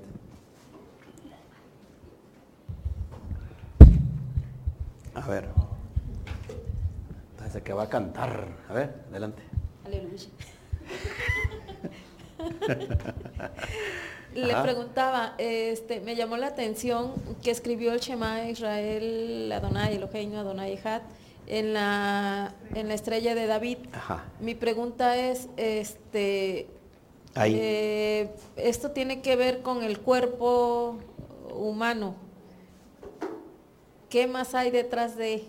A 5.14 5.26
ver. 5.28 5.49
Parece 7.53 7.66
que 7.66 7.74
va 7.74 7.82
a 7.82 7.88
cantar. 7.90 8.48
A 8.70 8.72
ver, 8.72 8.94
adelante. 9.11 9.42
Aleluya. 9.84 10.26
Le 14.34 14.57
preguntaba, 14.62 15.34
este, 15.36 16.00
me 16.00 16.16
llamó 16.16 16.38
la 16.38 16.46
atención 16.46 17.12
que 17.42 17.50
escribió 17.50 17.92
el 17.92 18.00
Shema 18.00 18.48
Israel 18.48 19.53
Adonai, 19.53 19.96
Eloheinu 19.96 20.38
Adonai 20.38 20.80
Had, 20.82 21.03
en 21.46 21.74
la, 21.74 22.55
en 22.74 22.88
la 22.88 22.94
estrella 22.94 23.34
de 23.34 23.46
David. 23.46 23.76
Mi 24.40 24.55
pregunta 24.55 25.18
es, 25.18 25.50
este, 25.59 26.68
eh, 27.36 28.34
esto 28.57 28.92
tiene 28.92 29.20
que 29.20 29.36
ver 29.36 29.61
con 29.61 29.82
el 29.82 29.98
cuerpo 29.98 30.96
humano. 31.55 32.14
¿Qué 34.13 34.27
más 34.27 34.55
hay 34.55 34.71
detrás 34.71 35.17
de, 35.17 35.47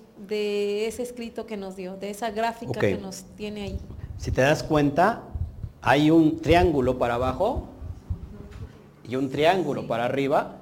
ese 0.87 1.03
escrito 1.03 1.45
que 1.45 1.57
nos 1.57 1.75
dio, 1.75 1.97
de 1.97 2.09
esa 2.09 2.31
gráfica 2.31 2.79
que 2.79 2.97
nos 2.97 3.23
tiene 3.35 3.63
ahí? 3.63 3.79
Si 4.17 4.31
te 4.31 4.39
das 4.39 4.63
cuenta, 4.63 5.23
hay 5.81 6.09
un 6.09 6.39
triángulo 6.39 6.97
para 6.97 7.15
abajo 7.15 7.67
y 9.05 9.17
un 9.17 9.29
triángulo 9.29 9.85
para 9.85 10.05
arriba. 10.05 10.59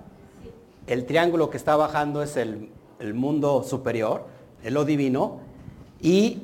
El 0.88 1.06
triángulo 1.06 1.52
que 1.52 1.58
está 1.58 1.76
bajando 1.76 2.24
es 2.24 2.38
el, 2.38 2.72
el 3.00 3.14
mundo 3.14 3.62
superior 3.62 4.26
es 4.64 4.74
lo 4.74 4.84
divino, 4.84 5.38
y 6.02 6.40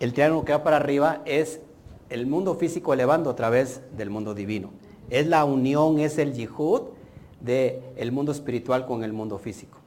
el 0.00 0.14
triángulo 0.14 0.46
que 0.46 0.52
va 0.52 0.64
para 0.64 0.76
arriba 0.78 1.20
es 1.26 1.60
el 2.08 2.26
mundo 2.26 2.54
físico 2.54 2.94
elevando 2.94 3.28
a 3.28 3.36
través 3.36 3.82
del 3.98 4.08
mundo 4.08 4.32
divino. 4.32 4.70
Es 5.10 5.26
la 5.26 5.44
unión, 5.44 5.98
es 5.98 6.16
el 6.16 6.32
yihud 6.32 6.84
del 7.42 8.12
mundo 8.12 8.32
espiritual 8.32 8.86
con 8.86 9.04
el 9.04 9.12
mundo 9.12 9.36
físico. 9.36 9.80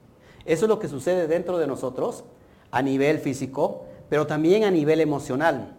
Eso 0.50 0.66
es 0.66 0.70
lo 0.70 0.80
que 0.80 0.88
sucede 0.88 1.28
dentro 1.28 1.60
de 1.60 1.68
nosotros 1.68 2.24
a 2.72 2.82
nivel 2.82 3.20
físico, 3.20 3.86
pero 4.10 4.26
también 4.26 4.64
a 4.64 4.72
nivel 4.72 5.00
emocional, 5.00 5.76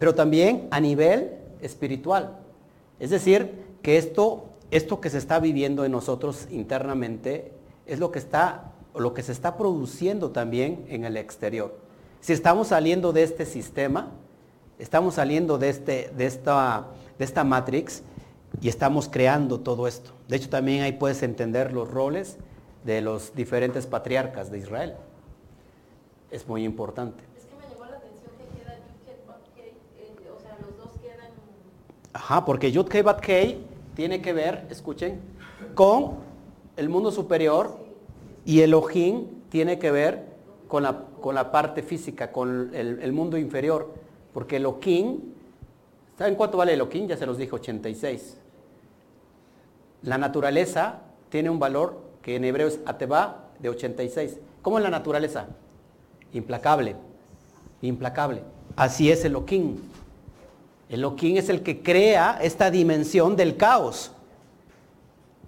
pero 0.00 0.16
también 0.16 0.66
a 0.72 0.80
nivel 0.80 1.36
espiritual. 1.60 2.38
Es 2.98 3.10
decir, 3.10 3.52
que 3.82 3.98
esto, 3.98 4.46
esto 4.72 5.00
que 5.00 5.10
se 5.10 5.18
está 5.18 5.38
viviendo 5.38 5.84
en 5.84 5.92
nosotros 5.92 6.48
internamente 6.50 7.52
es 7.86 8.00
lo 8.00 8.10
que 8.10 8.18
está 8.18 8.72
lo 8.96 9.14
que 9.14 9.22
se 9.22 9.30
está 9.30 9.56
produciendo 9.56 10.30
también 10.30 10.84
en 10.88 11.04
el 11.04 11.16
exterior. 11.16 11.78
Si 12.20 12.32
estamos 12.32 12.66
saliendo 12.66 13.12
de 13.12 13.22
este 13.22 13.46
sistema, 13.46 14.10
estamos 14.80 15.14
saliendo 15.14 15.56
de, 15.56 15.68
este, 15.68 16.10
de, 16.16 16.26
esta, 16.26 16.88
de 17.16 17.24
esta 17.24 17.44
matrix 17.44 18.02
y 18.60 18.68
estamos 18.68 19.08
creando 19.08 19.60
todo 19.60 19.86
esto. 19.86 20.10
De 20.26 20.34
hecho, 20.34 20.48
también 20.48 20.82
ahí 20.82 20.90
puedes 20.90 21.22
entender 21.22 21.72
los 21.72 21.88
roles 21.88 22.36
de 22.84 23.00
los 23.00 23.34
diferentes 23.34 23.86
patriarcas 23.86 24.50
de 24.50 24.58
Israel. 24.58 24.94
Es 26.30 26.46
muy 26.46 26.64
importante. 26.64 27.24
Es 27.36 27.44
que 27.44 27.56
me 27.56 27.62
llamó 27.72 27.90
la 27.90 27.96
atención 27.98 28.30
que 28.38 28.58
queda 28.58 28.78
o 30.34 30.40
sea, 30.40 30.56
los 30.60 30.76
dos 30.78 30.98
quedan... 31.00 31.30
Ajá, 32.12 32.44
porque 32.44 32.72
Yud 32.72 32.86
Bat 33.04 33.24
tiene 33.94 34.22
que 34.22 34.32
ver, 34.32 34.66
escuchen, 34.70 35.20
con 35.74 36.18
el 36.76 36.88
mundo 36.88 37.10
superior 37.10 37.76
y 38.44 38.60
Elohim 38.60 39.26
tiene 39.50 39.78
que 39.78 39.90
ver 39.90 40.24
con 40.68 40.84
la, 40.84 41.04
con 41.20 41.34
la 41.34 41.50
parte 41.50 41.82
física, 41.82 42.32
con 42.32 42.74
el, 42.74 43.00
el 43.02 43.12
mundo 43.12 43.36
inferior, 43.36 43.92
porque 44.32 44.56
Elohim, 44.56 45.18
¿saben 46.16 46.36
cuánto 46.36 46.56
vale 46.56 46.74
Elohim? 46.74 47.08
Ya 47.08 47.16
se 47.16 47.26
los 47.26 47.36
dije, 47.36 47.54
86. 47.54 48.38
La 50.02 50.16
naturaleza 50.16 51.00
tiene 51.28 51.50
un 51.50 51.58
valor 51.58 52.09
que 52.22 52.36
en 52.36 52.44
hebreo 52.44 52.68
es 52.68 52.80
ateba 52.86 53.48
de 53.58 53.68
86. 53.68 54.38
¿Cómo 54.62 54.78
es 54.78 54.84
la 54.84 54.90
naturaleza? 54.90 55.46
Implacable, 56.32 56.96
implacable. 57.82 58.42
Así 58.76 59.10
es 59.10 59.24
Elohim. 59.24 59.76
Elohim 60.88 61.36
es 61.36 61.48
el 61.48 61.62
que 61.62 61.82
crea 61.82 62.38
esta 62.42 62.70
dimensión 62.70 63.36
del 63.36 63.56
caos. 63.56 64.12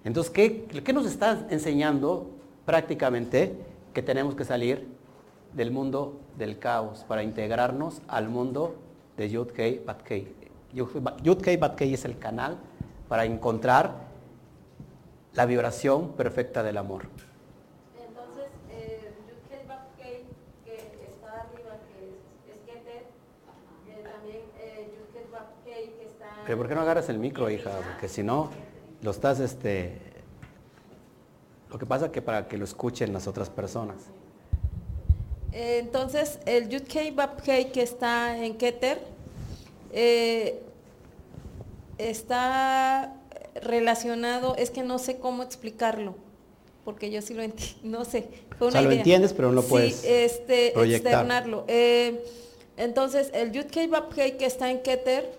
Entonces, 0.05 0.33
¿qué, 0.33 0.65
qué 0.65 0.93
nos 0.93 1.07
está 1.07 1.47
enseñando 1.51 2.31
prácticamente? 2.65 3.55
Que 3.93 4.03
tenemos 4.03 4.35
que 4.35 4.45
salir 4.45 4.89
del 5.53 5.71
mundo 5.71 6.21
del 6.39 6.59
caos 6.59 7.05
para 7.07 7.23
integrarnos 7.23 8.01
al 8.09 8.29
mundo 8.29 8.77
de 9.17 9.31
Yud-Kei 9.31 9.83
Bat-Kei. 9.85 10.35
Yud-Kei 10.73 11.57
Bat-Kei 11.57 11.93
es 11.95 12.05
el 12.05 12.19
canal 12.19 12.57
para 13.09 13.25
encontrar 13.27 14.12
la 15.35 15.47
vibración 15.47 16.13
perfecta 16.13 16.63
del 16.63 16.77
amor. 16.77 17.07
Entonces, 18.07 18.51
eh, 18.71 19.13
que 20.65 21.05
está 21.05 21.41
arriba, 21.41 21.79
que 21.89 22.09
es, 22.09 22.55
es 22.55 22.61
Keter, 22.67 23.05
eh, 23.89 24.03
también 24.03 24.43
eh, 24.59 24.91
que 25.65 26.05
está... 26.07 26.43
Pero 26.45 26.59
¿por 26.59 26.69
qué 26.69 26.75
no 26.75 26.83
agarras 26.83 27.09
el 27.09 27.19
micro, 27.19 27.49
hija? 27.51 27.71
Porque 27.71 28.09
si 28.09 28.23
no, 28.23 28.51
lo 29.03 29.11
estás, 29.11 29.41
este... 29.41 29.99
Lo 31.71 31.79
que 31.79 31.87
pasa 31.87 32.07
es 32.07 32.13
que 32.13 32.21
para 32.21 32.47
que 32.49 32.59
lo 32.59 32.65
escuchen 32.65 33.15
las 33.15 33.27
otras 33.27 33.49
personas. 33.49 33.97
Eh, 35.53 35.79
Entonces, 35.79 36.39
el 36.45 36.69
Yud-Kei 36.69 37.15
Bab-Kei 37.15 37.73
que 37.73 37.83
está 37.83 38.37
en 38.37 38.57
Keter 38.59 39.01
eh, 39.93 40.63
está 41.97 43.15
relacionado, 43.63 44.55
es 44.57 44.71
que 44.71 44.83
no 44.83 44.99
sé 44.99 45.19
cómo 45.19 45.43
explicarlo, 45.43 46.15
porque 46.85 47.11
yo 47.11 47.23
sí 47.23 47.35
lo 47.35 47.43
entiendo, 47.43 47.79
no 47.85 48.05
sé, 48.05 48.29
fue 48.59 48.67
O 48.69 48.71
una 48.71 48.73
sea, 48.73 48.83
lo 48.83 48.89
idea. 48.89 48.99
entiendes, 49.01 49.33
pero 49.33 49.53
no 49.53 49.63
puedes 49.63 49.97
sí, 49.97 50.07
este, 50.09 50.73
proyectar. 50.75 51.13
externarlo. 51.13 51.65
Eh, 51.69 52.25
entonces, 52.77 53.31
el 53.35 53.53
Yud-Kei 53.53 53.87
Bab-Kei 53.89 54.37
que 54.39 54.47
está 54.47 54.71
en 54.71 54.81
Keter 54.83 55.31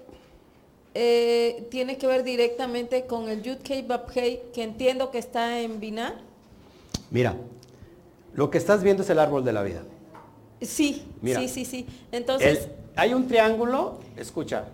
eh, 0.93 1.67
tiene 1.71 1.97
que 1.97 2.05
ver 2.07 2.23
directamente 2.23 3.05
con 3.05 3.27
el 3.29 3.41
Yud-Kei 3.41 3.81
Bab-Kei 3.87 4.51
que 4.53 4.63
entiendo 4.63 5.09
que 5.11 5.17
está 5.17 5.59
en 5.59 5.79
Binah. 5.79 6.21
Mira, 7.09 7.35
lo 8.33 8.49
que 8.49 8.57
estás 8.59 8.83
viendo 8.83 9.03
es 9.03 9.09
el 9.09 9.19
árbol 9.19 9.43
de 9.43 9.53
la 9.53 9.63
vida. 9.63 9.83
Sí, 10.61 11.03
Mira, 11.21 11.39
sí, 11.41 11.47
sí, 11.49 11.65
sí. 11.65 11.85
Entonces, 12.11 12.65
El- 12.65 12.71
hay 12.95 13.13
un 13.13 13.27
triángulo, 13.27 13.99
escucha, 14.15 14.65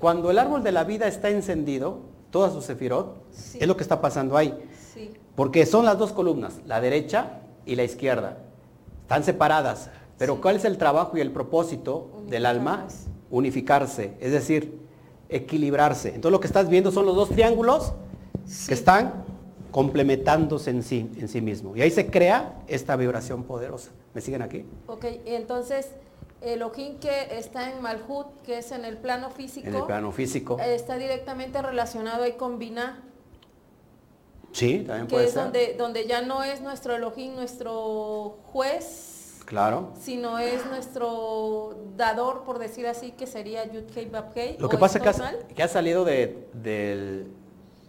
cuando 0.00 0.30
el 0.30 0.38
árbol 0.38 0.62
de 0.64 0.72
la 0.72 0.84
vida 0.84 1.06
está 1.06 1.28
encendido, 1.28 2.00
todas 2.30 2.52
sus 2.52 2.64
sefirot, 2.64 3.16
Sí. 3.32 3.58
es 3.60 3.66
lo 3.68 3.76
que 3.76 3.82
está 3.82 4.00
pasando 4.00 4.36
ahí. 4.36 4.56
sí. 4.94 5.12
Porque 5.36 5.64
son 5.64 5.84
las 5.84 5.96
dos 5.98 6.12
columnas, 6.12 6.60
la 6.66 6.80
derecha 6.80 7.40
y 7.64 7.74
la 7.76 7.84
izquierda. 7.84 8.38
Están 9.02 9.24
separadas. 9.24 9.88
Pero 10.18 10.34
Sí. 10.34 10.40
¿cuál 10.42 10.56
es 10.56 10.64
el 10.66 10.76
trabajo 10.76 11.16
y 11.16 11.20
el 11.20 11.30
propósito 11.32 12.08
del 12.28 12.44
alma? 12.46 12.86
Unificarse, 13.30 14.14
es 14.20 14.32
decir, 14.32 14.78
equilibrarse. 15.28 16.08
Entonces 16.08 16.32
lo 16.32 16.40
que 16.40 16.46
estás 16.48 16.68
viendo 16.68 16.90
son 16.90 17.06
los 17.06 17.14
dos 17.16 17.30
triángulos 17.30 17.92
que 18.66 18.74
están 18.74 19.24
complementándose 19.70 20.70
en 20.70 20.82
sí, 20.82 21.10
en 21.16 21.28
sí 21.28 21.40
mismo. 21.40 21.76
Y 21.76 21.82
ahí 21.82 21.90
se 21.90 22.10
crea 22.10 22.58
esta 22.66 22.96
vibración 22.96 23.44
poderosa. 23.44 23.90
¿Me 24.12 24.20
siguen 24.20 24.42
aquí? 24.42 24.64
Ok, 24.88 25.06
y 25.24 25.30
entonces 25.34 25.88
Elohim 26.42 26.98
que 26.98 27.38
está 27.38 27.70
en 27.70 27.82
Malhut, 27.82 28.26
que 28.44 28.58
es 28.58 28.72
en 28.72 28.84
el 28.84 28.96
plano 28.96 29.30
físico, 29.30 29.68
En 29.68 29.74
el 29.74 29.84
plano 29.84 30.10
físico. 30.12 30.58
está 30.58 30.96
directamente 30.96 31.60
relacionado 31.60 32.22
ahí 32.24 32.32
con 32.32 32.58
Binah, 32.58 33.02
Sí, 34.52 34.84
también 34.86 35.06
que 35.06 35.14
puede 35.14 35.26
es 35.26 35.32
ser. 35.32 35.42
donde, 35.44 35.74
donde 35.78 36.06
ya 36.06 36.22
no 36.22 36.42
es 36.42 36.60
nuestro 36.60 36.96
Elohim, 36.96 37.34
nuestro 37.36 38.38
juez, 38.46 39.40
Claro. 39.44 39.92
sino 40.00 40.38
es 40.38 40.64
nuestro 40.66 41.76
dador, 41.96 42.42
por 42.44 42.58
decir 42.58 42.86
así, 42.86 43.12
que 43.12 43.26
sería 43.26 43.64
Yud-Kei 43.70 44.10
Bab-Kei. 44.10 44.56
Lo 44.58 44.66
¿o 44.66 44.70
que 44.70 44.76
pasa 44.78 44.98
es 44.98 45.54
que, 45.54 45.62
ha 45.62 45.68
salido 45.68 46.04
de- 46.04 46.48
del, 46.52 47.28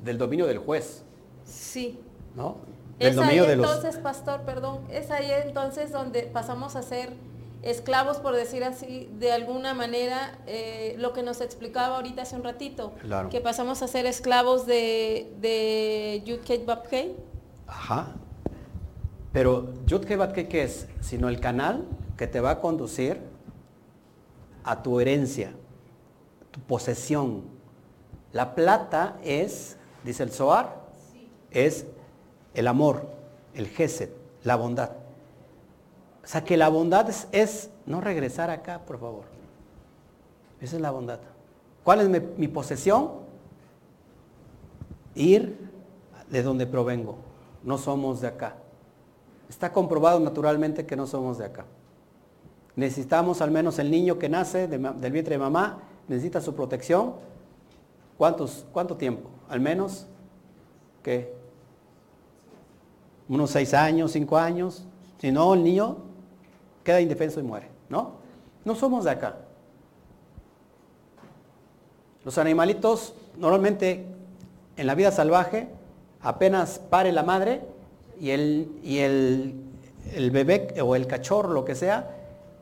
del 0.04 0.18
dominio 0.18 0.46
del 0.46 0.60
juez, 0.60 1.04
Sí. 1.46 2.00
¿no? 2.36 2.58
Del 3.00 3.10
Es 3.14 3.18
ahí 3.18 3.38
dominio 3.40 3.56
los... 3.56 3.68
entonces, 3.72 3.98
pastor, 4.02 4.42
perdón, 4.42 4.82
es 4.92 5.10
ahí 5.10 5.32
entonces 5.46 5.92
donde 5.92 6.24
pasamos 6.24 6.76
a 6.76 6.84
ser 6.84 7.14
esclavos, 7.64 8.18
por 8.18 8.36
decir 8.36 8.64
así, 8.64 9.10
de 9.20 9.32
alguna 9.32 9.74
manera, 9.74 10.38
eh, 10.48 10.96
lo 10.98 11.14
que 11.14 11.24
nos 11.24 11.42
explicaba 11.42 11.96
ahorita 11.98 12.24
hace 12.24 12.36
un 12.36 12.44
ratito, 12.44 12.94
Claro. 13.02 13.30
que 13.30 13.40
pasamos 13.42 13.82
a 13.82 13.88
ser 13.88 14.06
esclavos 14.06 14.66
de, 14.66 15.32
de 15.40 16.24
Yud-Kei 16.26 16.66
Bab-Kei. 16.66 17.16
Ajá. 17.68 18.16
Pero 19.32 19.74
Yud 19.86 20.04
Kei 20.04 20.18
Bat 20.18 20.34
Kei, 20.34 20.50
¿qué 20.50 20.64
es? 20.64 20.88
Sino 21.00 21.30
el 21.30 21.40
canal 21.40 21.86
que 22.18 22.28
te 22.28 22.42
va 22.42 22.52
a 22.52 22.60
conducir 22.60 23.22
a 24.64 24.84
tu 24.84 25.00
herencia, 25.00 25.54
tu 26.52 26.60
posesión. 26.60 27.44
La 28.34 28.56
plata 28.56 29.18
es, 29.24 29.78
dice 30.04 30.24
el 30.24 30.32
Zohar, 30.32 30.82
es 31.50 31.86
el 32.54 32.68
amor, 32.68 33.08
el 33.54 33.68
gesed, 33.68 34.10
la 34.44 34.58
bondad. 34.58 34.92
O 36.24 36.28
sea 36.28 36.44
que 36.44 36.58
la 36.58 36.70
bondad 36.70 37.10
es, 37.32 37.70
no 37.86 38.02
regresar 38.02 38.50
acá, 38.50 38.80
por 38.86 39.00
favor. 39.00 39.24
Esa 40.60 40.76
es 40.76 40.82
la 40.82 40.92
bondad. 40.92 41.20
¿Cuál 41.84 42.02
es 42.02 42.38
mi, 42.38 42.48
posesión? 42.48 43.10
Ir 45.16 45.58
de 46.30 46.44
donde 46.44 46.68
provengo. 46.68 47.18
No 47.64 47.78
somos 47.78 48.22
de 48.22 48.28
acá. 48.28 48.56
Está 49.50 49.74
comprobado 49.74 50.20
naturalmente 50.20 50.86
que 50.86 50.96
no 50.96 51.08
somos 51.08 51.40
de 51.40 51.46
acá. 51.46 51.66
Necesitamos 52.76 53.42
al 53.42 53.52
menos 53.52 53.80
el 53.80 53.92
niño 53.92 54.18
que 54.18 54.30
nace 54.30 54.68
del 54.68 55.12
vientre 55.12 55.36
de 55.36 55.40
mamá, 55.40 55.80
necesita 56.08 56.40
su 56.40 56.56
protección. 56.56 57.16
¿Cuántos, 58.18 58.66
¿Cuánto 58.72 58.96
tiempo? 58.96 59.30
Al 59.50 59.60
menos, 59.60 60.06
¿qué? 61.04 61.34
Unos 63.28 63.50
seis 63.50 63.74
años, 63.74 64.12
cinco 64.12 64.38
años. 64.38 64.86
Si 65.18 65.32
no, 65.32 65.54
el 65.54 65.64
niño 65.64 66.11
queda 66.84 67.02
indefenso 67.02 67.40
y 67.40 67.44
muere, 67.44 67.68
¿no? 67.90 68.22
No 68.66 68.76
somos 68.76 69.06
de 69.06 69.12
acá. 69.12 69.36
Los 72.24 72.38
animalitos 72.38 73.16
normalmente 73.38 74.06
en 74.78 74.88
la 74.88 74.96
vida 74.96 75.12
salvaje 75.12 75.68
apenas 76.22 76.80
pare 76.80 77.12
la 77.12 77.24
madre 77.24 77.62
y 78.20 78.30
el, 78.30 78.72
y 78.84 79.00
el, 79.00 80.32
bebé 80.32 80.80
o 80.82 80.96
el 80.96 81.08
cachorro, 81.08 81.52
lo 81.54 81.66
que 81.66 81.74
sea, 81.74 82.16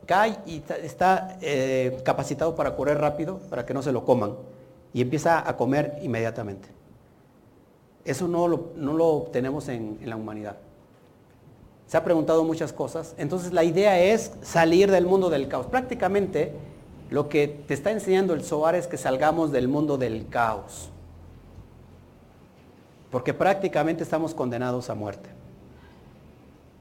cae 0.06 0.38
y 0.46 0.62
está 0.82 1.36
eh, 1.42 2.00
capacitado 2.04 2.54
para 2.56 2.74
correr 2.74 2.98
rápido 2.98 3.38
para 3.50 3.66
que 3.66 3.74
no 3.74 3.82
se 3.82 3.92
lo 3.92 4.04
coman 4.04 4.34
y 4.94 5.02
empieza 5.02 5.46
a 5.46 5.56
comer 5.56 5.98
inmediatamente. 6.02 6.68
Eso 8.04 8.26
no 8.26 8.48
lo, 8.48 8.72
no 8.76 8.94
lo 8.94 9.06
obtenemos 9.08 9.68
en, 9.68 9.98
en 10.00 10.08
la 10.08 10.16
humanidad. 10.16 10.56
Se 11.90 11.96
ha 11.96 12.04
preguntado 12.04 12.44
muchas 12.44 12.72
cosas. 12.72 13.16
Entonces 13.18 13.52
la 13.52 13.64
idea 13.64 13.98
es 13.98 14.30
salir 14.42 14.92
del 14.92 15.06
mundo 15.06 15.28
del 15.28 15.48
caos. 15.48 15.66
Prácticamente 15.66 16.52
lo 17.10 17.28
que 17.28 17.48
te 17.48 17.74
está 17.74 17.90
enseñando 17.90 18.32
el 18.32 18.44
Zohar 18.44 18.76
es 18.76 18.86
que 18.86 18.96
salgamos 18.96 19.50
del 19.50 19.66
mundo 19.66 19.98
del 19.98 20.28
caos. 20.28 20.88
Porque 23.10 23.34
prácticamente 23.34 24.04
estamos 24.04 24.34
condenados 24.34 24.88
a 24.88 24.94
muerte. 24.94 25.30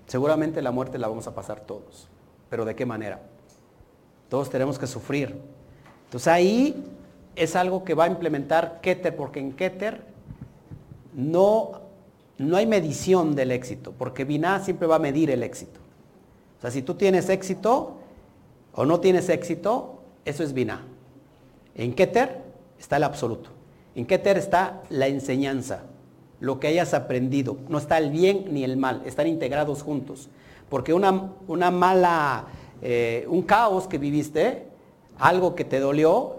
Seguramente 0.06 0.62
la 0.62 0.70
muerte 0.70 1.00
la 1.00 1.08
vamos 1.08 1.26
a 1.26 1.34
pasar 1.34 1.62
todos. 1.62 2.08
Pero 2.52 2.64
¿de 2.64 2.76
qué 2.76 2.86
manera? 2.86 3.20
Todos 4.30 4.52
tenemos 4.52 4.78
que 4.78 4.86
sufrir. 4.86 5.42
Entonces 6.06 6.28
ahí 6.28 6.86
es 7.36 7.56
algo 7.56 7.84
que 7.84 7.96
va 7.96 8.04
a 8.04 8.10
implementar 8.10 8.80
Keter, 8.80 9.16
porque 9.16 9.40
en 9.40 9.54
Keter 9.54 10.04
no, 11.16 11.82
no 12.40 12.58
hay 12.58 12.66
medición 12.66 13.36
del 13.36 13.52
éxito, 13.52 13.94
porque 13.98 14.26
Binah 14.26 14.60
siempre 14.60 14.88
va 14.88 14.96
a 14.96 15.00
medir 15.00 15.30
el 15.30 15.44
éxito. 15.44 15.80
O 16.58 16.62
sea, 16.62 16.72
si 16.72 16.82
tú 16.82 16.96
tienes 16.96 17.30
éxito 17.30 17.98
o 18.74 18.86
no 18.86 19.00
tienes 19.00 19.30
éxito, 19.30 20.00
eso 20.26 20.44
es 20.44 20.54
Binah. 20.54 20.82
En 21.76 21.94
Keter 21.94 22.42
está 22.80 22.98
el 22.98 23.04
absoluto. 23.04 23.50
En 23.96 24.06
Keter 24.06 24.38
está 24.38 24.82
la 24.90 25.08
enseñanza, 25.08 25.84
lo 26.40 26.60
que 26.60 26.68
hayas 26.68 26.94
aprendido. 26.94 27.58
No 27.68 27.78
está 27.78 27.98
el 27.98 28.12
bien 28.12 28.46
ni 28.52 28.64
el 28.64 28.78
mal, 28.78 29.02
están 29.06 29.28
integrados 29.28 29.84
juntos. 29.84 30.30
Porque 30.70 30.94
una, 30.94 31.32
una 31.48 31.72
mala, 31.72 32.46
eh, 32.82 33.26
un 33.28 33.42
caos 33.44 33.88
que 33.88 33.98
viviste, 33.98 34.66
algo 35.18 35.56
que 35.56 35.66
te 35.66 35.80
dolió, 35.80 36.36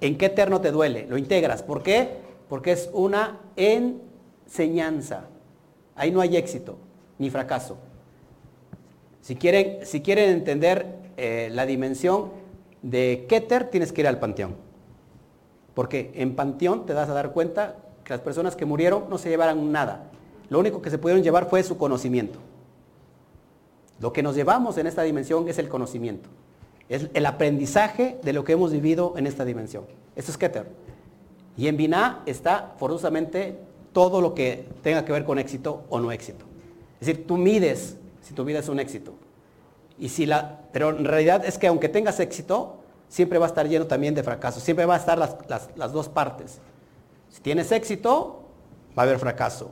¿en 0.00 0.18
qué 0.18 0.26
eterno 0.26 0.60
te 0.60 0.70
duele? 0.70 1.06
Lo 1.08 1.18
integras. 1.18 1.62
¿Por 1.62 1.82
qué? 1.82 2.22
porque 2.52 2.72
es 2.72 2.90
una 2.92 3.40
enseñanza. 3.56 5.24
Ahí 5.94 6.10
no 6.10 6.20
hay 6.20 6.36
éxito 6.36 6.78
ni 7.18 7.30
fracaso. 7.30 7.78
Si 9.20 9.36
quieren, 9.36 9.78
entender 10.30 10.86
eh, 11.16 11.48
la 11.52 11.64
dimensión 11.64 12.30
de 12.82 13.26
Keter, 13.28 13.70
tienes 13.70 13.92
que 13.92 14.00
ir 14.00 14.08
al 14.08 14.18
panteón. 14.18 14.56
Porque 15.74 16.10
en 16.16 16.34
panteón 16.34 16.86
te 16.86 16.92
das 16.92 17.08
a 17.08 17.14
dar 17.14 17.32
cuenta 17.32 17.76
que 18.04 18.12
las 18.12 18.20
personas 18.20 18.56
que 18.56 18.66
murieron 18.66 19.08
no 19.08 19.18
se 19.18 19.28
llevaran 19.28 19.70
nada. 19.70 20.10
Lo 20.48 20.58
único 20.58 20.82
que 20.82 20.90
se 20.90 20.98
pudieron 20.98 21.22
llevar 21.22 21.48
fue 21.48 21.62
su 21.62 21.78
conocimiento. 21.78 22.40
Lo 24.00 24.12
que 24.12 24.24
nos 24.24 24.34
llevamos 24.34 24.76
en 24.78 24.88
esta 24.88 25.02
dimensión 25.02 25.48
es 25.48 25.58
el 25.58 25.68
conocimiento. 25.68 26.28
Es 26.88 27.08
el 27.14 27.24
aprendizaje 27.24 28.18
de 28.22 28.32
lo 28.32 28.42
que 28.42 28.52
hemos 28.52 28.72
vivido 28.72 29.14
en 29.16 29.28
esta 29.28 29.44
dimensión. 29.44 29.84
Eso 30.16 30.32
es 30.32 30.36
Keter. 30.36 30.66
Y 31.56 31.68
en 31.68 31.76
Binah 31.76 32.22
está 32.26 32.74
forzosamente 32.78 33.58
todo 33.92 34.20
lo 34.20 34.34
que 34.34 34.68
tenga 34.82 35.04
que 35.04 35.12
ver 35.12 35.24
con 35.24 35.38
éxito 35.38 35.84
o 35.88 36.00
no 36.00 36.12
éxito. 36.12 36.44
Es 37.00 37.06
decir, 37.06 37.26
tú 37.26 37.36
mides 37.36 37.96
si 38.22 38.34
tu 38.34 38.44
vida 38.44 38.60
es 38.60 38.68
un 38.68 38.80
éxito. 38.80 39.14
Y 39.98 40.08
si 40.08 40.26
la, 40.26 40.60
pero 40.72 40.90
en 40.90 41.04
realidad 41.04 41.44
es 41.44 41.58
que 41.58 41.66
aunque 41.66 41.88
tengas 41.88 42.18
éxito, 42.20 42.78
siempre 43.08 43.38
va 43.38 43.46
a 43.46 43.48
estar 43.48 43.68
lleno 43.68 43.86
también 43.86 44.14
de 44.14 44.22
fracasos. 44.22 44.62
Siempre 44.62 44.86
va 44.86 44.94
a 44.94 44.98
estar 44.98 45.18
las, 45.18 45.36
las 45.76 45.92
dos 45.92 46.08
partes. 46.08 46.58
Si 47.28 47.40
tienes 47.40 47.70
éxito, 47.72 48.42
va 48.96 49.02
a 49.02 49.06
haber 49.06 49.18
fracaso. 49.18 49.70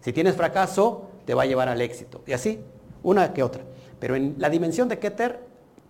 Si 0.00 0.12
tienes 0.12 0.34
fracaso, 0.34 1.08
te 1.24 1.34
va 1.34 1.42
a 1.42 1.46
llevar 1.46 1.68
al 1.68 1.80
éxito. 1.80 2.22
Y 2.26 2.32
así, 2.32 2.60
una 3.02 3.32
que 3.32 3.42
otra. 3.42 3.62
Pero 4.00 4.16
en 4.16 4.34
la 4.38 4.50
dimensión 4.50 4.88
de 4.88 4.98
Keter, 4.98 5.40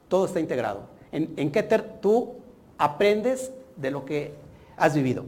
todo 0.09 0.27
está 0.27 0.41
integrado. 0.41 0.83
En, 1.11 1.33
en 1.37 1.51
Keter 1.51 2.01
tú 2.01 2.35
aprendes 2.79 3.51
de 3.77 3.91
lo 3.91 4.05
que 4.05 4.35
has 4.77 4.95
vivido. 4.95 5.25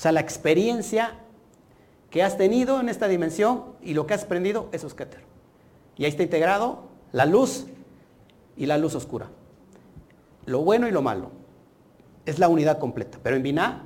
O 0.00 0.02
sea, 0.02 0.12
la 0.12 0.20
experiencia 0.20 1.12
que 2.08 2.22
has 2.22 2.38
tenido 2.38 2.80
en 2.80 2.88
esta 2.88 3.06
dimensión 3.06 3.64
y 3.82 3.92
lo 3.92 4.06
que 4.06 4.14
has 4.14 4.24
aprendido, 4.24 4.70
es 4.72 4.82
Keter. 4.94 5.20
Y 5.98 6.04
ahí 6.04 6.10
está 6.10 6.22
integrado 6.22 6.84
la 7.12 7.26
luz 7.26 7.66
y 8.56 8.64
la 8.64 8.78
luz 8.78 8.94
oscura. 8.94 9.26
Lo 10.46 10.62
bueno 10.62 10.88
y 10.88 10.90
lo 10.90 11.02
malo. 11.02 11.30
Es 12.24 12.38
la 12.38 12.48
unidad 12.48 12.78
completa. 12.78 13.18
Pero 13.22 13.36
en 13.36 13.42
Binah, 13.42 13.82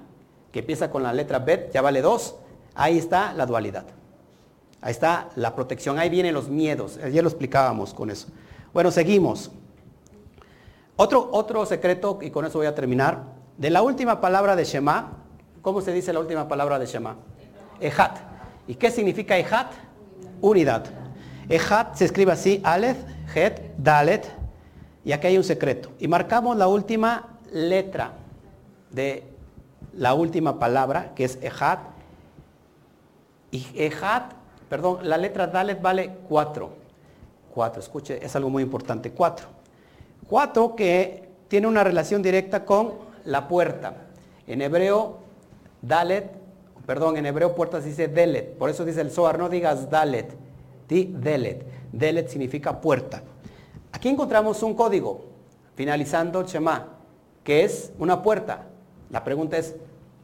que 0.53 0.61
empieza 0.61 0.89
con 0.89 1.03
la 1.03 1.12
letra 1.12 1.41
Bet, 1.41 1.73
ya 1.73 1.83
vale 1.83 2.01
dos, 2.01 2.37
ahí 2.77 2.97
está 2.97 3.33
la 3.33 3.45
dualidad. 3.45 3.87
Ahí 4.83 4.93
está 4.93 5.31
la 5.35 5.57
protección, 5.57 5.99
ahí 5.99 6.11
vienen 6.11 6.33
los 6.33 6.49
miedos. 6.49 6.97
Ayer 7.03 7.25
lo 7.25 7.29
explicábamos 7.29 7.93
con 7.93 8.11
eso. 8.11 8.29
Bueno, 8.73 8.93
seguimos. 8.93 9.51
Otro, 10.95 11.29
otro 11.33 11.67
secreto, 11.67 12.21
y 12.23 12.31
con 12.31 12.45
eso 12.45 12.59
voy 12.59 12.69
a 12.69 12.75
terminar, 12.77 13.25
de 13.59 13.71
la 13.71 13.83
última 13.83 14.21
palabra 14.21 14.55
de 14.55 14.62
Shema, 14.62 15.24
¿cómo 15.65 15.81
se 15.81 15.93
dice 15.93 16.12
la 16.12 16.21
última 16.21 16.47
palabra 16.47 16.79
de 16.79 16.85
Shema? 16.85 17.17
Ejat. 17.81 18.19
¿Y 18.69 18.75
qué 18.75 18.91
significa 18.91 19.37
Ejat? 19.39 19.73
Unidad. 20.43 20.85
Ejat 21.49 21.97
se 21.97 22.05
escribe 22.05 22.33
así, 22.33 22.61
Aleph, 22.62 22.99
Het, 23.35 23.75
Dalet, 23.79 24.31
y 25.05 25.12
aquí 25.12 25.27
hay 25.27 25.39
un 25.39 25.43
secreto. 25.43 25.91
Y 25.99 26.07
marcamos 26.07 26.57
la 26.59 26.69
última 26.69 27.39
letra 27.51 28.12
de 28.91 29.25
la 29.95 30.12
última 30.12 30.59
palabra, 30.59 31.15
que 31.15 31.25
es 31.25 31.39
Ejat. 31.43 31.81
Y 33.51 33.67
Ejat, 33.75 34.33
perdón, 34.69 34.99
la 35.09 35.17
letra 35.17 35.47
Dalet 35.47 35.81
vale 35.81 36.15
cuatro. 36.29 36.71
Cuatro, 37.55 37.81
escuche, 37.81 38.23
es 38.23 38.37
algo 38.37 38.51
muy 38.51 38.62
importante, 38.62 39.12
cuatro. 39.12 39.47
Cuatro 40.29 40.77
que 40.77 41.27
tiene 41.49 41.67
una 41.67 41.85
relación 41.85 42.21
directa 42.21 42.67
con 42.67 42.93
la 43.25 43.49
puerta. 43.49 43.95
En 44.47 44.61
hebreo, 44.61 45.24
Dalet, 45.87 46.30
perdón, 46.87 47.16
en 47.18 47.26
hebreo 47.26 47.55
puerta 47.55 47.80
se 47.80 47.89
dice 47.89 48.09
Delet. 48.09 48.57
Por 48.57 48.70
eso 48.70 48.85
dice 48.85 49.03
el 49.03 49.11
Zohar, 49.11 49.39
no 49.39 49.49
digas 49.49 49.91
Dalet, 49.91 50.35
di 50.89 51.05
Delet. 51.05 51.64
Delet 51.93 52.28
significa 52.28 52.80
puerta. 52.80 53.22
Aquí 53.93 54.09
encontramos 54.09 54.62
un 54.62 54.74
código, 54.74 55.26
finalizando 55.74 56.41
el 56.41 56.47
Shema, 56.47 56.89
que 57.43 57.64
es 57.64 57.93
una 57.99 58.22
puerta. 58.22 58.66
La 59.11 59.22
pregunta 59.24 59.59
es, 59.59 59.76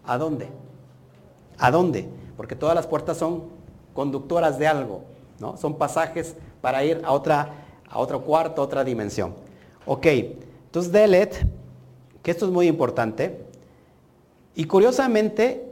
¿a 0.04 0.16
dónde? 0.16 0.48
¿A 1.58 1.70
dónde? 1.70 2.08
Porque 2.36 2.56
todas 2.56 2.74
las 2.74 2.86
puertas 2.86 3.18
son 3.18 3.44
conductoras 3.92 4.58
de 4.58 4.66
algo, 4.66 5.02
¿no? 5.38 5.58
Son 5.58 5.76
pasajes 5.76 6.36
para 6.62 6.82
ir 6.84 7.02
a 7.04 7.12
otra, 7.12 7.50
a 7.88 7.98
otro 7.98 8.22
cuarto, 8.22 8.62
a 8.62 8.64
otra 8.64 8.82
dimensión. 8.82 9.34
Ok, 9.84 10.06
entonces 10.06 10.90
Delet, 10.90 11.46
que 12.22 12.30
esto 12.30 12.46
es 12.46 12.50
muy 12.50 12.66
importante, 12.66 13.49
y 14.54 14.64
curiosamente, 14.64 15.70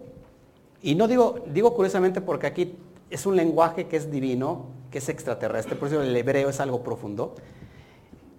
y 0.82 0.94
no 0.94 1.08
digo, 1.08 1.44
digo 1.46 1.74
curiosamente 1.74 2.20
porque 2.20 2.46
aquí 2.46 2.76
es 3.10 3.26
un 3.26 3.36
lenguaje 3.36 3.86
que 3.86 3.96
es 3.96 4.10
divino, 4.10 4.66
que 4.90 4.98
es 4.98 5.08
extraterrestre, 5.08 5.76
por 5.76 5.88
eso 5.88 6.02
el 6.02 6.16
hebreo 6.16 6.48
es 6.48 6.60
algo 6.60 6.82
profundo. 6.82 7.34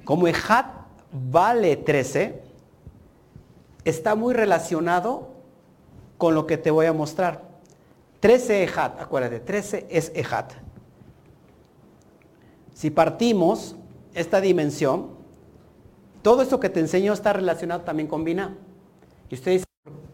Como 0.05 0.27
Ejat 0.27 0.67
vale 1.11 1.75
13, 1.75 2.41
está 3.83 4.15
muy 4.15 4.33
relacionado 4.33 5.29
con 6.17 6.35
lo 6.35 6.47
que 6.47 6.57
te 6.57 6.71
voy 6.71 6.85
a 6.85 6.93
mostrar. 6.93 7.47
13 8.19 8.63
Ejat, 8.63 8.99
acuérdate, 8.99 9.39
13 9.39 9.87
es 9.89 10.11
Ejat. 10.15 10.53
Si 12.73 12.89
partimos 12.89 13.75
esta 14.13 14.41
dimensión, 14.41 15.11
todo 16.21 16.41
esto 16.41 16.59
que 16.59 16.69
te 16.69 16.79
enseño 16.79 17.13
está 17.13 17.33
relacionado 17.33 17.81
también 17.81 18.07
con 18.07 18.23
Binah. 18.23 18.55
Y 19.29 19.35
ustedes 19.35 19.68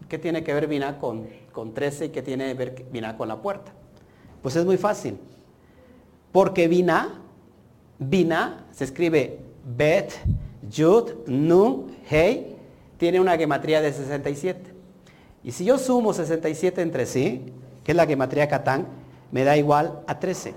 ¿qué 0.08 0.18
tiene 0.18 0.44
que 0.44 0.54
ver 0.54 0.66
Binah 0.66 0.98
con, 0.98 1.26
con 1.52 1.74
13 1.74 2.06
y 2.06 2.08
qué 2.10 2.22
tiene 2.22 2.46
que 2.48 2.54
ver 2.54 2.86
Binah 2.90 3.16
con 3.16 3.28
la 3.28 3.40
puerta? 3.40 3.72
Pues 4.42 4.56
es 4.56 4.64
muy 4.64 4.76
fácil. 4.76 5.18
Porque 6.32 6.68
Binah, 6.68 7.20
Binah 7.98 8.66
se 8.70 8.84
escribe 8.84 9.40
Bet, 9.64 10.12
Yud, 10.68 11.26
Nun, 11.26 11.96
Hei, 12.08 12.56
tiene 12.98 13.20
una 13.20 13.36
gematría 13.36 13.80
de 13.80 13.92
67. 13.92 14.74
Y 15.42 15.52
si 15.52 15.64
yo 15.64 15.78
sumo 15.78 16.12
67 16.12 16.82
entre 16.82 17.06
sí, 17.06 17.52
que 17.84 17.92
es 17.92 17.96
la 17.96 18.06
gematría 18.06 18.48
Catán, 18.48 18.86
me 19.30 19.44
da 19.44 19.56
igual 19.56 20.00
a 20.06 20.18
13. 20.18 20.54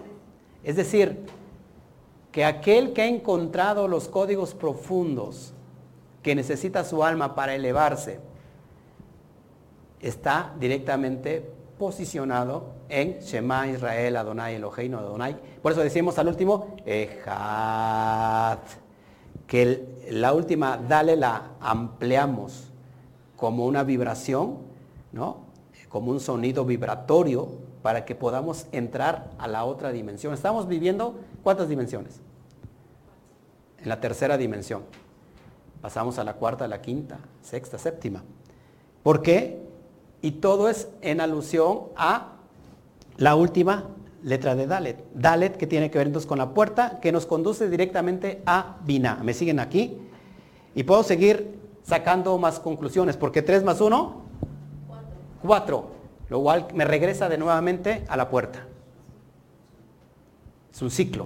Es 0.64 0.76
decir, 0.76 1.26
que 2.32 2.46
aquel 2.46 2.94
que 2.94 3.02
ha 3.02 3.08
encontrado 3.08 3.88
los 3.88 4.08
códigos 4.08 4.54
profundos 4.54 5.54
que 6.22 6.36
necesita 6.36 6.84
su 6.84 7.04
alma 7.04 7.36
para 7.36 7.56
elevarse, 7.56 8.20
está 10.00 10.54
directamente 10.60 11.52
posicionado 11.78 12.74
en 12.90 13.20
Shema 13.20 13.68
Israel 13.68 14.18
Adonai 14.18 14.56
Eloheinu 14.56 14.98
Adonai. 14.98 15.38
Por 15.62 15.72
eso 15.72 15.82
decimos 15.82 16.18
al 16.20 16.28
último, 16.28 16.76
Ejat, 16.86 18.60
que 19.48 19.88
la 20.12 20.34
última 20.34 20.78
dale 20.78 21.16
la 21.16 21.52
ampliamos 21.60 22.70
como 23.36 23.66
una 23.66 23.84
vibración, 23.84 24.58
¿no? 25.12 25.48
Como 25.88 26.12
un 26.12 26.20
sonido 26.20 26.66
vibratorio 26.66 27.48
para 27.82 28.06
que 28.06 28.14
podamos 28.14 28.68
entrar 28.72 29.32
a 29.40 29.48
la 29.48 29.64
otra 29.64 29.92
dimensión. 29.92 30.34
Estamos 30.34 30.68
viviendo 30.68 31.16
¿cuántas 31.44 31.70
dimensiones? 31.70 32.20
En 33.80 33.90
la 33.90 34.02
tercera 34.02 34.38
dimensión. 34.38 34.84
Pasamos 35.82 36.20
a 36.20 36.26
la 36.26 36.34
cuarta, 36.34 36.66
a 36.66 36.68
la 36.68 36.82
quinta, 36.82 37.20
sexta, 37.42 37.78
séptima. 37.78 38.24
¿Por 39.02 39.22
qué? 39.22 39.69
Y 40.22 40.32
todo 40.32 40.70
es 40.70 40.90
en 41.02 41.22
alusión 41.22 41.84
a 41.96 42.34
la 43.18 43.36
última 43.36 43.90
letra 44.24 44.56
de 44.56 44.68
Dalet. 44.68 45.04
Dalet 45.14 45.58
que 45.58 45.68
tiene 45.68 45.90
que 45.90 45.98
ver 45.98 46.08
entonces 46.08 46.28
con 46.28 46.38
la 46.38 46.54
puerta 46.54 47.00
que 47.00 47.12
nos 47.12 47.26
conduce 47.26 47.70
directamente 47.70 48.42
a 48.46 48.78
Binah. 48.86 49.24
¿Me 49.24 49.34
siguen 49.34 49.60
aquí? 49.60 49.98
Y 50.76 50.84
puedo 50.84 51.04
seguir 51.04 51.60
sacando 51.84 52.38
más 52.38 52.60
conclusiones, 52.60 53.18
porque 53.18 53.42
3 53.42 53.64
más 53.64 53.82
1, 53.82 54.22
4. 55.42 56.00
Lo 56.30 56.42
cual 56.42 56.68
me 56.74 56.86
regresa 56.86 57.28
de 57.28 57.38
nuevamente 57.38 58.06
a 58.08 58.16
la 58.16 58.30
puerta. 58.30 58.66
Es 60.72 60.82
un 60.82 60.92
ciclo. 60.92 61.26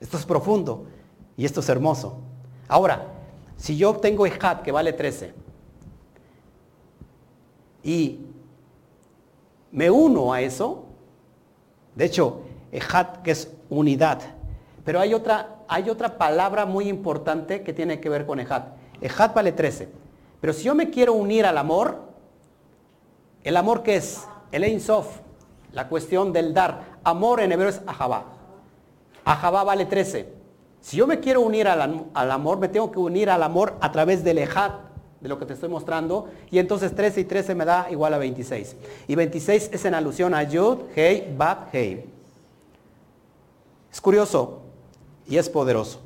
Esto 0.00 0.16
es 0.16 0.24
profundo 0.24 0.86
y 1.36 1.44
esto 1.44 1.60
es 1.60 1.68
hermoso. 1.68 2.18
Ahora, 2.68 3.06
si 3.56 3.76
yo 3.76 3.90
obtengo 3.90 4.24
Ejat 4.24 4.62
que 4.62 4.72
vale 4.72 4.94
13 4.94 5.34
y 7.82 8.20
me 9.72 9.90
uno 9.90 10.32
a 10.32 10.40
eso, 10.40 10.84
de 11.94 12.04
hecho, 12.04 12.42
Ejat 12.72 13.22
que 13.22 13.32
es 13.32 13.52
unidad, 13.68 14.20
pero 14.84 15.00
hay 15.00 15.14
otra, 15.14 15.56
hay 15.68 15.90
otra 15.90 16.18
palabra 16.18 16.66
muy 16.66 16.88
importante 16.88 17.62
que 17.62 17.72
tiene 17.72 18.00
que 18.00 18.08
ver 18.08 18.26
con 18.26 18.40
Ejat. 18.40 18.68
Ejat 19.00 19.34
vale 19.34 19.52
13, 19.52 19.88
pero 20.40 20.52
si 20.52 20.64
yo 20.64 20.74
me 20.74 20.90
quiero 20.90 21.14
unir 21.14 21.46
al 21.46 21.58
amor, 21.58 21.98
¿el 23.42 23.56
amor 23.56 23.82
qué 23.82 23.96
es? 23.96 24.26
El 24.52 24.64
Ein 24.64 24.80
Sof, 24.80 25.20
la 25.72 25.88
cuestión 25.88 26.32
del 26.32 26.54
dar. 26.54 26.98
Amor 27.04 27.40
en 27.40 27.52
hebreo 27.52 27.68
es 27.68 27.80
Ahabá. 27.86 28.24
Ahabá 29.24 29.64
vale 29.64 29.86
13. 29.86 30.32
Si 30.80 30.96
yo 30.96 31.06
me 31.06 31.20
quiero 31.20 31.42
unir 31.42 31.68
al, 31.68 32.06
al, 32.14 32.30
amor, 32.30 32.58
me 32.58 32.68
tengo 32.68 32.90
que 32.90 32.98
unir 32.98 33.30
al 33.30 33.42
amor 33.42 33.76
a 33.80 33.92
través 33.92 34.24
del 34.24 34.38
Ejat, 34.38 34.72
de 35.20 35.28
lo 35.28 35.38
que 35.38 35.46
te 35.46 35.52
estoy 35.52 35.68
mostrando. 35.68 36.28
Y 36.50 36.58
entonces 36.58 36.94
13 36.94 37.20
y 37.20 37.24
13 37.24 37.54
me 37.54 37.64
da 37.64 37.90
igual 37.90 38.14
a 38.14 38.18
26. 38.18 38.76
Y 39.08 39.14
26 39.14 39.70
es 39.72 39.84
en 39.84 39.94
alusión 39.94 40.34
a 40.34 40.42
Yud, 40.42 40.78
Hei, 40.94 41.34
Bat, 41.36 41.74
Hei. 41.74 42.04
Es 43.92 44.00
curioso 44.00 44.62
y 45.26 45.36
es 45.36 45.48
poderoso. 45.48 46.00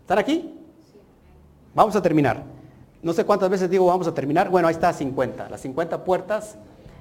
¿Están 0.00 0.18
aquí? 0.18 0.54
Vamos 1.74 1.96
a 1.96 2.02
terminar. 2.02 2.42
No 3.02 3.12
sé 3.12 3.24
cuántas 3.24 3.50
veces 3.50 3.68
digo 3.68 3.86
vamos 3.86 4.06
a 4.06 4.14
terminar. 4.14 4.48
Bueno, 4.50 4.68
ahí 4.68 4.74
está 4.74 4.92
50. 4.92 5.48
Las 5.48 5.60
50 5.62 6.04
puertas 6.04 6.56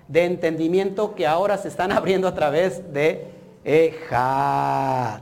de 0.07 0.25
entendimiento 0.25 1.13
que 1.15 1.27
ahora 1.27 1.57
se 1.57 1.67
están 1.67 1.91
abriendo 1.91 2.27
a 2.27 2.33
través 2.33 2.91
de 2.91 3.31
Ejad. 3.63 5.21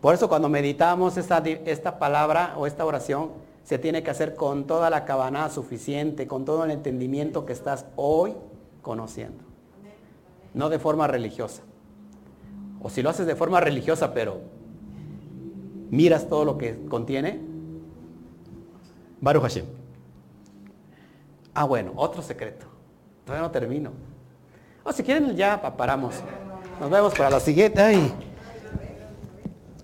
Por 0.00 0.14
eso 0.14 0.28
cuando 0.28 0.48
meditamos 0.48 1.16
esta, 1.16 1.38
esta 1.38 1.98
palabra 1.98 2.54
o 2.56 2.66
esta 2.66 2.84
oración, 2.84 3.30
se 3.66 3.78
tiene 3.78 4.04
que 4.04 4.10
hacer 4.10 4.36
con 4.36 4.68
toda 4.68 4.90
la 4.90 5.04
cabana 5.04 5.50
suficiente, 5.50 6.28
con 6.28 6.44
todo 6.44 6.64
el 6.64 6.70
entendimiento 6.70 7.44
que 7.44 7.52
estás 7.52 7.84
hoy 7.96 8.32
conociendo. 8.80 9.42
No 10.54 10.68
de 10.68 10.78
forma 10.78 11.08
religiosa. 11.08 11.62
O 12.80 12.88
si 12.88 13.02
lo 13.02 13.10
haces 13.10 13.26
de 13.26 13.34
forma 13.34 13.58
religiosa, 13.58 14.14
pero 14.14 14.38
miras 15.90 16.28
todo 16.28 16.44
lo 16.44 16.56
que 16.56 16.86
contiene. 16.86 17.40
Baruch 19.20 19.42
Hashem. 19.42 19.66
Ah, 21.52 21.64
bueno, 21.64 21.90
otro 21.96 22.22
secreto. 22.22 22.66
Todavía 23.24 23.48
no 23.48 23.50
termino. 23.50 23.90
O 24.84 24.92
si 24.92 25.02
quieren 25.02 25.34
ya 25.34 25.60
paramos. 25.76 26.14
Nos 26.78 26.88
vemos 26.88 27.14
para 27.14 27.30
la 27.30 27.40
siguiente. 27.40 27.82
Ay, 27.82 28.12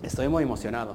estoy 0.04 0.28
muy 0.28 0.44
emocionado. 0.44 0.94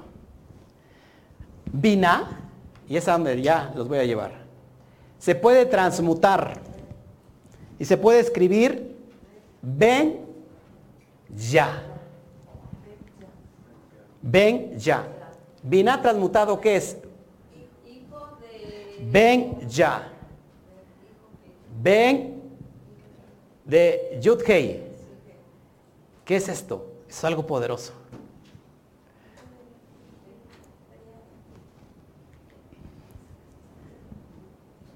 Vina, 1.73 2.46
y 2.87 2.97
es 2.97 3.07
a 3.07 3.13
donde 3.13 3.41
ya 3.41 3.71
los 3.75 3.87
voy 3.87 3.99
a 3.99 4.05
llevar. 4.05 4.31
Se 5.19 5.35
puede 5.35 5.65
transmutar 5.65 6.61
y 7.79 7.85
se 7.85 7.97
puede 7.97 8.19
escribir 8.19 8.95
ven 9.61 10.25
ya. 11.35 11.83
Ven 14.21 14.77
ya. 14.77 15.07
Vina 15.63 16.01
transmutado, 16.01 16.59
¿qué 16.59 16.77
es? 16.77 16.97
Ven 18.99 19.67
ya. 19.67 20.11
Ven 21.81 22.41
de 23.65 24.17
Yudhei. 24.21 24.83
¿Qué 26.25 26.35
es 26.35 26.49
esto? 26.49 26.85
Es 27.07 27.23
algo 27.23 27.45
poderoso. 27.45 27.93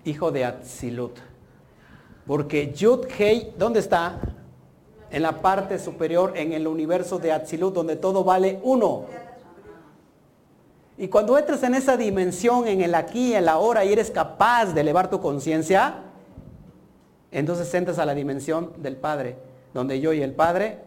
Hijo 0.06 0.32
de 0.32 0.46
Atzilut. 0.46 1.18
Porque 2.26 2.74
Yud-Hei, 2.74 3.54
¿dónde 3.58 3.80
está? 3.80 4.20
En 5.10 5.24
la 5.24 5.42
parte 5.42 5.78
superior, 5.80 6.34
en 6.36 6.54
el 6.54 6.68
universo 6.68 7.20
de 7.20 7.32
Atzilut, 7.32 7.74
donde 7.74 7.96
todo 7.96 8.24
vale 8.24 8.60
uno. 8.64 9.06
Y 10.98 11.08
cuando 11.08 11.38
entras 11.38 11.64
en 11.64 11.76
esa 11.76 11.98
dimensión, 11.98 12.68
en 12.68 12.82
el 12.82 12.94
aquí, 12.96 13.34
en 13.34 13.46
la 13.46 13.54
ahora, 13.54 13.84
y 13.84 13.92
eres 13.92 14.12
capaz 14.12 14.68
de 14.68 14.82
elevar 14.82 15.10
tu 15.10 15.20
conciencia, 15.20 15.96
entonces 17.32 17.74
entras 17.74 17.98
a 17.98 18.06
la 18.06 18.14
dimensión 18.14 18.74
del 18.78 18.96
Padre, 18.98 19.38
donde 19.74 20.00
yo 20.00 20.14
y 20.14 20.22
el 20.22 20.34
Padre, 20.34 20.80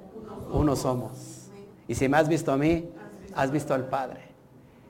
uno 0.52 0.76
somos. 0.76 1.48
Y 1.88 1.94
si 1.94 2.08
me 2.08 2.16
has 2.16 2.28
visto 2.28 2.52
a 2.52 2.56
mí, 2.56 2.88
has 3.34 3.50
visto 3.50 3.74
al 3.74 3.86
Padre. 3.86 4.33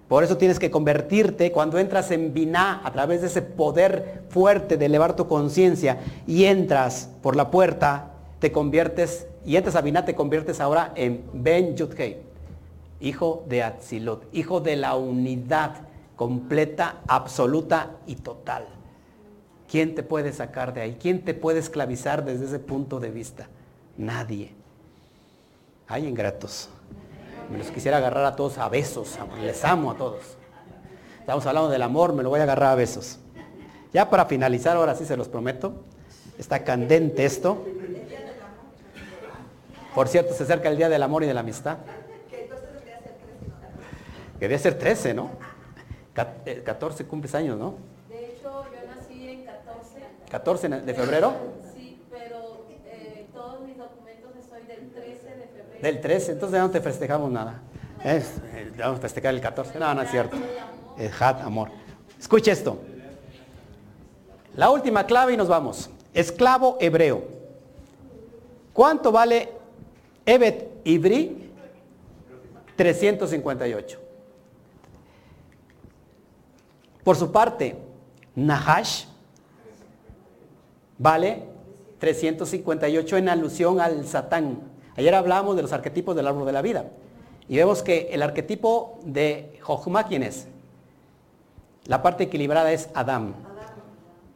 Por 0.09 0.22
eso 0.22 0.36
tienes 0.36 0.59
que 0.59 0.70
convertirte 0.70 1.50
cuando 1.50 1.78
entras 1.78 2.11
en 2.11 2.34
Biná 2.34 2.80
a 2.84 2.92
través 2.92 3.22
de 3.22 3.28
ese 3.28 3.42
poder 3.42 4.24
fuerte 4.28 4.76
de 4.76 4.86
elevar 4.86 5.16
tu 5.16 5.26
conciencia 5.26 5.98
y 6.26 6.44
entras 6.44 7.09
por 7.22 7.36
la 7.36 7.50
puerta, 7.50 8.11
te 8.38 8.52
conviertes 8.52 9.26
y 9.46 9.57
entras 9.57 9.76
a 9.76 9.80
Biná, 9.80 10.05
te 10.05 10.14
conviertes 10.14 10.61
ahora 10.61 10.92
en 10.94 11.24
Ben 11.32 11.74
Yudhei, 11.74 12.18
hijo 13.00 13.44
de 13.48 13.62
Atzilut, 13.62 14.24
hijo 14.32 14.61
de 14.61 14.76
la 14.76 14.94
unidad 14.94 15.76
completa, 16.16 17.00
absoluta 17.07 17.96
y 18.07 18.16
total. 18.16 18.66
¿Quién 19.70 19.94
te 19.94 20.02
puede 20.02 20.32
sacar 20.32 20.74
de 20.74 20.82
ahí? 20.82 20.98
¿Quién 21.00 21.24
te 21.24 21.34
puede 21.34 21.59
esclavizar 21.59 22.24
desde 22.24 22.44
ese 22.44 22.59
punto 22.59 23.00
de 23.00 23.11
vista? 23.11 23.48
Nadie. 23.96 24.52
Hay 25.88 26.07
ingratos. 26.07 26.68
Me 27.51 27.59
los 27.59 27.70
quisiera 27.70 27.99
agarrar 27.99 28.24
a 28.24 28.36
todos 28.36 28.59
a 28.59 28.68
besos. 28.68 29.18
Les 29.42 29.64
amo 29.64 29.90
a 29.90 29.97
todos. 29.97 30.36
Estamos 31.20 31.47
hablando 31.47 31.70
del 31.70 31.82
amor, 31.82 32.12
me 32.12 32.22
lo 32.22 32.30
voy 32.30 32.40
a 32.40 32.42
agarrar 32.45 32.72
a 32.72 32.74
besos. 32.74 33.18
Ya 33.92 34.11
para 34.11 34.26
finalizar, 34.26 34.76
ahora 34.76 34.95
sí 34.95 35.05
se 35.05 35.16
los 35.16 35.28
prometo. 35.28 35.84
Está 36.38 36.64
candente 36.64 37.24
esto. 37.24 37.64
Por 39.95 40.09
cierto, 40.09 40.34
se 40.34 40.42
acerca 40.42 40.68
el 40.68 40.76
Día 40.76 40.88
del 40.88 41.03
Amor 41.03 41.22
y 41.22 41.26
de 41.26 41.34
la 41.34 41.40
Amistad. 41.40 41.78
Quería 44.40 44.59
ser 44.59 44.76
13, 44.76 45.14
¿no? 45.14 45.30
14 46.12 47.07
cumples 47.07 47.34
años, 47.34 47.57
¿no? 47.59 47.76
De 48.09 48.32
hecho, 48.32 48.64
yo 48.64 48.95
nací 48.95 49.28
en 49.28 49.45
14. 49.45 50.01
14 50.30 50.68
de 50.68 50.95
febrero. 50.95 51.32
Sí, 51.74 52.03
pero 52.11 52.66
eh, 52.86 53.26
todos 53.32 53.61
mis 53.62 53.78
documentos 53.78 54.32
estoy 54.36 54.62
del 54.64 54.90
13 54.90 55.24
de 55.24 55.47
febrero. 55.47 55.74
Del 55.85 56.01
13, 56.01 56.32
entonces 56.32 56.59
no 56.59 56.70
te 56.70 56.80
festejamos 56.80 57.30
nada. 57.30 57.61
Es, 58.03 58.39
eh, 58.55 58.72
vamos 58.78 59.01
a 59.01 59.03
festejar 59.03 59.35
el 59.35 59.41
14. 59.43 59.78
No, 59.78 59.93
no 59.93 60.01
es 60.01 60.11
cierto. 60.11 60.35
Es 60.97 61.20
hat, 61.20 61.43
amor. 61.43 61.68
Escuche 62.18 62.53
esto. 62.53 62.78
La 64.57 64.70
última 64.70 65.05
clave 65.05 65.35
y 65.35 65.37
nos 65.37 65.47
vamos. 65.47 65.91
Esclavo 66.14 66.78
hebreo. 66.80 67.22
¿Cuánto 68.72 69.12
vale 69.12 69.51
Evet 70.24 70.70
Ibri? 70.85 71.53
358. 72.76 74.01
Por 77.05 77.16
su 77.16 77.30
parte, 77.30 77.76
Nahash 78.35 79.05
vale 80.97 81.45
358 81.99 83.18
en 83.18 83.28
alusión 83.28 83.80
al 83.80 84.07
Satán. 84.07 84.72
Ayer 84.97 85.14
hablábamos 85.14 85.57
de 85.57 85.62
los 85.62 85.72
arquetipos 85.72 86.14
del 86.14 86.26
árbol 86.26 86.47
de 86.47 86.53
la 86.53 86.62
vida. 86.62 86.86
Y 87.49 87.57
vemos 87.57 87.82
que 87.82 88.09
el 88.12 88.22
arquetipo 88.22 88.99
de 89.05 89.59
Jochma, 89.62 90.05
¿quién 90.05 90.22
es? 90.22 90.47
La 91.86 92.03
parte 92.03 92.24
equilibrada 92.24 92.72
es 92.72 92.88
Adam. 92.95 93.34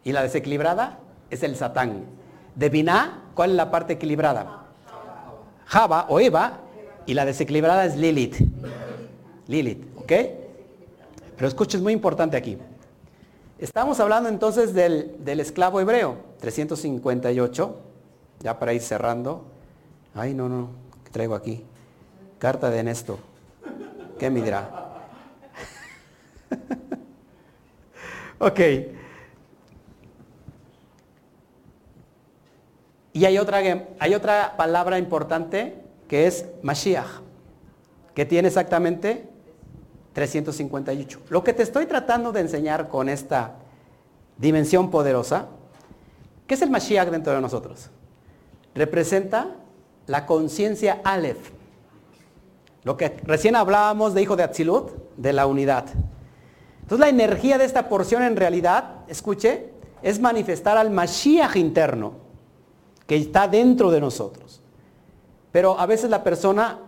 Y 0.04 0.12
la 0.12 0.22
desequilibrada 0.22 0.98
es 1.30 1.42
el 1.42 1.56
Satán. 1.56 2.04
De 2.54 2.68
Binah, 2.68 3.30
¿cuál 3.34 3.50
es 3.50 3.56
la 3.56 3.70
parte 3.70 3.94
equilibrada? 3.94 4.64
Java 5.66 6.06
o 6.08 6.20
Eva. 6.20 6.58
Y 7.06 7.14
la 7.14 7.24
desequilibrada 7.24 7.86
es 7.86 7.96
Lilith. 7.96 8.36
Lilith, 9.46 9.86
¿ok? 9.96 10.12
Pero 11.36 11.48
escucha, 11.48 11.78
es 11.78 11.82
muy 11.82 11.92
importante 11.92 12.36
aquí. 12.36 12.58
Estamos 13.58 13.98
hablando 14.00 14.28
entonces 14.28 14.74
del, 14.74 15.16
del, 15.24 15.40
esclavo 15.40 15.80
hebreo, 15.80 16.16
358, 16.40 17.76
ya 18.40 18.58
para 18.58 18.72
ir 18.72 18.82
cerrando. 18.82 19.44
Ay, 20.18 20.34
no, 20.34 20.48
no, 20.48 20.70
¿qué 21.04 21.12
traigo 21.12 21.36
aquí? 21.36 21.64
Carta 22.40 22.70
de 22.70 22.82
Néstor. 22.82 23.18
¿Qué 24.18 24.28
me 24.30 24.42
dirá? 24.42 24.68
ok. 28.40 28.60
Y 33.12 33.24
hay 33.24 33.38
otra, 33.38 33.58
hay 34.00 34.14
otra 34.14 34.56
palabra 34.56 34.98
importante 34.98 35.84
que 36.08 36.26
es 36.26 36.46
Mashiach, 36.62 37.20
que 38.12 38.26
tiene 38.26 38.48
exactamente 38.48 39.28
358. 40.14 41.20
Lo 41.28 41.44
que 41.44 41.52
te 41.52 41.62
estoy 41.62 41.86
tratando 41.86 42.32
de 42.32 42.40
enseñar 42.40 42.88
con 42.88 43.08
esta 43.08 43.54
dimensión 44.36 44.90
poderosa, 44.90 45.46
¿qué 46.48 46.54
es 46.54 46.62
el 46.62 46.70
Mashiach 46.70 47.08
dentro 47.08 47.32
de 47.32 47.40
nosotros? 47.40 47.88
Representa 48.74 49.54
la 50.08 50.26
conciencia 50.26 51.00
Aleph. 51.04 51.52
Lo 52.82 52.96
que 52.96 53.08
recién 53.24 53.54
hablábamos 53.54 54.14
de 54.14 54.22
hijo 54.22 54.34
de 54.34 54.42
Atzilut, 54.42 54.90
de 55.16 55.32
la 55.32 55.46
unidad. 55.46 55.84
Entonces 56.82 57.00
la 57.00 57.08
energía 57.08 57.58
de 57.58 57.64
esta 57.64 57.88
porción 57.88 58.22
en 58.22 58.36
realidad, 58.36 59.04
escuche, 59.06 59.70
es 60.02 60.20
manifestar 60.20 60.76
al 60.78 60.90
Mashiach 60.90 61.56
interno, 61.56 62.14
que 63.06 63.16
está 63.16 63.46
dentro 63.46 63.90
de 63.90 64.00
nosotros. 64.00 64.62
Pero 65.52 65.78
a 65.78 65.86
veces 65.86 66.08
la 66.08 66.24
persona 66.24 66.78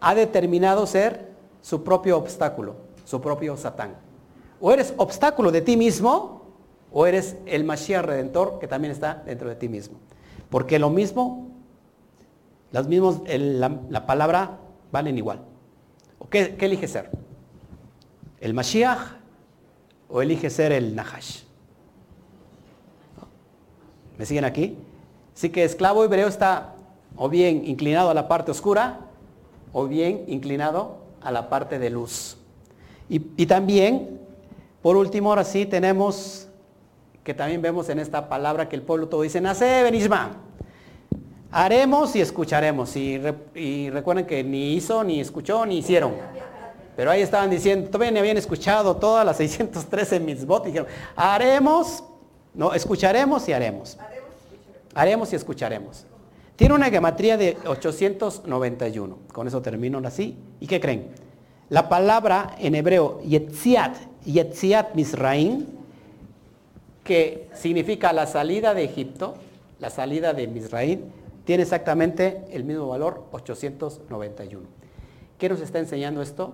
ha 0.00 0.14
determinado 0.14 0.86
ser 0.86 1.28
su 1.62 1.84
propio 1.84 2.18
obstáculo, 2.18 2.74
su 3.04 3.20
propio 3.20 3.56
Satán. 3.56 3.94
O 4.60 4.72
eres 4.72 4.92
obstáculo 4.96 5.52
de 5.52 5.60
ti 5.60 5.76
mismo, 5.76 6.42
o 6.90 7.06
eres 7.06 7.36
el 7.46 7.62
Mashiach 7.62 8.04
redentor 8.04 8.58
que 8.58 8.66
también 8.66 8.90
está 8.90 9.22
dentro 9.24 9.48
de 9.48 9.54
ti 9.54 9.68
mismo. 9.68 9.98
Porque 10.50 10.78
lo 10.78 10.90
mismo, 10.90 11.47
las 12.72 12.86
mismos, 12.86 13.20
el, 13.26 13.60
la, 13.60 13.80
la, 13.88 14.06
palabra 14.06 14.58
valen 14.92 15.16
igual. 15.16 15.40
¿O 16.18 16.28
qué, 16.28 16.56
qué, 16.56 16.66
elige 16.66 16.88
ser? 16.88 17.10
¿El 18.40 18.54
Mashiach 18.54 18.98
o 20.08 20.22
elige 20.22 20.50
ser 20.50 20.72
el 20.72 20.94
Nahash? 20.94 21.42
¿Me 24.18 24.26
siguen 24.26 24.44
aquí? 24.44 24.76
Así 25.34 25.50
que 25.50 25.64
esclavo 25.64 26.04
hebreo 26.04 26.28
está 26.28 26.74
o 27.16 27.28
bien 27.28 27.66
inclinado 27.66 28.10
a 28.10 28.14
la 28.14 28.28
parte 28.28 28.50
oscura 28.50 29.00
o 29.72 29.86
bien 29.86 30.24
inclinado 30.26 30.98
a 31.20 31.30
la 31.30 31.48
parte 31.48 31.78
de 31.78 31.90
luz. 31.90 32.36
Y, 33.08 33.46
también, 33.46 34.20
por 34.82 34.96
último, 34.96 35.30
ahora 35.30 35.44
sí 35.44 35.64
tenemos, 35.64 36.48
que 37.24 37.32
también 37.32 37.62
vemos 37.62 37.88
en 37.88 37.98
esta 37.98 38.28
palabra 38.28 38.68
que 38.68 38.76
el 38.76 38.82
pueblo 38.82 39.08
todo 39.08 39.22
dice, 39.22 39.40
nace 39.40 39.82
Benishma. 39.82 40.36
Haremos 41.50 42.14
y 42.14 42.20
escucharemos. 42.20 42.94
Y, 42.96 43.90
recuerden 43.90 44.26
que 44.26 44.44
ni 44.44 44.74
hizo, 44.74 45.02
ni 45.02 45.20
escuchó, 45.20 45.64
ni 45.64 45.78
hicieron. 45.78 46.12
Pero 46.96 47.10
ahí 47.10 47.22
estaban 47.22 47.48
diciendo, 47.48 47.88
todavía 47.90 48.20
habían 48.20 48.36
escuchado 48.36 48.96
todas 48.96 49.24
las 49.24 49.36
613 49.36 50.20
mitzvot. 50.20 50.64
Y 50.64 50.66
dijeron, 50.68 50.88
haremos, 51.16 52.02
no, 52.54 52.74
escucharemos 52.74 53.48
y 53.48 53.52
haremos. 53.52 53.96
Haremos 54.94 55.32
y 55.32 55.36
escucharemos. 55.36 56.04
Tiene 56.56 56.74
una 56.74 56.90
gematría 56.90 57.36
de 57.36 57.56
891. 57.64 59.18
Con 59.32 59.46
eso 59.46 59.62
termino 59.62 60.02
así. 60.04 60.36
¿Y 60.60 60.66
qué 60.66 60.80
creen? 60.80 61.08
La 61.70 61.88
palabra 61.88 62.56
en 62.58 62.74
hebreo 62.74 63.20
Yetziat, 63.22 63.94
Yetziat 64.24 64.94
Misraim, 64.94 65.66
que 67.04 67.48
significa 67.54 68.12
la 68.12 68.26
salida 68.26 68.74
de 68.74 68.84
Egipto, 68.84 69.36
la 69.78 69.88
salida 69.90 70.32
de 70.32 70.48
Misraim, 70.48 71.00
tiene 71.48 71.62
exactamente 71.62 72.44
el 72.50 72.64
mismo 72.64 72.88
valor, 72.88 73.24
891. 73.32 74.66
¿Qué 75.38 75.48
nos 75.48 75.62
está 75.62 75.78
enseñando 75.78 76.20
esto? 76.20 76.52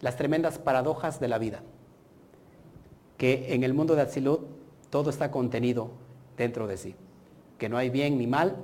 Las 0.00 0.16
tremendas 0.16 0.56
paradojas 0.56 1.20
de 1.20 1.28
la 1.28 1.36
vida. 1.36 1.60
Que 3.18 3.52
en 3.52 3.64
el 3.64 3.74
mundo 3.74 3.94
de 3.94 4.00
Atzilut 4.00 4.40
todo 4.88 5.10
está 5.10 5.30
contenido 5.30 5.90
dentro 6.38 6.66
de 6.66 6.78
sí. 6.78 6.94
Que 7.58 7.68
no 7.68 7.76
hay 7.76 7.90
bien 7.90 8.16
ni 8.16 8.26
mal, 8.26 8.56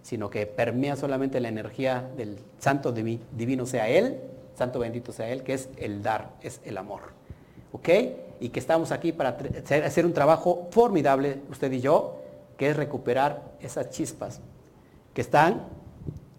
sino 0.00 0.30
que 0.30 0.46
permea 0.46 0.96
solamente 0.96 1.40
la 1.40 1.48
energía 1.48 2.10
del 2.16 2.38
santo 2.58 2.90
divino 2.90 3.66
sea 3.66 3.90
Él, 3.90 4.18
santo 4.54 4.78
bendito 4.78 5.12
sea 5.12 5.28
Él, 5.28 5.42
que 5.42 5.52
es 5.52 5.68
el 5.76 6.02
dar, 6.02 6.30
es 6.40 6.62
el 6.64 6.78
amor. 6.78 7.00
¿Ok? 7.72 7.88
Y 8.40 8.48
que 8.48 8.60
estamos 8.60 8.92
aquí 8.92 9.12
para 9.12 9.36
hacer 9.84 10.06
un 10.06 10.14
trabajo 10.14 10.68
formidable, 10.70 11.42
usted 11.50 11.70
y 11.70 11.82
yo, 11.82 12.22
que 12.56 12.70
es 12.70 12.76
recuperar 12.78 13.42
esas 13.60 13.90
chispas 13.90 14.40
que 15.14 15.20
están 15.20 15.66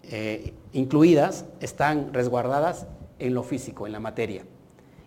eh, 0.04 0.52
incluidas, 0.72 1.44
están 1.60 2.12
resguardadas 2.12 2.86
en 3.18 3.34
lo 3.34 3.42
físico, 3.42 3.86
en 3.86 3.92
la 3.92 4.00
materia. 4.00 4.44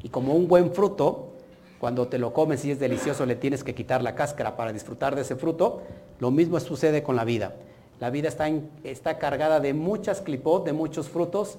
Y 0.02 0.10
como 0.10 0.34
un 0.34 0.48
buen 0.48 0.72
fruto, 0.72 1.34
cuando 1.80 2.08
te 2.08 2.18
lo 2.18 2.34
comes 2.34 2.66
y 2.66 2.72
es 2.72 2.80
delicioso, 2.80 3.26
le 3.26 3.36
tienes 3.36 3.64
que 3.64 3.76
quitar 3.76 4.02
la 4.02 4.16
cáscara 4.16 4.56
para 4.56 4.74
disfrutar 4.74 5.16
de 5.16 5.22
ese 5.22 5.36
fruto, 5.36 5.82
lo 6.20 6.32
mismo 6.32 6.60
sucede 6.60 7.04
con 7.04 7.16
la 7.16 7.26
vida. 7.26 7.56
La 8.00 8.10
vida 8.10 8.28
está, 8.28 8.50
está 8.84 9.18
cargada 9.18 9.60
de 9.60 9.74
muchas 9.74 10.22
clipot, 10.22 10.66
de 10.66 10.74
muchos 10.74 11.10
frutos, 11.10 11.58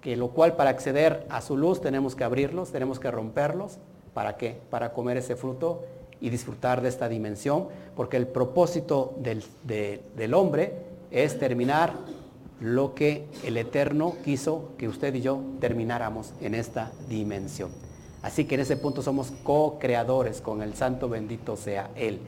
que 0.00 0.16
lo 0.16 0.30
cual 0.30 0.56
para 0.56 0.70
acceder 0.70 1.26
a 1.28 1.40
su 1.40 1.56
luz 1.56 1.80
tenemos 1.80 2.16
que 2.16 2.24
abrirlos, 2.24 2.72
tenemos 2.72 2.98
que 2.98 3.10
romperlos. 3.10 3.78
¿Para 4.14 4.36
qué? 4.36 4.58
Para 4.70 4.92
comer 4.92 5.16
ese 5.16 5.36
fruto 5.36 5.84
y 6.20 6.30
disfrutar 6.30 6.82
de 6.82 6.88
esta 6.88 7.08
dimensión, 7.08 7.68
porque 7.96 8.16
el 8.16 8.26
propósito 8.26 9.14
del, 9.18 9.44
del 9.64 10.34
hombre 10.34 10.91
es 11.12 11.38
terminar 11.38 11.94
lo 12.60 12.94
que 12.94 13.26
el 13.44 13.56
Eterno 13.56 14.14
quiso 14.24 14.70
que 14.78 14.88
usted 14.88 15.14
y 15.14 15.20
yo 15.20 15.40
termináramos 15.60 16.32
en 16.40 16.54
esta 16.54 16.92
dimensión. 17.08 17.70
Así 18.22 18.44
que 18.44 18.54
en 18.54 18.60
ese 18.62 18.76
punto 18.76 19.02
somos 19.02 19.32
co-creadores 19.42 20.40
con 20.40 20.62
el 20.62 20.74
Santo 20.74 21.08
bendito 21.08 21.56
sea 21.56 21.90
Él. 21.96 22.20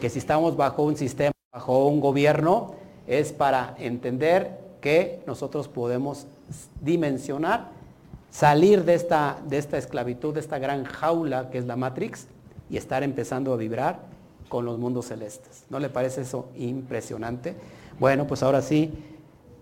Que 0.00 0.10
si 0.10 0.20
estamos 0.20 0.56
bajo 0.56 0.84
un 0.84 0.96
sistema 0.96 1.32
bajo 1.52 1.86
un 1.88 2.00
gobierno 2.00 2.74
es 3.06 3.32
para 3.32 3.74
entender 3.78 4.58
que 4.80 5.22
nosotros 5.26 5.66
podemos 5.66 6.26
dimensionar, 6.80 7.70
salir 8.30 8.84
de 8.84 8.94
esta, 8.94 9.38
de 9.48 9.58
esta 9.58 9.76
esclavitud, 9.76 10.34
de 10.34 10.40
esta 10.40 10.58
gran 10.58 10.84
jaula 10.84 11.50
que 11.50 11.58
es 11.58 11.66
la 11.66 11.74
Matrix 11.74 12.28
y 12.70 12.76
estar 12.76 13.02
empezando 13.02 13.52
a 13.52 13.56
vibrar 13.56 14.00
con 14.48 14.64
los 14.64 14.78
mundos 14.78 15.06
celestes. 15.06 15.64
¿No 15.68 15.80
le 15.80 15.88
parece 15.88 16.20
eso 16.20 16.48
impresionante? 16.56 17.56
Bueno, 17.98 18.26
pues 18.26 18.42
ahora 18.42 18.62
sí, 18.62 18.92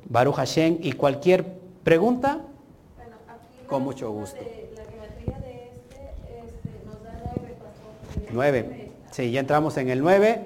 Baruch 0.08 0.34
Hashem 0.34 0.78
y 0.82 0.92
cualquier 0.92 1.44
pregunta, 1.82 2.40
con 3.66 3.82
mucho 3.82 4.10
gusto. 4.10 4.40
nueve. 8.32 8.92
Sí, 9.12 9.30
ya 9.30 9.40
entramos 9.40 9.76
en 9.78 9.88
el 9.88 10.00
9. 10.02 10.44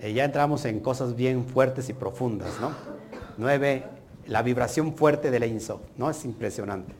Eh, 0.00 0.12
ya 0.12 0.24
entramos 0.24 0.64
en 0.66 0.80
cosas 0.80 1.16
bien 1.16 1.44
fuertes 1.46 1.88
y 1.88 1.94
profundas, 1.94 2.60
¿no? 2.60 2.72
Nueve, 3.38 3.84
la 4.26 4.42
vibración 4.42 4.94
fuerte 4.94 5.30
de 5.30 5.40
la 5.40 5.46
INSO, 5.46 5.80
¿no? 5.96 6.10
Es 6.10 6.24
impresionante. 6.24 6.92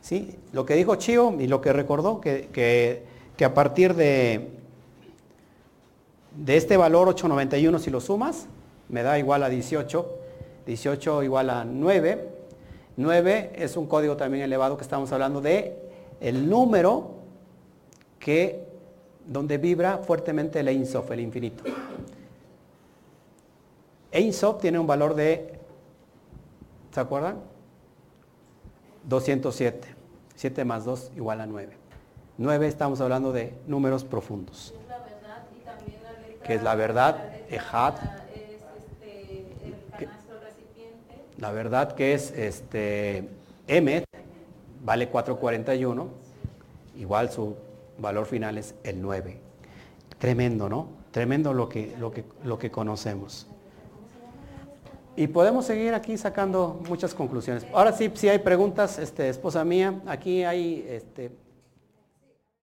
¿Sí? 0.00 0.36
Lo 0.52 0.64
que 0.64 0.74
dijo 0.74 0.94
Chio 0.96 1.34
y 1.40 1.48
lo 1.48 1.60
que 1.60 1.72
recordó, 1.72 2.20
que, 2.20 2.48
que, 3.36 3.44
a 3.44 3.54
partir 3.54 3.94
de, 3.94 4.50
de 6.36 6.56
este 6.56 6.76
valor 6.76 7.08
891, 7.08 7.78
si 7.78 7.90
lo 7.90 8.00
sumas, 8.00 8.46
me 8.88 9.02
da 9.02 9.18
igual 9.18 9.42
a 9.42 9.48
18, 9.48 10.18
18 10.66 11.22
igual 11.22 11.50
a 11.50 11.64
9. 11.64 12.28
9 12.96 13.52
es 13.56 13.76
un 13.76 13.86
código 13.86 14.16
también 14.16 14.44
elevado 14.44 14.76
que 14.76 14.82
estamos 14.82 15.10
hablando 15.12 15.40
de 15.40 15.76
el 16.20 16.48
número 16.48 17.10
que 18.18 18.64
donde 19.26 19.58
vibra 19.58 19.98
fuertemente 19.98 20.60
el 20.60 20.68
Ein 20.68 20.86
el 21.10 21.20
infinito. 21.20 21.64
Ein 24.12 24.32
tiene 24.60 24.78
un 24.78 24.86
valor 24.86 25.14
de, 25.14 25.58
¿se 26.92 27.00
acuerdan? 27.00 27.40
207. 29.08 29.88
7 30.36 30.64
más 30.64 30.84
2 30.84 31.12
igual 31.16 31.40
a 31.40 31.46
9. 31.46 31.76
9 32.38 32.66
estamos 32.66 33.00
hablando 33.00 33.32
de 33.32 33.54
números 33.66 34.04
profundos. 34.04 34.74
Que 36.44 36.54
es 36.54 36.62
la 36.62 36.74
verdad, 36.74 37.16
Ejad. 37.48 37.94
La 41.38 41.50
verdad 41.50 41.92
que 41.92 42.14
es 42.14 42.30
este 42.30 43.28
Emet, 43.66 44.04
vale 44.84 45.08
441, 45.08 46.08
igual 46.96 47.30
su 47.30 47.56
valor 47.98 48.26
final 48.26 48.58
es 48.58 48.74
el 48.84 49.00
9. 49.00 49.38
Tremendo, 50.18 50.68
¿no? 50.68 50.88
Tremendo 51.10 51.52
lo 51.52 51.68
que, 51.68 51.94
lo 51.98 52.10
que, 52.12 52.24
lo 52.44 52.58
que 52.58 52.70
conocemos. 52.70 53.46
Y 55.16 55.28
podemos 55.28 55.66
seguir 55.66 55.94
aquí 55.94 56.18
sacando 56.18 56.80
muchas 56.88 57.14
conclusiones. 57.14 57.64
Ahora 57.72 57.92
sí, 57.92 58.10
si 58.14 58.28
hay 58.28 58.40
preguntas, 58.40 58.98
este, 58.98 59.28
esposa 59.28 59.64
mía, 59.64 60.00
aquí 60.06 60.42
hay 60.42 60.84
este, 60.88 61.30